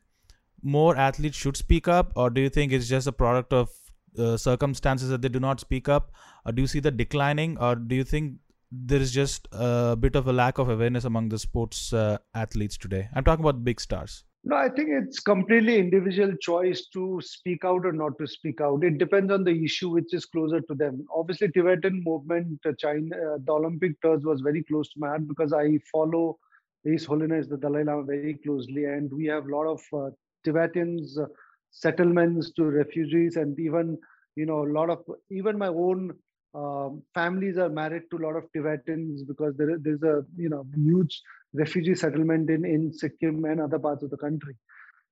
more 0.65 0.97
athletes 0.97 1.38
should 1.38 1.56
speak 1.56 1.88
up, 1.88 2.12
or 2.15 2.30
do 2.30 2.41
you 2.41 2.49
think 2.49 2.73
it's 2.73 2.88
just 2.88 3.08
a 3.08 3.12
product 3.12 3.54
of 3.54 3.69
uh, 4.17 4.36
circumstances 4.36 5.10
that 5.10 5.21
they 5.21 5.30
do 5.30 5.39
not 5.39 5.60
speak 5.60 5.88
up? 5.88 6.12
Or 6.45 6.51
do 6.51 6.62
you 6.62 6.67
see 6.67 6.80
the 6.80 6.91
declining, 6.91 7.58
or 7.60 7.75
do 7.75 7.95
you 7.95 8.04
think 8.04 8.39
there 8.71 8.99
is 8.99 9.12
just 9.12 9.47
a 9.51 9.95
bit 9.95 10.15
of 10.15 10.28
a 10.28 10.34
lack 10.34 10.58
of 10.58 10.69
awareness 10.69 11.06
among 11.06 11.30
the 11.30 11.39
sports 11.39 11.93
uh, 11.93 12.17
athletes 12.34 12.78
today? 12.78 13.08
I'm 13.13 13.23
talking 13.23 13.45
about 13.45 13.63
big 13.63 13.80
stars. 13.80 14.23
No, 14.47 14.56
I 14.56 14.69
think 14.69 14.89
it's 14.91 15.19
completely 15.19 15.80
individual 15.80 16.34
choice 16.39 16.88
to 16.93 17.19
speak 17.23 17.65
out 17.65 17.84
or 17.84 17.91
not 17.91 18.17
to 18.19 18.28
speak 18.28 18.62
out. 18.62 18.84
It 18.84 18.99
depends 18.99 19.32
on 19.32 19.43
the 19.43 19.63
issue 19.63 19.89
which 19.89 20.13
is 20.13 20.25
closer 20.25 20.62
to 20.62 20.75
them. 20.75 21.04
Obviously, 21.15 21.49
Tibetan 21.49 22.04
movement, 22.06 22.60
uh, 22.63 22.73
China, 22.78 23.15
uh, 23.15 23.38
the 23.43 23.51
Olympic 23.51 23.99
tours 24.01 24.23
was 24.23 24.41
very 24.41 24.63
close 24.63 24.88
to 24.89 24.99
my 24.99 25.08
heart 25.08 25.28
because 25.28 25.51
I 25.51 25.80
follow 25.91 26.38
His 26.84 27.06
Holiness 27.06 27.47
the 27.47 27.58
Dalai 27.58 27.86
Lama 27.86 28.04
very 28.04 28.36
closely, 28.36 28.86
and 28.86 29.12
we 29.12 29.25
have 29.25 29.45
a 29.45 29.56
lot 29.56 29.65
of 29.65 29.82
uh, 29.91 30.12
Tibetans 30.46 31.18
uh, 31.18 31.26
settlements 31.72 32.52
to 32.54 32.64
refugees, 32.66 33.36
and 33.36 33.60
even 33.60 33.98
you 34.36 34.46
know 34.46 34.64
a 34.64 34.72
lot 34.78 34.90
of 34.90 35.04
even 35.30 35.58
my 35.58 35.68
own 35.68 36.14
um, 36.54 37.02
families 37.14 37.58
are 37.58 37.70
married 37.70 38.04
to 38.12 38.18
a 38.18 38.24
lot 38.26 38.36
of 38.38 38.46
Tibetans 38.54 39.24
because 39.24 39.56
there, 39.58 39.78
there's 39.78 40.04
a 40.04 40.24
you 40.38 40.50
know 40.50 40.66
huge 40.76 41.22
refugee 41.54 41.96
settlement 41.96 42.50
in 42.50 42.66
in 42.66 42.94
Sikkim 42.94 43.44
and 43.46 43.60
other 43.60 43.80
parts 43.80 44.04
of 44.04 44.10
the 44.10 44.18
country. 44.18 44.56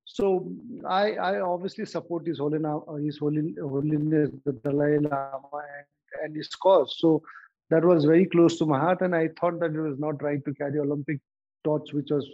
So 0.06 0.52
I, 0.86 1.12
I 1.12 1.40
obviously 1.40 1.86
support 1.86 2.26
His 2.26 2.38
Holiness, 2.38 2.82
His 3.02 3.18
Holiness 3.18 4.30
the 4.44 4.52
Dalai 4.52 4.98
Lama 4.98 5.48
and, 5.54 5.86
and 6.22 6.36
his 6.36 6.48
cause. 6.48 6.96
So 6.98 7.22
that 7.70 7.84
was 7.84 8.04
very 8.04 8.26
close 8.26 8.58
to 8.58 8.66
my 8.66 8.78
heart, 8.78 9.00
and 9.00 9.14
I 9.14 9.28
thought 9.40 9.60
that 9.60 9.74
it 9.74 9.80
was 9.80 9.98
not 9.98 10.22
right 10.22 10.44
to 10.44 10.54
carry 10.54 10.78
Olympic 10.78 11.20
torch, 11.64 11.92
which 11.92 12.10
was 12.10 12.28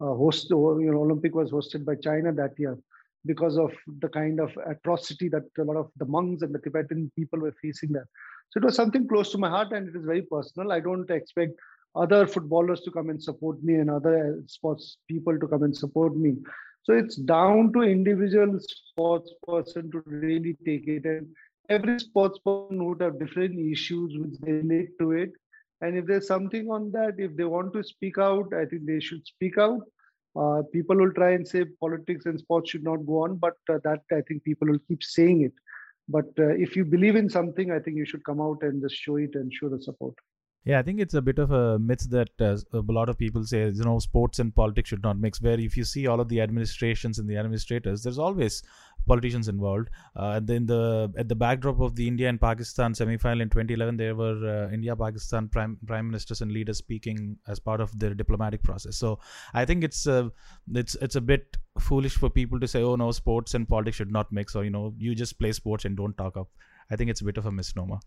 uh, 0.00 0.14
host, 0.14 0.48
you 0.50 0.90
know, 0.92 1.02
Olympic 1.02 1.34
was 1.34 1.50
hosted 1.50 1.84
by 1.84 1.94
China 1.96 2.32
that 2.32 2.58
year 2.58 2.76
because 3.26 3.56
of 3.58 3.72
the 4.00 4.08
kind 4.08 4.40
of 4.40 4.50
atrocity 4.66 5.28
that 5.28 5.42
a 5.58 5.64
lot 5.64 5.76
of 5.76 5.90
the 5.96 6.06
monks 6.06 6.42
and 6.42 6.54
the 6.54 6.58
Tibetan 6.58 7.10
people 7.16 7.38
were 7.40 7.54
facing 7.62 7.92
there. 7.92 8.08
So 8.50 8.58
it 8.58 8.64
was 8.64 8.74
something 8.76 9.06
close 9.06 9.30
to 9.32 9.38
my 9.38 9.48
heart 9.48 9.72
and 9.72 9.88
it 9.88 9.96
is 9.96 10.04
very 10.04 10.22
personal. 10.22 10.72
I 10.72 10.80
don't 10.80 11.10
expect 11.10 11.52
other 11.94 12.26
footballers 12.26 12.80
to 12.82 12.90
come 12.90 13.10
and 13.10 13.22
support 13.22 13.62
me 13.62 13.74
and 13.74 13.90
other 13.90 14.42
sports 14.46 14.98
people 15.08 15.38
to 15.38 15.46
come 15.48 15.62
and 15.62 15.76
support 15.76 16.16
me. 16.16 16.36
So 16.82 16.94
it's 16.94 17.16
down 17.16 17.72
to 17.74 17.82
individual 17.82 18.58
sports 18.60 19.32
person 19.46 19.90
to 19.92 20.02
really 20.06 20.56
take 20.64 20.86
it. 20.86 21.04
And 21.04 21.28
every 21.68 21.98
sports 21.98 22.38
person 22.40 22.84
would 22.86 23.00
have 23.00 23.18
different 23.18 23.58
issues 23.58 24.16
which 24.18 24.36
relate 24.42 24.98
to 25.00 25.12
it. 25.12 25.32
And 25.80 25.96
if 25.96 26.06
there's 26.06 26.26
something 26.26 26.68
on 26.70 26.92
that, 26.92 27.14
if 27.18 27.36
they 27.36 27.44
want 27.44 27.72
to 27.72 27.82
speak 27.82 28.18
out, 28.18 28.52
I 28.54 28.64
think 28.66 28.86
they 28.86 29.00
should 29.00 29.26
speak 29.26 29.58
out. 29.58 29.80
Uh, 30.38 30.62
people 30.72 30.96
will 30.96 31.12
try 31.12 31.32
and 31.32 31.46
say 31.46 31.64
politics 31.80 32.26
and 32.26 32.38
sports 32.38 32.70
should 32.70 32.84
not 32.84 33.04
go 33.06 33.24
on, 33.24 33.36
but 33.36 33.54
uh, 33.68 33.78
that 33.84 34.02
I 34.12 34.20
think 34.28 34.44
people 34.44 34.68
will 34.68 34.78
keep 34.86 35.02
saying 35.02 35.42
it. 35.42 35.52
But 36.08 36.26
uh, 36.38 36.48
if 36.48 36.76
you 36.76 36.84
believe 36.84 37.16
in 37.16 37.28
something, 37.28 37.70
I 37.70 37.78
think 37.78 37.96
you 37.96 38.04
should 38.04 38.24
come 38.24 38.40
out 38.40 38.58
and 38.62 38.82
just 38.82 38.96
show 38.96 39.16
it 39.16 39.30
and 39.34 39.52
show 39.52 39.68
the 39.68 39.80
support. 39.80 40.14
Yeah, 40.64 40.78
I 40.78 40.82
think 40.82 41.00
it's 41.00 41.14
a 41.14 41.22
bit 41.22 41.38
of 41.38 41.52
a 41.52 41.78
myth 41.78 42.10
that 42.10 42.28
uh, 42.38 42.58
a 42.74 42.92
lot 42.92 43.08
of 43.08 43.16
people 43.16 43.44
say, 43.44 43.66
you 43.68 43.82
know, 43.82 43.98
sports 43.98 44.40
and 44.40 44.54
politics 44.54 44.90
should 44.90 45.02
not 45.02 45.18
mix. 45.18 45.40
Where 45.40 45.58
if 45.58 45.74
you 45.74 45.84
see 45.84 46.06
all 46.06 46.20
of 46.20 46.28
the 46.28 46.42
administrations 46.42 47.18
and 47.18 47.28
the 47.28 47.38
administrators, 47.38 48.02
there's 48.02 48.18
always 48.18 48.62
politicians 49.06 49.48
involved. 49.48 49.88
Uh, 50.16 50.40
then 50.42 50.66
the 50.66 51.12
at 51.16 51.28
the 51.28 51.34
backdrop 51.34 51.80
of 51.80 51.94
the 51.94 52.06
India 52.06 52.28
and 52.28 52.40
Pakistan 52.40 52.94
semi-final 52.94 53.40
in 53.40 53.48
2011, 53.50 53.96
there 53.96 54.14
were 54.14 54.38
uh, 54.46 54.72
India-Pakistan 54.72 55.48
prime 55.48 55.78
prime 55.86 56.06
ministers 56.06 56.40
and 56.40 56.52
leaders 56.52 56.78
speaking 56.78 57.36
as 57.48 57.58
part 57.58 57.80
of 57.80 57.96
their 57.98 58.14
diplomatic 58.14 58.62
process. 58.62 58.96
So 58.96 59.18
I 59.54 59.64
think 59.64 59.84
it's 59.84 60.06
uh, 60.06 60.28
it's 60.74 60.94
it's 60.96 61.16
a 61.16 61.20
bit 61.20 61.56
foolish 61.78 62.16
for 62.16 62.30
people 62.30 62.60
to 62.60 62.68
say, 62.68 62.82
oh 62.82 62.96
no, 62.96 63.10
sports 63.10 63.54
and 63.54 63.68
politics 63.68 63.96
should 63.96 64.12
not 64.12 64.32
mix, 64.32 64.54
or 64.54 64.64
you 64.64 64.70
know, 64.70 64.94
you 64.98 65.14
just 65.14 65.38
play 65.38 65.52
sports 65.52 65.84
and 65.84 65.96
don't 65.96 66.16
talk 66.16 66.36
up. 66.36 66.48
I 66.90 66.96
think 66.96 67.10
it's 67.10 67.20
a 67.20 67.24
bit 67.24 67.36
of 67.36 67.46
a 67.46 67.52
misnomer. 67.52 67.98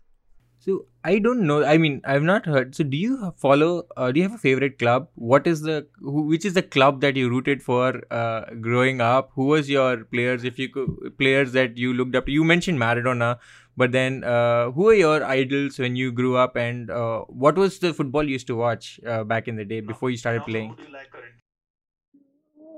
So 0.64 0.86
I 1.04 1.18
don't 1.18 1.46
know. 1.46 1.62
I 1.62 1.76
mean, 1.76 2.00
I've 2.06 2.22
not 2.22 2.46
heard. 2.46 2.74
So 2.74 2.84
do 2.84 2.96
you 2.96 3.34
follow? 3.36 3.86
Uh, 3.98 4.10
do 4.12 4.20
you 4.20 4.22
have 4.26 4.36
a 4.36 4.38
favorite 4.38 4.78
club? 4.78 5.08
What 5.14 5.46
is 5.46 5.60
the 5.60 5.86
who, 6.00 6.22
which 6.22 6.46
is 6.46 6.54
the 6.54 6.62
club 6.62 7.02
that 7.02 7.16
you 7.16 7.28
rooted 7.28 7.62
for 7.62 8.02
uh, 8.10 8.46
growing 8.62 9.02
up? 9.02 9.32
Who 9.34 9.44
was 9.48 9.68
your 9.68 10.04
players? 10.04 10.42
If 10.42 10.58
you 10.58 10.70
could, 10.70 11.18
players 11.18 11.52
that 11.52 11.76
you 11.76 11.92
looked 11.92 12.16
up. 12.16 12.24
To, 12.24 12.32
you 12.32 12.44
mentioned 12.44 12.78
Maradona, 12.78 13.40
but 13.76 13.92
then 13.92 14.24
uh, 14.24 14.70
who 14.70 14.88
are 14.88 14.94
your 14.94 15.22
idols 15.22 15.78
when 15.78 15.96
you 15.96 16.10
grew 16.10 16.36
up? 16.38 16.56
And 16.56 16.90
uh, 16.90 17.24
what 17.28 17.56
was 17.58 17.78
the 17.80 17.92
football 17.92 18.22
you 18.22 18.30
used 18.30 18.46
to 18.46 18.56
watch 18.56 18.98
uh, 19.06 19.22
back 19.22 19.48
in 19.48 19.56
the 19.56 19.66
day 19.66 19.80
before 19.80 20.08
you 20.08 20.16
started 20.16 20.44
playing? 20.44 20.74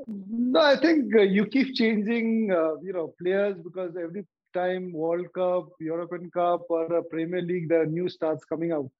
No, 0.08 0.60
I 0.60 0.76
think 0.80 1.14
uh, 1.14 1.22
you 1.22 1.46
keep 1.46 1.72
changing, 1.76 2.48
you 2.82 2.92
know, 2.92 3.14
players 3.22 3.56
because 3.62 3.94
every 3.96 4.24
time 4.56 4.92
World 4.92 5.26
Cup, 5.34 5.68
European 5.80 6.30
Cup, 6.30 6.62
or 6.68 6.84
a 6.96 7.02
Premier 7.02 7.42
League, 7.42 7.68
the 7.68 7.84
news 7.86 8.14
starts 8.14 8.44
coming 8.44 8.72
out. 8.72 8.90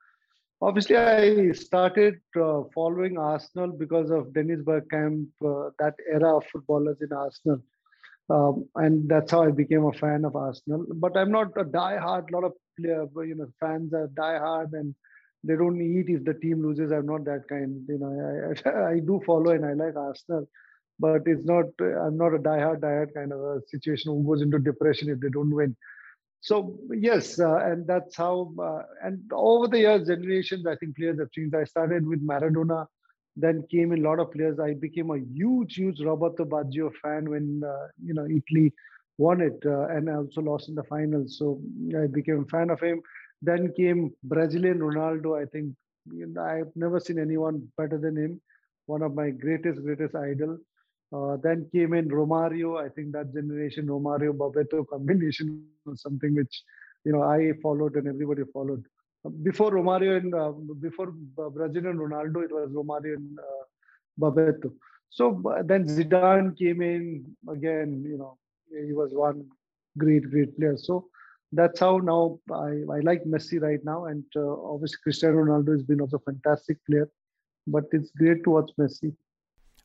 Obviously, 0.62 0.96
I 0.96 1.52
started 1.52 2.18
uh, 2.40 2.62
following 2.74 3.18
Arsenal 3.18 3.72
because 3.72 4.10
of 4.10 4.32
Dennis 4.32 4.60
Bergkamp, 4.60 5.26
uh, 5.44 5.70
that 5.78 5.94
era 6.10 6.36
of 6.36 6.44
footballers 6.52 6.96
in 7.00 7.12
Arsenal. 7.12 7.60
Um, 8.28 8.68
and 8.74 9.08
that's 9.08 9.30
how 9.30 9.42
I 9.44 9.50
became 9.50 9.84
a 9.84 9.92
fan 9.92 10.24
of 10.24 10.34
Arsenal. 10.34 10.86
But 10.94 11.16
I'm 11.16 11.30
not 11.30 11.48
a 11.56 11.64
die-hard. 11.64 12.30
A 12.30 12.34
lot 12.34 12.44
of 12.44 12.52
player, 12.78 13.06
you 13.24 13.34
know, 13.36 13.48
fans 13.60 13.92
are 13.92 14.08
die-hard 14.16 14.72
and 14.72 14.94
they 15.44 15.54
don't 15.54 15.80
eat 15.80 16.06
if 16.08 16.24
the 16.24 16.34
team 16.34 16.62
loses. 16.62 16.90
I'm 16.90 17.06
not 17.06 17.24
that 17.26 17.44
kind. 17.48 17.84
You 17.88 17.98
know, 17.98 18.54
I, 18.64 18.68
I, 18.68 18.90
I 18.94 18.98
do 19.00 19.20
follow 19.26 19.50
and 19.50 19.64
I 19.64 19.74
like 19.74 19.96
Arsenal 19.96 20.48
but 20.98 21.22
it's 21.26 21.44
not 21.44 21.66
i'm 22.04 22.16
not 22.16 22.34
a 22.34 22.38
die-hard 22.38 22.80
die-hard 22.80 23.12
kind 23.14 23.32
of 23.32 23.40
a 23.40 23.60
situation 23.66 24.12
who 24.12 24.24
goes 24.28 24.42
into 24.42 24.58
depression 24.58 25.08
if 25.08 25.20
they 25.20 25.28
don't 25.28 25.54
win. 25.54 25.76
So 26.40 26.78
yes 26.90 27.38
uh, 27.40 27.56
and 27.56 27.86
that's 27.86 28.16
how 28.16 28.52
uh, 28.62 28.82
and 29.02 29.20
over 29.32 29.68
the 29.68 29.78
years 29.80 30.06
generations 30.08 30.66
i 30.66 30.76
think 30.76 30.96
players 30.96 31.18
have 31.18 31.30
changed. 31.32 31.54
I 31.54 31.64
started 31.64 32.06
with 32.06 32.26
maradona 32.26 32.86
then 33.36 33.64
came 33.70 33.92
a 33.92 33.96
lot 33.96 34.18
of 34.18 34.30
players. 34.32 34.58
I 34.58 34.74
became 34.74 35.10
a 35.10 35.18
huge 35.18 35.74
huge 35.76 36.00
roberto 36.00 36.44
baggio 36.44 36.90
fan 37.02 37.28
when 37.30 37.62
uh, 37.66 37.88
you 38.02 38.14
know 38.14 38.26
italy 38.26 38.72
won 39.18 39.40
it 39.40 39.58
uh, 39.66 39.86
and 39.88 40.10
i 40.10 40.14
also 40.14 40.40
lost 40.42 40.68
in 40.68 40.74
the 40.74 40.84
finals 40.84 41.36
so 41.38 41.60
i 42.02 42.06
became 42.06 42.42
a 42.42 42.50
fan 42.56 42.70
of 42.70 42.80
him. 42.80 43.00
Then 43.42 43.72
came 43.76 44.12
brazilian 44.24 44.78
ronaldo 44.78 45.40
i 45.40 45.46
think. 45.46 45.74
You 46.12 46.26
know, 46.26 46.42
i've 46.42 46.70
never 46.76 47.00
seen 47.00 47.18
anyone 47.18 47.66
better 47.76 47.98
than 47.98 48.16
him 48.16 48.40
one 48.86 49.02
of 49.02 49.14
my 49.14 49.30
greatest 49.30 49.82
greatest 49.82 50.14
idol 50.14 50.58
uh, 51.12 51.36
then 51.42 51.68
came 51.72 51.94
in 51.94 52.08
Romario. 52.08 52.84
I 52.84 52.88
think 52.88 53.12
that 53.12 53.32
generation, 53.32 53.86
Romario 53.86 54.32
Bebeto 54.32 54.86
combination 54.86 55.64
was 55.84 56.02
something 56.02 56.34
which 56.34 56.62
you 57.04 57.12
know 57.12 57.22
I 57.22 57.52
followed 57.62 57.96
and 57.96 58.08
everybody 58.08 58.42
followed. 58.52 58.84
Before 59.42 59.70
Romario 59.70 60.16
and 60.18 60.34
uh, 60.34 60.52
before 60.80 61.12
Brazilian 61.50 61.98
Ronaldo, 61.98 62.44
it 62.44 62.52
was 62.52 62.70
Romario 62.70 63.16
and 63.16 63.38
uh, 63.38 63.64
Bebeto. 64.20 64.72
So 65.10 65.42
then 65.64 65.84
Zidane 65.84 66.56
came 66.58 66.82
in 66.82 67.24
again. 67.48 68.04
You 68.06 68.18
know, 68.18 68.38
he 68.86 68.92
was 68.92 69.14
one 69.14 69.46
great, 69.98 70.30
great 70.30 70.56
player. 70.58 70.76
So 70.76 71.08
that's 71.52 71.80
how 71.80 71.98
now 71.98 72.38
I, 72.52 72.82
I 72.92 73.00
like 73.00 73.24
Messi 73.24 73.60
right 73.60 73.82
now, 73.84 74.06
and 74.06 74.24
uh, 74.34 74.52
obviously 74.72 74.98
Cristiano 75.02 75.36
Ronaldo 75.36 75.72
has 75.72 75.82
been 75.82 76.00
also 76.00 76.16
a 76.16 76.30
fantastic 76.30 76.78
player. 76.88 77.08
But 77.66 77.84
it's 77.92 78.10
great 78.10 78.44
to 78.44 78.50
watch 78.50 78.70
Messi. 78.78 79.14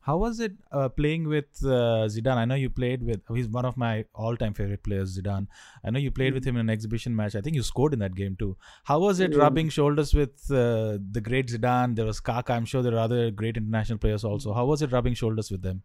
How 0.03 0.17
was 0.17 0.39
it 0.39 0.53
uh, 0.71 0.89
playing 0.89 1.27
with 1.27 1.45
uh, 1.63 2.09
Zidane? 2.09 2.37
I 2.37 2.45
know 2.45 2.55
you 2.55 2.71
played 2.71 3.03
with. 3.03 3.21
He's 3.35 3.47
one 3.47 3.65
of 3.65 3.77
my 3.77 4.05
all-time 4.15 4.55
favorite 4.55 4.81
players, 4.81 5.15
Zidane. 5.17 5.47
I 5.85 5.91
know 5.91 5.99
you 5.99 6.09
played 6.09 6.33
with 6.33 6.43
him 6.43 6.55
in 6.55 6.61
an 6.61 6.69
exhibition 6.71 7.15
match. 7.15 7.35
I 7.35 7.41
think 7.41 7.55
you 7.55 7.61
scored 7.61 7.93
in 7.93 7.99
that 7.99 8.15
game 8.15 8.35
too. 8.35 8.57
How 8.85 8.99
was 8.99 9.19
it 9.19 9.33
yeah. 9.33 9.37
rubbing 9.37 9.69
shoulders 9.69 10.15
with 10.15 10.49
uh, 10.49 10.97
the 11.11 11.21
great 11.21 11.49
Zidane? 11.49 11.95
There 11.95 12.05
was 12.05 12.19
Kaká. 12.19 12.49
I'm 12.49 12.65
sure 12.65 12.81
there 12.81 12.95
are 12.95 13.05
other 13.09 13.29
great 13.29 13.57
international 13.57 13.99
players 13.99 14.23
also. 14.23 14.53
How 14.53 14.65
was 14.65 14.81
it 14.81 14.91
rubbing 14.91 15.13
shoulders 15.13 15.51
with 15.51 15.61
them? 15.61 15.83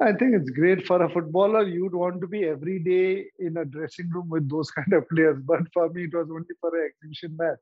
I 0.00 0.12
think 0.14 0.34
it's 0.34 0.48
great 0.48 0.86
for 0.86 1.02
a 1.04 1.10
footballer. 1.10 1.64
You'd 1.68 1.94
want 1.94 2.22
to 2.22 2.26
be 2.26 2.44
every 2.44 2.78
day 2.78 3.26
in 3.38 3.58
a 3.58 3.66
dressing 3.66 4.08
room 4.08 4.30
with 4.30 4.48
those 4.48 4.70
kind 4.78 4.94
of 4.94 5.06
players. 5.10 5.42
But 5.44 5.60
for 5.74 5.90
me, 5.90 6.04
it 6.04 6.14
was 6.14 6.28
only 6.30 6.54
for 6.58 6.74
an 6.74 6.88
exhibition 6.88 7.36
match. 7.36 7.58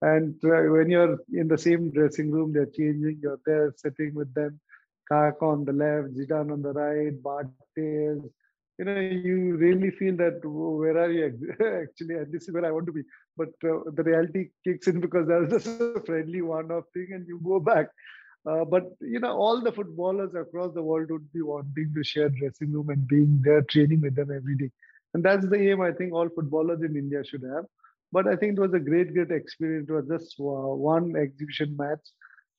And 0.00 0.34
uh, 0.44 0.72
when 0.72 0.88
you're 0.88 1.18
in 1.34 1.48
the 1.48 1.58
same 1.58 1.90
dressing 1.90 2.30
room, 2.30 2.54
they're 2.54 2.64
changing. 2.66 3.18
You're 3.22 3.40
there 3.44 3.74
sitting 3.76 4.14
with 4.14 4.32
them 4.32 4.60
Kaká 5.10 5.42
on 5.42 5.64
the 5.64 5.72
left, 5.72 6.14
Zidane 6.16 6.52
on 6.52 6.62
the 6.62 6.72
right, 6.72 7.22
Barthez. 7.22 8.22
You 8.78 8.84
know, 8.84 8.98
you 8.98 9.56
really 9.56 9.90
feel 9.90 10.16
that 10.16 10.40
where 10.44 10.98
are 10.98 11.10
you 11.10 11.26
actually? 11.26 12.14
And 12.16 12.32
this 12.32 12.48
is 12.48 12.54
where 12.54 12.64
I 12.66 12.70
want 12.70 12.86
to 12.86 12.92
be. 12.92 13.02
But 13.36 13.50
uh, 13.64 13.90
the 13.92 14.02
reality 14.02 14.48
kicks 14.64 14.86
in 14.88 15.00
because 15.00 15.26
there's 15.28 15.50
just 15.50 15.66
a 15.80 16.00
friendly 16.04 16.42
one-off 16.42 16.84
thing, 16.92 17.08
and 17.12 17.26
you 17.26 17.40
go 17.44 17.60
back. 17.60 17.86
Uh, 18.46 18.64
but 18.64 18.84
you 19.00 19.20
know, 19.20 19.32
all 19.36 19.60
the 19.60 19.72
footballers 19.72 20.34
across 20.34 20.74
the 20.74 20.82
world 20.82 21.10
would 21.10 21.32
be 21.32 21.42
wanting 21.42 21.92
to 21.94 22.04
share 22.04 22.28
dressing 22.28 22.72
room 22.72 22.90
and 22.90 23.06
being 23.06 23.40
there 23.44 23.62
training 23.62 24.00
with 24.00 24.14
them 24.16 24.30
every 24.30 24.56
day. 24.56 24.70
And 25.14 25.22
that's 25.22 25.46
the 25.46 25.56
aim 25.70 25.80
I 25.80 25.92
think 25.92 26.12
all 26.12 26.28
footballers 26.28 26.82
in 26.82 26.96
India 26.96 27.24
should 27.24 27.42
have. 27.42 27.64
But 28.12 28.26
I 28.26 28.36
think 28.36 28.56
it 28.56 28.60
was 28.60 28.74
a 28.74 28.78
great, 28.80 29.12
great 29.14 29.30
experience. 29.30 29.88
It 29.88 29.92
was 29.92 30.06
just 30.08 30.34
uh, 30.40 30.42
one 30.42 31.16
exhibition 31.16 31.76
match 31.76 32.00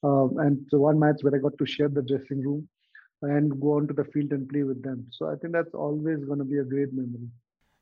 um, 0.06 0.38
and 0.40 0.66
so 0.70 0.80
one 0.80 1.00
match 1.00 1.20
where 1.22 1.36
I 1.36 1.40
got 1.40 1.58
to 1.58 1.66
share 1.66 1.90
the 1.90 2.02
dressing 2.02 2.42
room 2.42 2.68
and 3.22 3.60
go 3.62 3.78
onto 3.78 3.94
the 3.94 4.06
field 4.06 4.32
and 4.32 4.48
play 4.50 4.64
with 4.64 4.84
them. 4.84 5.08
So 5.12 5.30
I 5.30 5.36
think 5.36 5.54
that's 5.54 5.74
always 5.74 6.24
going 6.26 6.40
to 6.40 6.46
be 6.46 6.60
a 6.60 6.64
great 6.64 6.94
memory. 6.94 7.30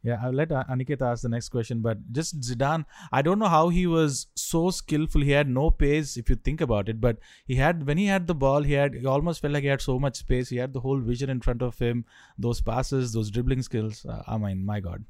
Yeah, 0.05 0.19
I'll 0.21 0.34
let 0.34 0.49
Aniket 0.49 1.01
ask 1.01 1.24
the 1.24 1.30
next 1.30 1.49
question. 1.49 1.80
But 1.80 1.97
just 2.11 2.41
Zidane, 2.41 2.86
I 3.11 3.21
don't 3.21 3.39
know 3.39 3.47
how 3.47 3.69
he 3.69 3.88
was 3.88 4.28
so 4.36 4.69
skillful. 4.69 5.21
He 5.21 5.32
had 5.32 5.47
no 5.47 5.71
pace, 5.71 6.17
if 6.17 6.30
you 6.30 6.36
think 6.36 6.59
about 6.59 6.89
it. 6.89 6.99
But 6.99 7.19
he 7.45 7.55
had 7.55 7.88
when 7.88 7.97
he 7.97 8.07
had 8.07 8.28
the 8.28 8.36
ball, 8.36 8.63
he 8.63 8.74
had 8.74 8.95
he 8.95 9.05
almost 9.05 9.41
felt 9.41 9.53
like 9.53 9.63
he 9.63 9.69
had 9.69 9.82
so 9.82 9.97
much 9.99 10.17
space. 10.17 10.49
He 10.49 10.57
had 10.57 10.74
the 10.74 10.82
whole 10.82 10.99
vision 10.99 11.30
in 11.30 11.39
front 11.39 11.61
of 11.61 11.80
him. 11.80 12.03
Those 12.38 12.59
passes, 12.59 13.13
those 13.13 13.32
dribbling 13.32 13.61
skills. 13.61 14.05
Uh, 14.05 14.21
I 14.28 14.38
mean, 14.38 14.65
my 14.65 14.82
God. 14.82 15.05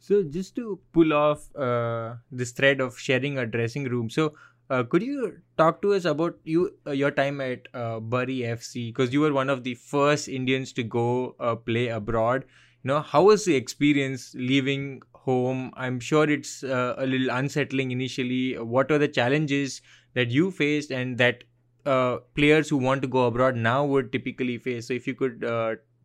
So 0.00 0.24
just 0.24 0.56
to 0.56 0.80
pull 0.92 1.12
off 1.12 1.54
uh, 1.56 2.16
this 2.30 2.50
thread 2.50 2.80
of 2.80 2.98
sharing 2.98 3.38
a 3.38 3.46
dressing 3.46 3.84
room. 3.84 4.10
So 4.10 4.34
uh, 4.70 4.82
could 4.84 5.02
you 5.02 5.38
talk 5.58 5.82
to 5.82 5.92
us 5.94 6.04
about 6.04 6.38
you 6.44 6.76
uh, 6.86 6.92
your 6.92 7.10
time 7.10 7.40
at 7.40 7.68
uh, 7.74 8.00
Bury 8.00 8.44
FC 8.44 8.90
because 8.90 9.12
you 9.12 9.20
were 9.20 9.32
one 9.32 9.50
of 9.50 9.64
the 9.64 9.74
first 9.74 10.28
Indians 10.28 10.72
to 10.74 10.82
go 10.82 11.36
uh, 11.40 11.54
play 11.56 11.88
abroad. 11.88 12.44
You 12.82 12.88
know, 12.88 13.00
how 13.00 13.24
was 13.24 13.44
the 13.44 13.54
experience 13.54 14.34
leaving 14.34 15.02
home? 15.14 15.72
I'm 15.76 16.00
sure 16.00 16.28
it's 16.28 16.62
uh, 16.62 16.94
a 16.98 17.06
little 17.06 17.30
unsettling 17.30 17.90
initially. 17.90 18.58
What 18.58 18.90
are 18.90 18.98
the 18.98 19.08
challenges 19.08 19.80
that 20.14 20.30
you 20.30 20.50
faced 20.50 20.90
and 20.90 21.18
that 21.18 21.44
uh, 21.86 22.18
players 22.34 22.68
who 22.68 22.76
want 22.76 23.02
to 23.02 23.08
go 23.08 23.26
abroad 23.26 23.56
now 23.56 23.84
would 23.84 24.12
typically 24.12 24.58
face? 24.58 24.88
So, 24.88 24.94
if 24.94 25.06
you 25.06 25.14
could 25.14 25.40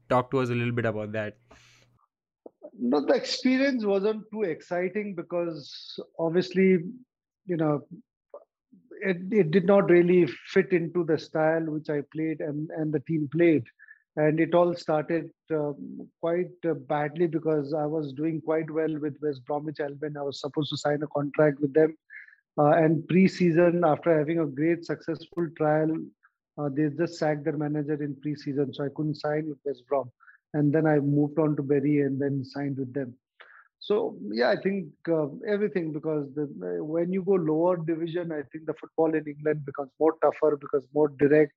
talk 0.10 0.32
to 0.32 0.40
us 0.40 0.50
a 0.50 0.56
little 0.56 0.74
bit 0.74 0.86
about 0.86 1.12
that. 1.14 1.38
No, 2.74 3.06
the 3.06 3.14
experience 3.14 3.86
wasn't 3.86 4.24
too 4.32 4.44
exciting 4.44 5.16
because 5.16 6.00
obviously, 6.18 6.78
you 7.46 7.58
know, 7.58 7.82
it, 9.02 9.18
it 9.32 9.52
did 9.52 9.66
not 9.66 9.90
really 9.90 10.28
fit 10.48 10.72
into 10.72 11.04
the 11.04 11.18
style 11.18 11.64
which 11.66 11.90
I 11.90 12.02
played 12.14 12.42
and, 12.42 12.70
and 12.72 12.94
the 12.94 13.00
team 13.02 13.30
played. 13.32 13.64
And 14.16 14.40
it 14.40 14.54
all 14.54 14.76
started 14.76 15.30
um, 15.52 16.10
quite 16.20 16.52
uh, 16.68 16.74
badly 16.74 17.28
because 17.28 17.74
I 17.74 17.86
was 17.86 18.12
doing 18.14 18.42
quite 18.42 18.70
well 18.70 19.00
with 19.00 19.16
West 19.22 19.46
Bromwich 19.46 19.80
Albion. 19.80 20.18
I 20.18 20.24
was 20.24 20.42
supposed 20.42 20.72
to 20.72 20.78
sign 20.78 21.02
a 21.04 21.08
contract 21.08 21.62
with 21.62 21.74
them. 21.74 21.96
Uh, 22.58 22.72
and 22.72 23.08
pre-season, 23.08 23.84
after 23.86 24.18
having 24.18 24.40
a 24.40 24.46
great 24.46 24.84
successful 24.84 25.48
trial, 25.58 25.96
uh, 26.58 26.70
they 26.70 26.90
just 26.90 27.18
sacked 27.18 27.46
their 27.46 27.56
manager 27.56 28.02
in 28.04 28.18
pre-season, 28.22 28.74
so 28.74 28.84
I 28.84 28.90
couldn't 28.94 29.16
sign 29.16 29.48
with 29.48 29.60
West 29.64 29.84
Brom. 29.88 30.12
And 30.54 30.74
then 30.74 30.86
I 30.86 31.00
moved 31.00 31.40
on 31.40 31.56
to 31.56 31.64
Bury 31.64 32.02
and 32.02 32.20
then 32.20 32.44
signed 32.44 32.78
with 32.78 32.94
them. 32.94 33.14
So 33.80 34.18
yeah, 34.32 34.50
I 34.50 34.58
think 34.58 34.88
uh, 35.10 35.28
everything 35.48 35.94
because 35.94 36.28
the, 36.36 36.48
when 36.84 37.12
you 37.14 37.24
go 37.24 37.34
lower 37.34 37.78
division, 37.78 38.32
I 38.32 38.42
think 38.52 38.66
the 38.66 38.74
football 38.74 39.14
in 39.16 39.26
England 39.26 39.66
becomes 39.66 39.92
more 40.00 40.16
tougher 40.22 40.58
because 40.60 40.86
more 40.94 41.08
direct, 41.08 41.54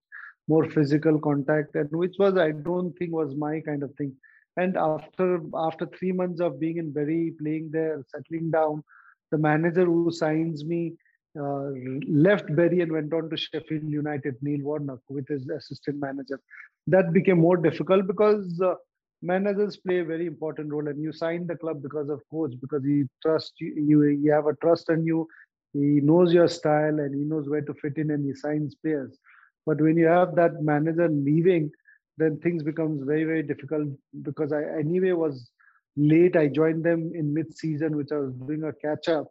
more 0.48 0.68
physical 0.70 1.18
contact, 1.18 1.74
and 1.74 1.90
which 1.90 2.14
was 2.18 2.36
I 2.36 2.52
don't 2.52 2.92
think 2.98 3.12
was 3.12 3.34
my 3.34 3.60
kind 3.60 3.82
of 3.82 3.92
thing. 3.96 4.14
And 4.56 4.76
after 4.76 5.40
after 5.56 5.86
three 5.86 6.12
months 6.12 6.40
of 6.40 6.60
being 6.60 6.76
in 6.76 6.92
Bury, 6.92 7.34
playing 7.40 7.70
there, 7.72 8.04
settling 8.14 8.50
down, 8.50 8.84
the 9.30 9.38
manager 9.38 9.84
who 9.84 10.10
signs 10.12 10.64
me, 10.64 10.94
uh, 11.38 11.70
left 12.08 12.54
Bury 12.54 12.80
and 12.80 12.92
went 12.92 13.12
on 13.12 13.30
to 13.30 13.36
Sheffield 13.36 13.84
United, 13.84 14.36
Neil 14.42 14.62
Warnock, 14.62 15.00
with 15.08 15.26
his 15.26 15.48
assistant 15.48 15.98
manager. 15.98 16.38
That 16.86 17.12
became 17.12 17.38
more 17.38 17.56
difficult 17.56 18.06
because 18.06 18.60
uh, 18.60 18.74
managers 19.22 19.76
play 19.76 20.00
a 20.00 20.04
very 20.04 20.26
important 20.26 20.72
role, 20.72 20.88
and 20.88 21.00
you 21.00 21.12
sign 21.12 21.46
the 21.46 21.56
club 21.56 21.82
because 21.82 22.08
of 22.08 22.20
coach, 22.30 22.54
because 22.60 22.84
he 22.84 23.04
trusts 23.22 23.54
you, 23.58 23.74
you, 23.76 24.02
you 24.04 24.32
have 24.32 24.46
a 24.46 24.56
trust 24.56 24.90
in 24.90 25.06
you, 25.06 25.26
he 25.72 26.00
knows 26.02 26.32
your 26.32 26.48
style, 26.48 27.00
and 27.00 27.14
he 27.14 27.22
knows 27.22 27.48
where 27.48 27.62
to 27.62 27.74
fit 27.74 27.96
in, 27.96 28.10
and 28.10 28.24
he 28.24 28.34
signs 28.34 28.74
players. 28.74 29.16
But 29.64 29.80
when 29.80 29.96
you 29.96 30.06
have 30.06 30.34
that 30.34 30.62
manager 30.62 31.08
leaving, 31.08 31.70
then 32.18 32.38
things 32.40 32.62
becomes 32.62 33.02
very 33.04 33.24
very 33.24 33.42
difficult 33.42 33.88
because 34.20 34.52
I 34.52 34.64
anyway 34.78 35.12
was 35.12 35.50
late. 35.96 36.36
I 36.36 36.48
joined 36.48 36.84
them 36.84 37.12
in 37.14 37.32
mid 37.32 37.56
season, 37.56 37.96
which 37.96 38.12
I 38.12 38.16
was 38.16 38.34
doing 38.34 38.64
a 38.64 38.72
catch 38.72 39.08
up 39.08 39.28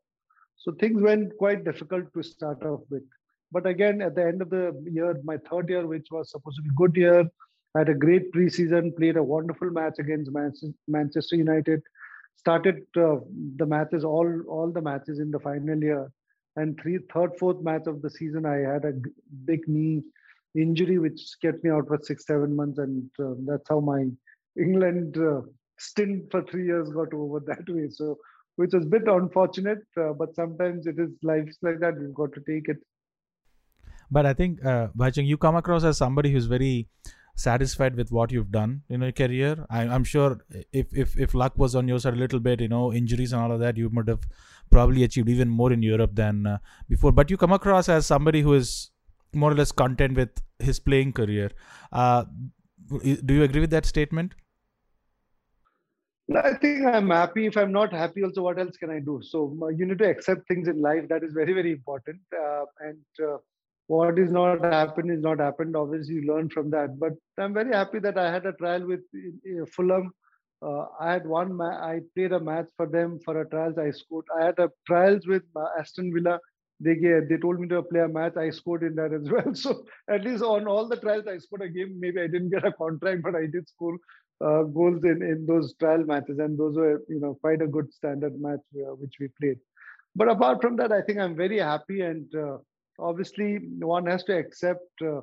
so 0.61 0.71
things 0.73 1.01
went 1.01 1.35
quite 1.37 1.63
difficult 1.65 2.13
to 2.13 2.21
start 2.21 2.63
off 2.63 2.81
with. 2.91 3.01
But 3.51 3.65
again, 3.65 4.01
at 4.01 4.15
the 4.15 4.25
end 4.25 4.43
of 4.43 4.51
the 4.51 4.79
year, 4.89 5.19
my 5.23 5.37
third 5.49 5.69
year, 5.69 5.87
which 5.87 6.07
was 6.11 6.29
supposed 6.29 6.57
to 6.57 6.61
be 6.61 6.69
good 6.75 6.95
year, 6.95 7.25
had 7.75 7.89
a 7.89 7.93
great 7.93 8.31
preseason, 8.33 8.95
played 8.95 9.17
a 9.17 9.23
wonderful 9.23 9.69
match 9.69 9.95
against 9.99 10.31
Manchester 10.87 11.35
United, 11.35 11.81
started 12.35 12.85
uh, 12.97 13.17
the 13.57 13.65
matches, 13.65 14.03
all 14.03 14.29
all 14.47 14.71
the 14.71 14.81
matches 14.81 15.19
in 15.19 15.31
the 15.31 15.39
final 15.39 15.77
year. 15.77 16.11
And 16.57 16.77
three, 16.81 16.99
third, 17.13 17.31
fourth 17.39 17.61
match 17.61 17.87
of 17.87 18.01
the 18.01 18.09
season, 18.09 18.45
I 18.45 18.57
had 18.57 18.83
a 18.83 18.93
big 19.45 19.67
knee 19.67 20.03
injury, 20.53 20.97
which 20.99 21.21
kept 21.41 21.63
me 21.63 21.69
out 21.69 21.87
for 21.87 21.97
six, 22.01 22.25
seven 22.25 22.55
months. 22.55 22.77
And 22.77 23.09
uh, 23.17 23.35
that's 23.45 23.69
how 23.69 23.79
my 23.79 24.07
England 24.59 25.17
uh, 25.17 25.41
stint 25.79 26.29
for 26.29 26.43
three 26.43 26.65
years 26.65 26.89
got 26.89 27.13
over 27.13 27.39
that 27.47 27.69
way. 27.69 27.87
So 27.89 28.17
which 28.57 28.73
was 28.73 28.85
a 28.85 28.89
bit 28.89 29.07
unfortunate. 29.07 29.83
Uh, 29.97 30.13
but 30.13 30.35
sometimes 30.35 30.87
it 30.87 30.99
is 30.99 31.09
life 31.23 31.49
like 31.61 31.79
that. 31.79 31.99
You've 31.99 32.13
got 32.13 32.33
to 32.33 32.41
take 32.41 32.67
it. 32.67 32.77
But 34.09 34.25
I 34.25 34.33
think, 34.33 34.63
uh, 34.65 34.89
Bhaichung, 34.97 35.25
you 35.25 35.37
come 35.37 35.55
across 35.55 35.85
as 35.85 35.97
somebody 35.97 36.31
who's 36.31 36.45
very 36.45 36.89
satisfied 37.35 37.95
with 37.95 38.11
what 38.11 38.31
you've 38.31 38.51
done 38.51 38.81
in 38.89 39.01
your 39.01 39.11
career. 39.11 39.65
I, 39.69 39.83
am 39.83 40.03
sure 40.03 40.39
if, 40.71 40.87
if 40.95 41.17
if 41.17 41.33
luck 41.33 41.57
was 41.57 41.75
on 41.75 41.87
your 41.87 41.99
side 41.99 42.13
a 42.13 42.17
little 42.17 42.39
bit, 42.39 42.61
you 42.61 42.67
know, 42.67 42.93
injuries 42.93 43.33
and 43.33 43.41
all 43.41 43.51
of 43.51 43.59
that, 43.59 43.77
you 43.77 43.89
would 43.89 44.07
have 44.07 44.27
probably 44.69 45.03
achieved 45.03 45.29
even 45.29 45.49
more 45.49 45.71
in 45.71 45.81
Europe 45.81 46.15
than 46.15 46.47
uh, 46.47 46.57
before. 46.89 47.11
But 47.11 47.29
you 47.29 47.37
come 47.37 47.53
across 47.53 47.89
as 47.89 48.05
somebody 48.05 48.41
who 48.41 48.53
is 48.53 48.91
more 49.33 49.51
or 49.51 49.55
less 49.55 49.71
content 49.71 50.15
with 50.15 50.41
his 50.59 50.79
playing 50.79 51.13
career. 51.13 51.51
Uh, 51.91 52.25
do 52.89 53.33
you 53.33 53.43
agree 53.43 53.61
with 53.61 53.69
that 53.71 53.85
statement? 53.85 54.33
I 56.35 56.53
think 56.53 56.85
I'm 56.85 57.09
happy. 57.09 57.45
If 57.45 57.57
I'm 57.57 57.71
not 57.71 57.91
happy, 57.91 58.23
also, 58.23 58.41
what 58.43 58.59
else 58.59 58.77
can 58.77 58.89
I 58.89 58.99
do? 58.99 59.21
So 59.21 59.69
you 59.75 59.85
need 59.85 59.99
to 59.99 60.09
accept 60.09 60.47
things 60.47 60.67
in 60.67 60.81
life. 60.81 61.07
That 61.09 61.23
is 61.23 61.33
very, 61.33 61.53
very 61.53 61.71
important. 61.71 62.19
Uh, 62.33 62.65
and 62.79 62.99
uh, 63.21 63.37
what 63.91 64.17
is 64.19 64.31
not 64.31 64.63
happened 64.63 65.11
is 65.11 65.21
not 65.21 65.39
happened. 65.39 65.75
Obviously, 65.75 66.15
you 66.15 66.33
learn 66.33 66.49
from 66.49 66.69
that. 66.71 66.99
But 66.99 67.13
I'm 67.37 67.53
very 67.53 67.73
happy 67.73 67.99
that 67.99 68.17
I 68.17 68.31
had 68.31 68.45
a 68.45 68.53
trial 68.53 68.85
with 68.87 69.01
Fulham. 69.75 70.11
Uh, 70.61 70.85
I 70.99 71.11
had 71.13 71.27
one. 71.27 71.53
Ma- 71.55 71.79
I 71.91 72.01
played 72.15 72.31
a 72.31 72.39
match 72.39 72.69
for 72.77 72.87
them 72.87 73.19
for 73.25 73.41
a 73.41 73.49
trials. 73.49 73.77
I 73.77 73.91
scored. 73.91 74.25
I 74.39 74.45
had 74.45 74.59
a 74.59 74.69
trials 74.87 75.27
with 75.27 75.43
uh, 75.55 75.67
Aston 75.79 76.13
Villa. 76.13 76.39
They 76.79 76.95
gave, 76.95 77.29
they 77.29 77.37
told 77.37 77.59
me 77.59 77.67
to 77.69 77.81
play 77.83 78.01
a 78.01 78.07
match. 78.07 78.37
I 78.37 78.49
scored 78.49 78.83
in 78.83 78.95
that 78.95 79.13
as 79.13 79.29
well. 79.29 79.53
So 79.63 79.83
at 80.09 80.23
least 80.23 80.43
on 80.43 80.67
all 80.67 80.87
the 80.87 80.97
trials, 80.97 81.27
I 81.27 81.37
scored 81.37 81.63
a 81.63 81.69
game. 81.69 81.99
Maybe 81.99 82.21
I 82.21 82.27
didn't 82.27 82.49
get 82.49 82.65
a 82.65 82.71
contract, 82.71 83.23
but 83.23 83.35
I 83.35 83.45
did 83.45 83.67
score 83.67 83.97
uh, 84.45 84.63
goals 84.63 85.03
in, 85.03 85.21
in 85.21 85.45
those 85.45 85.73
trial 85.79 86.03
matches, 86.13 86.39
and 86.39 86.57
those 86.57 86.75
were 86.75 87.01
you 87.09 87.19
know 87.19 87.37
quite 87.41 87.61
a 87.61 87.67
good 87.77 87.93
standard 87.93 88.39
match 88.39 88.65
uh, 88.75 88.93
which 89.03 89.15
we 89.19 89.29
played. 89.41 89.59
But 90.15 90.29
apart 90.29 90.61
from 90.61 90.75
that, 90.77 90.91
I 90.91 91.01
think 91.01 91.19
I'm 91.19 91.35
very 91.35 91.59
happy, 91.59 92.01
and 92.01 92.33
uh, 92.35 92.57
obviously 93.01 93.59
one 93.79 94.05
has 94.07 94.23
to 94.25 94.37
accept 94.37 95.01
uh, 95.05 95.21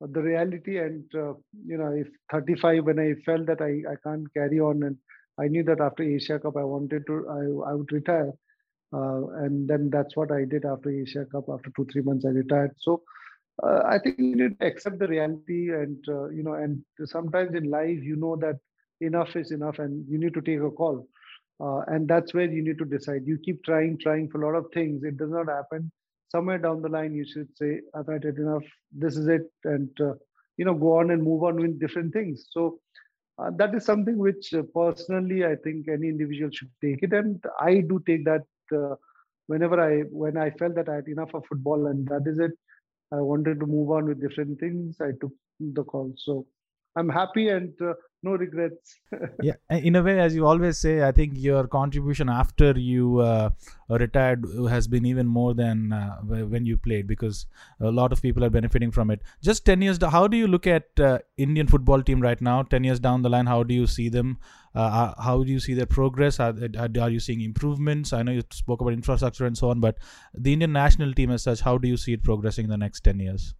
the 0.00 0.22
reality. 0.22 0.78
And 0.78 1.04
uh, 1.14 1.34
you 1.66 1.78
know, 1.78 1.92
if 1.92 2.08
35, 2.32 2.84
when 2.84 2.98
I 2.98 3.14
felt 3.24 3.46
that 3.46 3.60
I, 3.62 3.82
I 3.90 3.96
can't 4.04 4.32
carry 4.34 4.60
on, 4.60 4.82
and 4.84 4.96
I 5.40 5.48
knew 5.48 5.64
that 5.64 5.80
after 5.80 6.02
Asia 6.02 6.38
Cup 6.38 6.56
I 6.56 6.64
wanted 6.64 7.06
to 7.06 7.26
I, 7.28 7.70
I 7.70 7.74
would 7.74 7.92
retire, 7.92 8.32
uh, 8.94 9.26
and 9.44 9.68
then 9.68 9.90
that's 9.90 10.16
what 10.16 10.32
I 10.32 10.44
did 10.44 10.64
after 10.64 10.90
Asia 10.90 11.26
Cup. 11.32 11.44
After 11.52 11.70
two 11.76 11.86
three 11.92 12.02
months, 12.02 12.26
I 12.26 12.30
retired. 12.30 12.72
So 12.78 13.02
uh, 13.62 13.82
I 13.86 13.98
think 13.98 14.18
you 14.18 14.36
need 14.36 14.58
to 14.60 14.66
accept 14.66 14.98
the 14.98 15.08
reality, 15.08 15.70
and 15.70 15.98
uh, 16.08 16.28
you 16.30 16.42
know, 16.42 16.54
and 16.54 16.82
sometimes 17.04 17.54
in 17.54 17.70
life, 17.70 18.00
you 18.02 18.16
know 18.16 18.36
that 18.36 18.58
enough 19.00 19.36
is 19.36 19.52
enough, 19.52 19.78
and 19.78 20.06
you 20.08 20.18
need 20.18 20.34
to 20.34 20.42
take 20.42 20.60
a 20.60 20.70
call, 20.70 21.06
uh, 21.60 21.80
and 21.88 22.08
that's 22.08 22.34
where 22.34 22.50
you 22.50 22.62
need 22.62 22.78
to 22.78 22.84
decide. 22.84 23.22
You 23.26 23.38
keep 23.44 23.64
trying, 23.64 23.98
trying 23.98 24.28
for 24.30 24.42
a 24.42 24.46
lot 24.46 24.58
of 24.58 24.66
things. 24.72 25.04
It 25.04 25.18
does 25.18 25.30
not 25.30 25.48
happen. 25.48 25.90
Somewhere 26.32 26.58
down 26.58 26.82
the 26.82 26.88
line, 26.88 27.14
you 27.14 27.26
should 27.32 27.56
say, 27.56 27.80
"I've 27.94 28.08
had 28.08 28.24
it 28.24 28.38
enough. 28.38 28.64
This 29.04 29.16
is 29.16 29.28
it," 29.28 29.50
and 29.64 29.90
uh, 30.00 30.14
you 30.56 30.66
know, 30.66 30.74
go 30.74 30.98
on 30.98 31.10
and 31.12 31.22
move 31.22 31.44
on 31.44 31.56
with 31.56 31.80
different 31.80 32.12
things. 32.14 32.46
So. 32.50 32.80
Uh, 33.38 33.50
that 33.58 33.74
is 33.74 33.84
something 33.84 34.18
which 34.18 34.52
uh, 34.54 34.62
personally 34.74 35.44
I 35.44 35.56
think 35.64 35.88
any 35.88 36.08
individual 36.08 36.50
should 36.52 36.70
take 36.84 37.02
it, 37.02 37.12
and 37.14 37.42
I 37.60 37.80
do 37.80 38.02
take 38.06 38.24
that 38.26 38.42
whenever 39.46 39.80
I 39.80 40.02
when 40.22 40.36
I 40.36 40.50
felt 40.50 40.74
that 40.76 40.88
I 40.88 40.96
had 40.96 41.08
enough 41.08 41.34
of 41.34 41.44
football 41.48 41.86
and 41.88 42.06
that 42.08 42.24
is 42.26 42.38
it 42.38 42.52
I 43.12 43.20
wanted 43.20 43.60
to 43.60 43.66
move 43.66 43.90
on 43.90 44.06
with 44.06 44.20
different 44.20 44.58
things. 44.60 44.96
I 45.00 45.12
took 45.20 45.32
the 45.60 45.84
call. 45.84 46.12
So 46.16 46.46
I'm 46.96 47.08
happy 47.08 47.48
and 47.48 47.72
uh, 47.80 47.94
no 48.22 48.32
regrets. 48.32 49.00
yeah, 49.42 49.54
in 49.70 49.96
a 49.96 50.02
way, 50.02 50.20
as 50.20 50.34
you 50.34 50.46
always 50.46 50.78
say, 50.78 51.02
I 51.06 51.12
think 51.12 51.32
your 51.36 51.66
contribution 51.66 52.28
after 52.28 52.72
you 52.72 53.18
uh, 53.18 53.50
retired 53.88 54.44
has 54.68 54.86
been 54.86 55.04
even 55.04 55.26
more 55.26 55.54
than 55.54 55.92
uh, 55.92 56.16
when 56.20 56.64
you 56.64 56.76
played 56.76 57.06
because 57.06 57.46
a 57.80 57.90
lot 57.90 58.12
of 58.12 58.22
people 58.22 58.44
are 58.44 58.50
benefiting 58.50 58.90
from 58.90 59.10
it. 59.10 59.22
Just 59.42 59.64
10 59.66 59.82
years, 59.82 59.98
how 60.02 60.28
do 60.28 60.36
you 60.36 60.46
look 60.46 60.66
at 60.66 60.88
uh, 61.00 61.18
Indian 61.36 61.66
football 61.66 62.02
team 62.02 62.20
right 62.20 62.40
now? 62.40 62.62
10 62.62 62.84
years 62.84 63.00
down 63.00 63.22
the 63.22 63.28
line, 63.28 63.46
how 63.46 63.62
do 63.62 63.74
you 63.74 63.86
see 63.86 64.08
them? 64.08 64.38
Uh, 64.74 64.78
uh, 64.80 65.22
how 65.22 65.42
do 65.42 65.50
you 65.50 65.60
see 65.60 65.74
their 65.74 65.86
progress? 65.86 66.38
Are, 66.40 66.54
are 66.78 67.10
you 67.10 67.20
seeing 67.20 67.40
improvements? 67.40 68.12
I 68.12 68.22
know 68.22 68.32
you 68.32 68.42
spoke 68.50 68.80
about 68.80 68.92
infrastructure 68.92 69.46
and 69.46 69.58
so 69.58 69.70
on, 69.70 69.80
but 69.80 69.98
the 70.32 70.52
Indian 70.52 70.72
national 70.72 71.12
team 71.12 71.30
as 71.30 71.42
such, 71.42 71.60
how 71.60 71.76
do 71.76 71.88
you 71.88 71.96
see 71.96 72.12
it 72.12 72.22
progressing 72.22 72.64
in 72.64 72.70
the 72.70 72.78
next 72.78 73.02
10 73.02 73.18
years? 73.18 73.54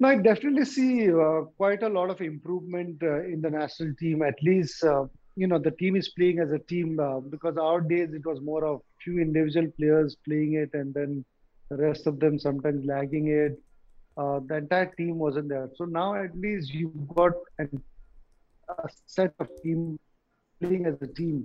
No, 0.00 0.08
I 0.08 0.16
definitely 0.16 0.64
see 0.64 1.10
uh, 1.12 1.42
quite 1.56 1.82
a 1.82 1.88
lot 1.88 2.10
of 2.10 2.20
improvement 2.20 3.02
uh, 3.02 3.22
in 3.24 3.40
the 3.40 3.50
national 3.50 3.94
team. 3.98 4.22
At 4.22 4.34
least, 4.42 4.82
uh, 4.84 5.04
you 5.36 5.46
know, 5.46 5.58
the 5.58 5.70
team 5.70 5.96
is 5.96 6.08
playing 6.10 6.40
as 6.40 6.50
a 6.50 6.58
team 6.58 6.98
uh, 7.00 7.20
because 7.20 7.56
our 7.56 7.80
days 7.80 8.12
it 8.12 8.24
was 8.26 8.40
more 8.40 8.64
of 8.64 8.80
few 9.02 9.20
individual 9.20 9.68
players 9.78 10.16
playing 10.26 10.54
it 10.54 10.70
and 10.74 10.92
then 10.94 11.24
the 11.70 11.76
rest 11.76 12.06
of 12.06 12.18
them 12.20 12.38
sometimes 12.38 12.84
lagging 12.84 13.28
it. 13.28 13.60
Uh, 14.16 14.40
the 14.46 14.56
entire 14.56 14.92
team 14.96 15.18
wasn't 15.18 15.48
there. 15.48 15.68
So 15.76 15.84
now 15.84 16.14
at 16.14 16.36
least 16.36 16.72
you've 16.72 17.08
got 17.14 17.32
an, 17.58 17.82
a 18.68 18.88
set 19.06 19.34
of 19.38 19.48
team 19.62 19.98
playing 20.60 20.86
as 20.86 21.00
a 21.02 21.06
team. 21.06 21.44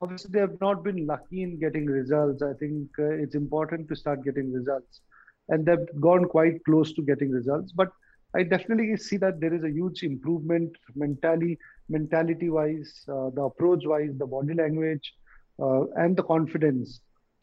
Obviously, 0.00 0.30
they 0.32 0.40
have 0.40 0.60
not 0.60 0.84
been 0.84 1.06
lucky 1.06 1.42
in 1.42 1.58
getting 1.58 1.86
results. 1.86 2.42
I 2.42 2.52
think 2.54 2.88
uh, 2.98 3.10
it's 3.10 3.34
important 3.34 3.88
to 3.88 3.96
start 3.96 4.24
getting 4.24 4.52
results 4.52 5.00
and 5.48 5.64
they've 5.64 6.00
gone 6.00 6.24
quite 6.24 6.64
close 6.64 6.92
to 6.94 7.02
getting 7.02 7.30
results. 7.30 7.72
But 7.72 7.90
I 8.34 8.42
definitely 8.42 8.96
see 8.96 9.16
that 9.18 9.40
there 9.40 9.54
is 9.54 9.64
a 9.64 9.70
huge 9.70 10.02
improvement 10.02 10.70
mentally, 10.94 11.58
mentality 11.88 12.50
wise, 12.50 13.04
uh, 13.08 13.30
the 13.30 13.42
approach 13.42 13.84
wise, 13.86 14.10
the 14.18 14.26
body 14.26 14.54
language, 14.54 15.14
uh, 15.60 15.86
and 15.96 16.16
the 16.16 16.22
confidence. 16.22 17.00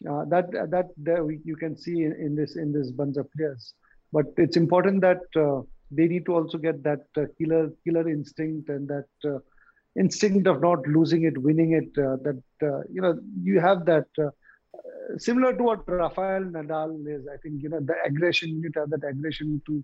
Uh, 0.09 0.25
that 0.25 0.51
that 0.69 1.25
we, 1.25 1.39
you 1.45 1.55
can 1.55 1.75
see 1.75 2.03
in, 2.03 2.11
in, 2.13 2.35
this 2.35 2.57
in 2.57 2.71
this 2.71 2.91
bunch 2.91 3.17
of 3.17 3.31
players. 3.31 3.73
But 4.11 4.25
it's 4.37 4.57
important 4.57 5.01
that 5.01 5.21
uh, 5.35 5.61
they 5.89 6.07
need 6.07 6.25
to 6.25 6.35
also 6.35 6.57
get 6.57 6.83
that 6.83 7.05
uh, 7.17 7.23
killer 7.39 7.71
killer 7.85 8.07
instinct 8.07 8.69
and 8.69 8.87
that 8.87 9.07
uh, 9.25 9.39
instinct 9.97 10.47
of 10.47 10.61
not 10.61 10.85
losing 10.85 11.23
it, 11.23 11.37
winning 11.37 11.71
it. 11.73 11.93
that 11.95 12.41
you 12.91 13.01
know 13.01 13.17
you 13.41 13.59
have 13.59 13.85
that 13.85 14.05
similar 15.17 15.55
to 15.55 15.63
what 15.63 15.87
Rafael 15.87 16.43
Nadal 16.43 17.07
is. 17.07 17.27
I 17.31 17.37
think 17.37 17.61
you 17.61 17.69
know 17.69 17.79
the 17.79 17.95
aggression. 18.05 18.49
You 18.49 18.61
need 18.61 18.73
to 18.73 18.81
have 18.81 18.89
that 18.91 19.07
aggression 19.07 19.61
to 19.67 19.83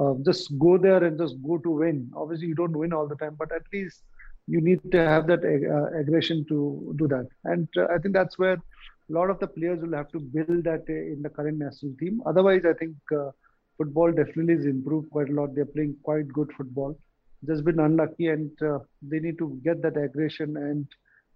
uh, 0.00 0.14
just 0.24 0.56
go 0.58 0.78
there 0.78 1.04
and 1.04 1.18
just 1.18 1.36
go 1.42 1.58
to 1.58 1.70
win. 1.70 2.10
Obviously, 2.16 2.48
you 2.48 2.54
don't 2.54 2.76
win 2.76 2.92
all 2.92 3.06
the 3.06 3.16
time, 3.16 3.36
but 3.38 3.52
at 3.52 3.62
least 3.72 4.02
you 4.46 4.60
need 4.60 4.80
to 4.90 4.98
have 4.98 5.26
that 5.26 5.44
uh, 5.44 5.98
aggression 5.98 6.44
to 6.48 6.94
do 6.96 7.08
that. 7.08 7.28
And 7.44 7.68
uh, 7.76 7.86
I 7.94 7.98
think 7.98 8.14
that's 8.14 8.38
where 8.38 8.54
a 8.54 9.12
lot 9.12 9.30
of 9.30 9.38
the 9.38 9.46
players 9.46 9.80
will 9.82 9.96
have 9.96 10.10
to 10.12 10.20
build 10.20 10.64
that 10.64 10.88
in 10.88 11.20
the 11.22 11.28
current 11.28 11.58
national 11.58 11.94
team. 11.98 12.22
Otherwise, 12.26 12.64
I 12.64 12.72
think 12.72 12.96
uh, 13.14 13.30
football 13.76 14.12
definitely 14.12 14.54
is 14.54 14.66
improved 14.66 15.10
quite 15.10 15.28
a 15.28 15.32
lot. 15.32 15.54
They're 15.54 15.66
playing 15.66 15.96
quite 16.02 16.28
good 16.28 16.50
football. 16.56 16.98
Just 17.46 17.64
been 17.64 17.80
unlucky, 17.80 18.28
and 18.28 18.50
uh, 18.62 18.78
they 19.02 19.18
need 19.18 19.38
to 19.38 19.60
get 19.64 19.82
that 19.82 19.96
aggression 19.96 20.56
and 20.56 20.86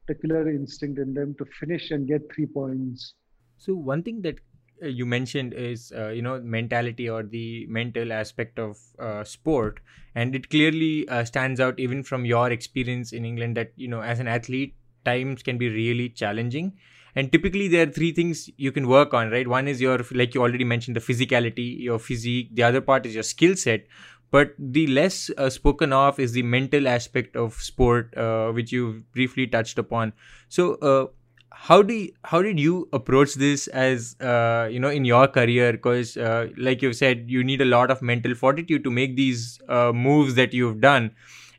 particular 0.07 0.49
instinct 0.49 0.99
in 0.99 1.15
them 1.15 1.35
to 1.39 1.45
finish 1.59 1.91
and 1.91 2.07
get 2.07 2.23
three 2.35 2.47
points. 2.47 3.15
So 3.59 3.75
one 3.75 4.03
thing 4.03 4.23
that 4.23 4.37
uh, 4.83 4.89
you 4.89 5.07
mentioned 5.07 5.55
is 5.55 5.93
uh, 5.97 6.09
you 6.09 6.23
know 6.23 6.41
mentality 6.41 7.09
or 7.09 7.23
the 7.23 7.67
mental 7.69 8.13
aspect 8.13 8.59
of 8.59 8.79
uh, 8.99 9.25
sport. 9.25 9.81
And 10.15 10.35
it 10.35 10.51
clearly 10.51 11.09
uh, 11.09 11.25
stands 11.25 11.61
out 11.61 11.79
even 11.79 12.03
from 12.03 12.25
your 12.25 12.51
experience 12.51 13.13
in 13.13 13.25
england 13.25 13.57
that 13.57 13.73
you 13.77 13.89
know 13.89 14.01
as 14.01 14.21
an 14.21 14.29
athlete 14.29 14.75
times 15.05 15.43
can 15.43 15.59
be 15.59 15.69
really 15.69 16.09
challenging. 16.09 16.77
And 17.15 17.33
typically 17.33 17.67
there 17.69 17.89
are 17.89 17.91
three 17.91 18.13
things 18.13 18.51
you 18.59 18.71
can 18.73 18.87
work 18.87 19.15
on 19.15 19.31
right? 19.31 19.49
One 19.49 19.69
is 19.69 19.81
your 19.81 20.05
like 20.11 20.35
you 20.35 20.43
already 20.43 20.65
mentioned 20.65 20.97
the 20.97 21.01
physicality 21.01 21.81
your 21.81 21.99
physique. 21.99 22.51
The 22.53 22.63
other 22.63 22.83
part 22.83 23.07
is 23.07 23.15
your 23.15 23.23
skill 23.23 23.57
set 23.57 23.87
but 24.31 24.55
the 24.59 24.87
less 24.89 25.31
uh, 25.39 25.49
spoken 25.49 25.93
of 25.93 26.19
is 26.19 26.33
the 26.33 26.43
mental 26.43 26.89
aspect 26.89 27.37
of 27.37 27.55
sport 27.55 28.17
uh, 28.17 28.51
which 28.53 28.73
you 28.73 29.03
briefly 29.13 29.47
touched 29.47 29.79
upon. 29.79 30.13
So 30.49 30.75
uh, 30.77 31.07
how 31.53 31.83
do 31.83 31.95
you, 31.95 32.13
how 32.25 32.43
did 32.43 32.61
you 32.61 32.89
approach 32.93 33.35
this 33.35 33.67
as 33.69 34.17
uh, 34.21 34.69
you 34.71 34.81
know 34.81 34.91
in 34.91 35.05
your 35.05 35.27
career? 35.29 35.73
Because 35.73 36.17
uh, 36.17 36.49
like 36.57 36.83
you've 36.83 36.97
said 36.97 37.25
you 37.29 37.45
need 37.45 37.61
a 37.61 37.65
lot 37.65 37.91
of 37.91 38.03
mental 38.03 38.35
fortitude 38.35 38.85
to 38.85 38.91
make 38.91 39.17
these 39.17 39.59
uh, 39.69 39.93
moves 39.93 40.35
that 40.35 40.53
you've 40.53 40.81
done. 40.81 41.13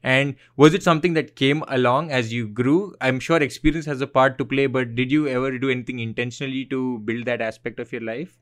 And 0.04 0.36
was 0.56 0.74
it 0.74 0.84
something 0.84 1.14
that 1.16 1.36
came 1.36 1.64
along 1.68 2.12
as 2.12 2.32
you 2.32 2.48
grew? 2.48 2.96
I'm 3.02 3.20
sure 3.20 3.42
experience 3.42 3.86
has 3.88 4.00
a 4.00 4.08
part 4.08 4.38
to 4.38 4.46
play 4.46 4.68
but 4.68 4.96
did 4.96 5.12
you 5.12 5.28
ever 5.28 5.58
do 5.58 5.70
anything 5.70 6.00
intentionally 6.00 6.66
to 6.66 7.00
build 7.00 7.26
that 7.26 7.42
aspect 7.42 7.80
of 7.80 7.92
your 7.92 8.02
life 8.02 8.38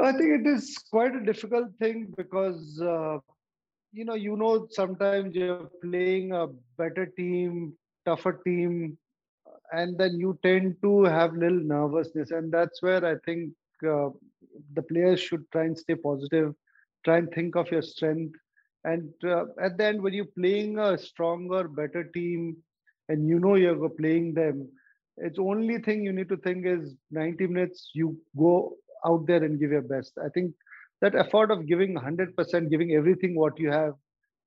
no 0.00 0.06
i 0.08 0.12
think 0.18 0.30
it 0.40 0.46
is 0.54 0.66
quite 0.94 1.14
a 1.20 1.24
difficult 1.30 1.70
thing 1.82 2.06
because 2.18 2.80
uh, 2.94 3.18
you 3.92 4.04
know 4.08 4.18
you 4.26 4.36
know 4.42 4.66
sometimes 4.78 5.34
you're 5.40 5.68
playing 5.82 6.32
a 6.32 6.46
better 6.82 7.06
team 7.18 7.72
tougher 8.04 8.32
team 8.44 8.96
and 9.72 9.98
then 9.98 10.18
you 10.18 10.38
tend 10.42 10.76
to 10.82 11.04
have 11.04 11.34
little 11.34 11.62
nervousness. 11.72 12.30
And 12.30 12.52
that's 12.52 12.82
where 12.82 13.04
i 13.04 13.14
think 13.26 13.52
uh, 13.88 14.10
the 14.74 14.82
players 14.82 15.20
should 15.20 15.44
try 15.52 15.64
and 15.64 15.78
stay 15.78 15.94
positive 15.94 16.54
try 17.04 17.18
and 17.18 17.30
think 17.32 17.56
of 17.56 17.70
your 17.70 17.82
strength. 17.82 18.34
And 18.84 19.12
uh, 19.24 19.44
at 19.60 19.78
the 19.78 19.84
end 19.86 20.02
when 20.02 20.14
you're 20.14 20.34
playing 20.38 20.78
a 20.78 20.98
stronger 20.98 21.68
better 21.68 22.04
team 22.04 22.56
and 23.08 23.28
you 23.28 23.38
know 23.38 23.54
you're 23.56 23.88
playing 23.90 24.34
them 24.34 24.68
it's 25.18 25.38
only 25.38 25.78
thing 25.78 26.02
you 26.02 26.12
need 26.12 26.28
to 26.28 26.36
think 26.36 26.66
is 26.66 26.94
90 27.10 27.46
minutes 27.46 27.90
you 27.94 28.16
go 28.38 28.76
out 29.06 29.26
there 29.26 29.42
and 29.42 29.58
give 29.58 29.70
your 29.70 29.82
best. 29.82 30.12
I 30.24 30.28
think 30.28 30.52
that 31.00 31.14
effort 31.14 31.50
of 31.50 31.66
giving 31.66 31.94
100% 31.94 32.70
giving 32.70 32.92
everything 32.92 33.34
what 33.34 33.58
you 33.58 33.70
have 33.70 33.94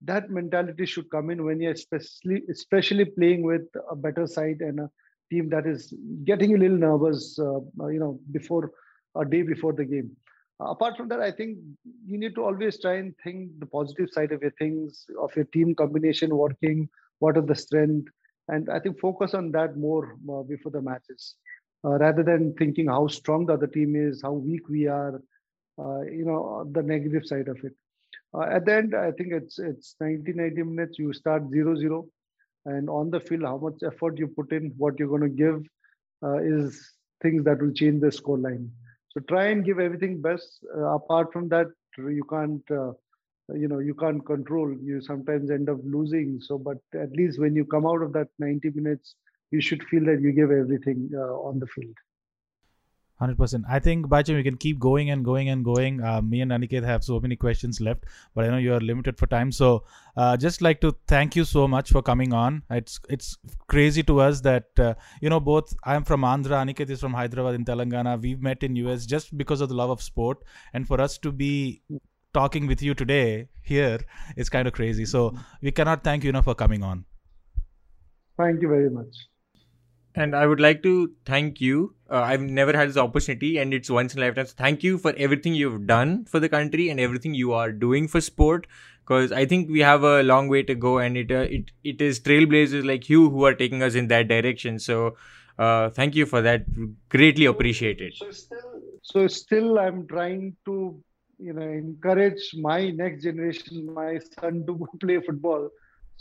that 0.05 0.29
mentality 0.29 0.85
should 0.85 1.09
come 1.09 1.29
in 1.29 1.43
when 1.43 1.61
you're 1.61 1.71
especially 1.71 2.43
especially 2.49 3.05
playing 3.05 3.41
with 3.41 3.61
a 3.89 3.95
better 3.95 4.27
side 4.27 4.59
and 4.59 4.79
a 4.79 4.89
team 5.31 5.49
that 5.49 5.65
is 5.65 5.93
getting 6.25 6.53
a 6.53 6.57
little 6.57 6.77
nervous, 6.77 7.37
uh, 7.39 7.87
you 7.87 7.99
know, 7.99 8.19
before 8.31 8.71
a 9.15 9.25
day 9.25 9.41
before 9.41 9.73
the 9.73 9.85
game. 9.85 10.11
Uh, 10.59 10.71
apart 10.71 10.97
from 10.97 11.07
that, 11.07 11.19
I 11.19 11.31
think 11.31 11.57
you 12.05 12.17
need 12.17 12.35
to 12.35 12.43
always 12.43 12.79
try 12.79 12.95
and 12.95 13.13
think 13.23 13.51
the 13.59 13.65
positive 13.65 14.09
side 14.11 14.31
of 14.31 14.41
your 14.41 14.53
things, 14.59 15.05
of 15.21 15.35
your 15.35 15.45
team 15.45 15.73
combination 15.73 16.35
working, 16.35 16.89
what 17.19 17.37
are 17.37 17.41
the 17.41 17.55
strength, 17.55 18.11
and 18.49 18.69
I 18.69 18.79
think 18.79 18.99
focus 18.99 19.33
on 19.33 19.51
that 19.51 19.77
more 19.77 20.17
uh, 20.29 20.43
before 20.43 20.71
the 20.71 20.81
matches, 20.81 21.35
uh, 21.85 21.97
rather 21.97 22.23
than 22.23 22.53
thinking 22.53 22.87
how 22.87 23.07
strong 23.07 23.45
the 23.45 23.53
other 23.53 23.67
team 23.67 23.95
is, 23.95 24.21
how 24.21 24.31
weak 24.31 24.69
we 24.69 24.87
are, 24.87 25.21
uh, 25.79 26.01
you 26.01 26.25
know, 26.25 26.67
the 26.71 26.81
negative 26.81 27.25
side 27.25 27.47
of 27.47 27.57
it. 27.63 27.73
Uh, 28.33 28.41
at 28.41 28.65
the 28.65 28.73
end, 28.73 28.95
I 28.95 29.11
think 29.11 29.31
it's 29.31 29.59
it's 29.59 29.95
90 29.99 30.33
90 30.33 30.63
minutes. 30.63 30.99
You 30.99 31.13
start 31.13 31.43
0 31.49 31.75
0 31.75 32.07
and 32.65 32.89
on 32.89 33.09
the 33.11 33.19
field 33.19 33.43
how 33.43 33.57
much 33.57 33.83
effort 33.85 34.17
you 34.17 34.27
put 34.27 34.51
in 34.51 34.73
what 34.77 34.97
you're 34.97 35.09
going 35.09 35.21
to 35.21 35.29
give 35.29 35.61
uh, 36.23 36.37
is 36.37 36.93
things 37.21 37.43
that 37.43 37.61
will 37.61 37.73
change 37.73 38.01
the 38.01 38.11
score 38.11 38.37
line 38.37 38.71
so 39.09 39.19
try 39.27 39.47
and 39.47 39.65
give 39.65 39.79
everything 39.79 40.21
best 40.21 40.59
uh, 40.77 40.95
apart 40.95 41.31
from 41.33 41.49
that 41.49 41.67
you 41.97 42.23
can't 42.29 42.63
you 43.53 43.67
know 43.67 43.79
you 43.79 43.93
can't 43.93 44.25
control 44.25 44.73
you 44.81 45.01
sometimes 45.01 45.51
end 45.51 45.69
up 45.69 45.77
losing 45.83 46.39
so 46.39 46.57
but 46.57 46.77
at 46.95 47.11
least 47.11 47.39
when 47.39 47.53
you 47.55 47.65
come 47.65 47.85
out 47.85 48.01
of 48.01 48.13
that 48.13 48.27
90 48.39 48.69
minutes 48.69 49.15
you 49.53 49.61
should 49.61 49.83
feel 49.91 50.03
that 50.09 50.21
you 50.25 50.31
give 50.39 50.51
everything 50.51 51.09
uh, 51.15 51.47
on 51.49 51.59
the 51.59 51.67
field 51.75 51.95
Hundred 53.23 53.37
percent. 53.37 53.63
I 53.69 53.79
think 53.79 54.07
Bhaichung, 54.07 54.35
we 54.35 54.43
can 54.43 54.57
keep 54.57 54.79
going 54.79 55.09
and 55.11 55.23
going 55.23 55.47
and 55.47 55.63
going. 55.63 56.01
Uh, 56.03 56.21
me 56.21 56.41
and 56.41 56.51
Aniket 56.51 56.83
have 56.83 57.03
so 57.03 57.19
many 57.19 57.35
questions 57.35 57.79
left, 57.79 58.05
but 58.35 58.43
I 58.43 58.49
know 58.49 58.57
you 58.57 58.73
are 58.73 58.81
limited 58.81 59.19
for 59.19 59.27
time. 59.27 59.51
So, 59.51 59.83
uh, 60.17 60.35
just 60.35 60.61
like 60.61 60.81
to 60.81 60.95
thank 61.07 61.35
you 61.35 61.45
so 61.45 61.67
much 61.67 61.91
for 61.91 62.01
coming 62.01 62.33
on. 62.33 62.63
It's 62.71 62.99
it's 63.07 63.37
crazy 63.67 64.03
to 64.03 64.19
us 64.19 64.41
that 64.41 64.65
uh, 64.77 64.95
you 65.21 65.29
know 65.29 65.39
both. 65.39 65.73
I'm 65.85 66.03
from 66.03 66.21
Andhra. 66.21 66.59
Aniket 66.63 66.89
is 66.89 66.99
from 66.99 67.13
Hyderabad 67.13 67.53
in 67.53 67.65
Telangana. 67.65 68.19
We've 68.19 68.41
met 68.41 68.63
in 68.63 68.75
US 68.83 69.05
just 69.05 69.37
because 69.37 69.61
of 69.61 69.69
the 69.69 69.75
love 69.75 69.91
of 69.91 70.01
sport, 70.01 70.43
and 70.73 70.87
for 70.87 70.99
us 70.99 71.17
to 71.19 71.31
be 71.31 71.83
talking 72.33 72.67
with 72.67 72.81
you 72.81 72.95
today 72.95 73.47
here 73.61 73.99
is 74.35 74.49
kind 74.49 74.67
of 74.67 74.73
crazy. 74.73 75.05
So 75.05 75.33
we 75.61 75.71
cannot 75.71 76.03
thank 76.03 76.23
you 76.23 76.29
enough 76.29 76.45
for 76.45 76.55
coming 76.55 76.83
on. 76.83 77.05
Thank 78.37 78.61
you 78.63 78.67
very 78.67 78.89
much. 78.89 79.15
And 80.15 80.35
I 80.35 80.45
would 80.45 80.59
like 80.59 80.83
to 80.83 81.11
thank 81.25 81.59
you. 81.59 81.95
Uh, 82.09 82.21
I've 82.21 82.41
never 82.41 82.75
had 82.77 82.89
this 82.89 82.97
opportunity, 82.97 83.57
and 83.57 83.73
it's 83.73 83.89
once 83.89 84.13
in 84.13 84.21
a 84.21 84.25
lifetime. 84.25 84.45
So 84.45 84.53
thank 84.55 84.83
you 84.83 84.97
for 84.99 85.13
everything 85.17 85.55
you've 85.55 85.87
done 85.87 86.25
for 86.25 86.39
the 86.39 86.49
country 86.49 86.89
and 86.89 86.99
everything 86.99 87.33
you 87.33 87.53
are 87.53 87.71
doing 87.71 88.07
for 88.07 88.21
sport. 88.21 88.67
Because 89.03 89.31
I 89.31 89.45
think 89.45 89.69
we 89.69 89.79
have 89.79 90.03
a 90.03 90.21
long 90.23 90.47
way 90.49 90.63
to 90.63 90.75
go, 90.75 90.99
and 90.99 91.17
it 91.17 91.31
uh, 91.31 91.47
it 91.49 91.71
it 91.83 92.01
is 92.01 92.19
trailblazers 92.19 92.85
like 92.85 93.09
you 93.09 93.29
who 93.29 93.43
are 93.45 93.55
taking 93.55 93.81
us 93.81 93.95
in 93.95 94.07
that 94.09 94.27
direction. 94.27 94.77
So 94.79 95.17
uh, 95.57 95.89
thank 95.89 96.15
you 96.15 96.25
for 96.25 96.41
that. 96.41 96.65
Greatly 97.09 97.45
appreciated. 97.45 98.13
So 98.15 98.31
still, 98.31 98.81
so 99.01 99.27
still, 99.27 99.79
I'm 99.79 100.07
trying 100.07 100.55
to 100.65 101.03
you 101.39 101.53
know 101.53 101.67
encourage 101.67 102.51
my 102.53 102.91
next 102.91 103.23
generation, 103.23 103.91
my 103.93 104.19
son, 104.39 104.63
to 104.67 104.87
play 104.99 105.19
football 105.19 105.69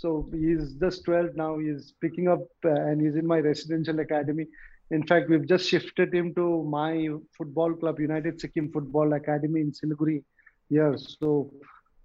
so 0.03 0.29
he's 0.33 0.75
just 0.75 1.05
12 1.05 1.37
now. 1.37 1.59
He's 1.59 1.95
picking 2.01 2.27
up 2.27 2.47
uh, 2.65 2.71
and 2.71 3.01
he's 3.01 3.15
in 3.15 3.25
my 3.25 3.39
residential 3.39 4.01
academy. 4.01 4.47
In 4.91 5.07
fact, 5.07 5.31
we've 5.31 5.47
just 5.47 5.69
shifted 5.69 6.13
him 6.13 6.35
to 6.35 6.65
my 6.65 7.09
football 7.39 7.73
club, 7.73 8.01
United 8.01 8.41
Sikkim 8.41 8.73
Football 8.73 9.13
Academy 9.13 9.61
in 9.61 9.71
Siliguri 9.71 10.25
here. 10.69 10.97
So 10.99 11.53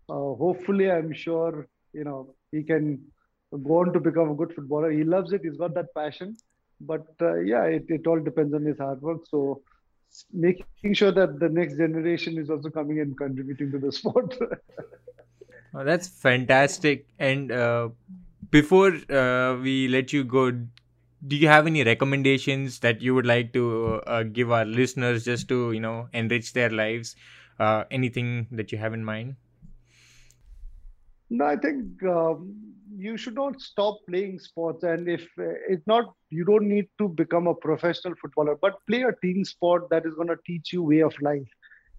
uh, 0.10 0.36
hopefully, 0.44 0.92
I'm 0.92 1.12
sure, 1.12 1.68
you 1.92 2.04
know, 2.04 2.36
he 2.52 2.62
can 2.62 3.02
go 3.64 3.80
on 3.80 3.92
to 3.94 4.00
become 4.00 4.30
a 4.30 4.36
good 4.36 4.54
footballer. 4.54 4.92
He 4.92 5.04
loves 5.04 5.34
it. 5.34 5.42
He's 5.44 5.58
got 5.58 5.74
that 5.74 5.94
passion. 5.96 6.38
But 6.80 7.08
uh, 7.20 7.40
yeah, 7.40 7.64
it, 7.64 7.86
it 7.90 8.06
all 8.06 8.20
depends 8.20 8.54
on 8.54 8.64
his 8.64 8.78
hard 8.78 9.02
work. 9.02 9.22
So 9.28 9.64
making 10.32 10.94
sure 10.94 11.12
that 11.12 11.40
the 11.40 11.50
next 11.50 11.78
generation 11.78 12.38
is 12.38 12.52
also 12.52 12.70
coming 12.70 13.00
and 13.00 13.18
contributing 13.18 13.72
to 13.72 13.80
the 13.80 13.92
sport. 14.00 14.38
Oh, 15.78 15.84
that's 15.84 16.08
fantastic. 16.08 17.06
And 17.20 17.52
uh, 17.52 17.90
before 18.50 18.94
uh, 19.12 19.58
we 19.62 19.88
let 19.88 20.12
you 20.12 20.24
go, 20.24 20.50
do 20.52 21.36
you 21.36 21.48
have 21.48 21.68
any 21.68 21.84
recommendations 21.84 22.80
that 22.80 23.00
you 23.04 23.14
would 23.14 23.28
like 23.28 23.54
to 23.54 24.02
uh, 24.08 24.24
give 24.24 24.52
our 24.52 24.66
listeners 24.66 25.24
just 25.24 25.48
to 25.50 25.72
you 25.74 25.80
know 25.80 26.10
enrich 26.14 26.54
their 26.54 26.72
lives? 26.72 27.16
Uh, 27.60 27.84
anything 27.92 28.48
that 28.52 28.72
you 28.72 28.80
have 28.80 28.94
in 28.94 29.06
mind? 29.06 29.36
No, 31.30 31.46
I 31.46 31.58
think 31.58 32.02
um, 32.04 32.56
you 32.98 33.16
should 33.16 33.36
not 33.36 33.62
stop 33.62 34.00
playing 34.10 34.40
sports. 34.40 34.84
And 34.84 35.08
if 35.08 35.22
uh, 35.38 35.44
it's 35.70 35.86
not, 35.86 36.16
you 36.32 36.44
don't 36.44 36.68
need 36.68 36.88
to 36.98 37.08
become 37.10 37.46
a 37.46 37.54
professional 37.54 38.16
footballer, 38.20 38.56
but 38.60 38.80
play 38.88 39.04
a 39.04 39.14
team 39.22 39.46
sport 39.46 39.90
that 39.92 40.08
is 40.08 40.16
going 40.16 40.30
to 40.30 40.38
teach 40.44 40.74
you 40.74 40.82
way 40.82 41.02
of 41.02 41.14
life. 41.22 41.48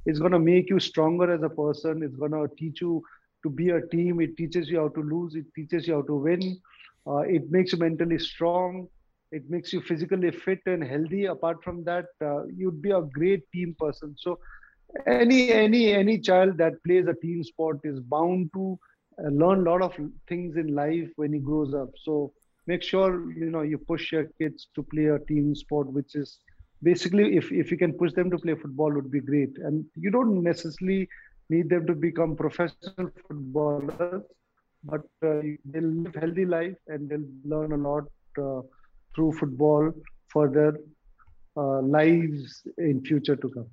It's 0.04 0.18
going 0.18 0.32
to 0.32 0.40
make 0.40 0.68
you 0.68 0.80
stronger 0.80 1.32
as 1.32 1.42
a 1.42 1.48
person. 1.48 2.02
It's 2.02 2.16
going 2.16 2.32
to 2.32 2.48
teach 2.56 2.80
you 2.80 3.04
to 3.42 3.50
be 3.50 3.70
a 3.70 3.80
team. 3.86 4.20
It 4.20 4.36
teaches 4.36 4.68
you 4.70 4.78
how 4.78 4.88
to 4.88 5.00
lose. 5.02 5.34
It 5.34 5.46
teaches 5.54 5.86
you 5.86 5.94
how 5.94 6.02
to 6.02 6.14
win. 6.14 6.58
Uh, 7.06 7.18
it 7.20 7.50
makes 7.50 7.72
you 7.72 7.78
mentally 7.78 8.18
strong. 8.18 8.88
It 9.32 9.48
makes 9.48 9.72
you 9.72 9.80
physically 9.80 10.30
fit 10.30 10.60
and 10.66 10.82
healthy. 10.82 11.26
Apart 11.26 11.62
from 11.62 11.84
that, 11.84 12.06
uh, 12.24 12.44
you'd 12.46 12.82
be 12.82 12.90
a 12.90 13.02
great 13.02 13.42
team 13.52 13.74
person. 13.78 14.14
So, 14.18 14.38
any 15.06 15.50
any 15.52 15.92
any 15.92 16.18
child 16.18 16.56
that 16.58 16.82
plays 16.84 17.06
a 17.06 17.14
team 17.14 17.42
sport 17.42 17.80
is 17.84 18.00
bound 18.00 18.50
to 18.54 18.78
uh, 19.22 19.28
learn 19.28 19.60
a 19.66 19.70
lot 19.70 19.82
of 19.82 19.94
things 20.28 20.56
in 20.56 20.74
life 20.74 21.08
when 21.16 21.32
he 21.32 21.38
grows 21.38 21.74
up. 21.74 21.90
So, 22.04 22.32
make 22.66 22.82
sure 22.82 23.30
you 23.32 23.50
know 23.50 23.62
you 23.62 23.78
push 23.78 24.12
your 24.12 24.26
kids 24.40 24.68
to 24.74 24.82
play 24.82 25.06
a 25.06 25.18
team 25.18 25.54
sport, 25.54 25.92
which 25.92 26.14
is 26.14 26.38
basically 26.82 27.36
if 27.36 27.50
if 27.52 27.70
you 27.70 27.76
can 27.76 27.92
push 27.92 28.12
them 28.14 28.30
to 28.30 28.38
play 28.38 28.54
football 28.54 28.92
would 28.92 29.10
be 29.10 29.20
great. 29.20 29.56
And 29.58 29.84
you 29.96 30.10
don't 30.10 30.42
necessarily 30.42 31.08
need 31.48 31.68
them 31.68 31.86
to 31.86 31.94
become 31.94 32.36
professional 32.36 33.10
footballers, 33.26 34.22
but 34.84 35.02
uh, 35.24 35.40
they'll 35.64 35.82
live 35.82 36.14
healthy 36.14 36.44
life 36.44 36.76
and 36.88 37.08
they'll 37.08 37.32
learn 37.44 37.72
a 37.72 37.76
lot 37.76 38.04
uh, 38.38 38.62
through 39.14 39.32
football 39.32 39.92
for 40.28 40.48
their 40.48 40.74
uh, 41.56 41.80
lives 41.82 42.62
in 42.78 43.02
future 43.04 43.36
to 43.36 43.48
come. 43.48 43.66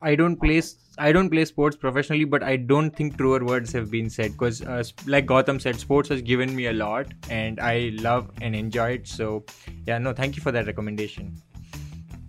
I 0.00 0.14
don't 0.14 0.36
play 0.36 0.62
I 0.96 1.10
don't 1.10 1.28
play 1.28 1.44
sports 1.44 1.76
professionally, 1.76 2.24
but 2.24 2.42
I 2.44 2.56
don't 2.56 2.94
think 2.94 3.18
truer 3.18 3.44
words 3.44 3.72
have 3.72 3.90
been 3.90 4.08
said 4.08 4.32
because, 4.32 4.62
uh, 4.62 4.84
like 5.06 5.26
Gautam 5.26 5.60
said, 5.60 5.80
sports 5.80 6.08
has 6.08 6.22
given 6.22 6.54
me 6.54 6.66
a 6.66 6.72
lot, 6.72 7.06
and 7.28 7.58
I 7.58 7.90
love 8.00 8.30
and 8.40 8.54
enjoy 8.54 8.92
it. 8.92 9.08
So, 9.08 9.44
yeah, 9.86 9.98
no, 9.98 10.12
thank 10.12 10.36
you 10.36 10.42
for 10.42 10.52
that 10.52 10.66
recommendation 10.66 11.42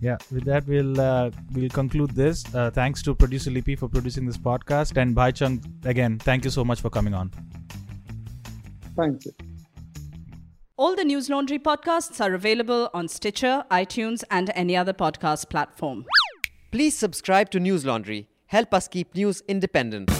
yeah 0.00 0.16
with 0.32 0.44
that 0.44 0.66
we'll 0.66 1.00
uh, 1.00 1.30
we'll 1.52 1.68
conclude 1.70 2.10
this 2.10 2.44
uh, 2.54 2.70
thanks 2.70 3.02
to 3.02 3.14
producer 3.14 3.50
lipi 3.50 3.78
for 3.78 3.88
producing 3.88 4.26
this 4.26 4.38
podcast 4.38 4.96
and 4.96 5.14
Bhaichung 5.14 5.62
again 5.84 6.18
thank 6.18 6.44
you 6.44 6.50
so 6.50 6.64
much 6.64 6.80
for 6.80 6.90
coming 6.90 7.14
on 7.14 7.30
thank 8.96 9.24
you 9.24 9.32
All 10.82 10.94
the 10.96 11.04
Newslaundry 11.04 11.58
podcasts 11.64 12.22
are 12.26 12.32
available 12.36 12.88
on 12.94 13.06
Stitcher, 13.14 13.64
iTunes, 13.70 14.22
and 14.30 14.50
any 14.54 14.78
other 14.82 14.94
podcast 14.94 15.50
platform. 15.50 16.06
Please 16.70 16.96
subscribe 16.96 17.50
to 17.50 17.60
Newslaundry. 17.60 18.20
Help 18.46 18.72
us 18.72 18.88
keep 18.88 19.14
news 19.14 19.42
independent. 19.46 20.19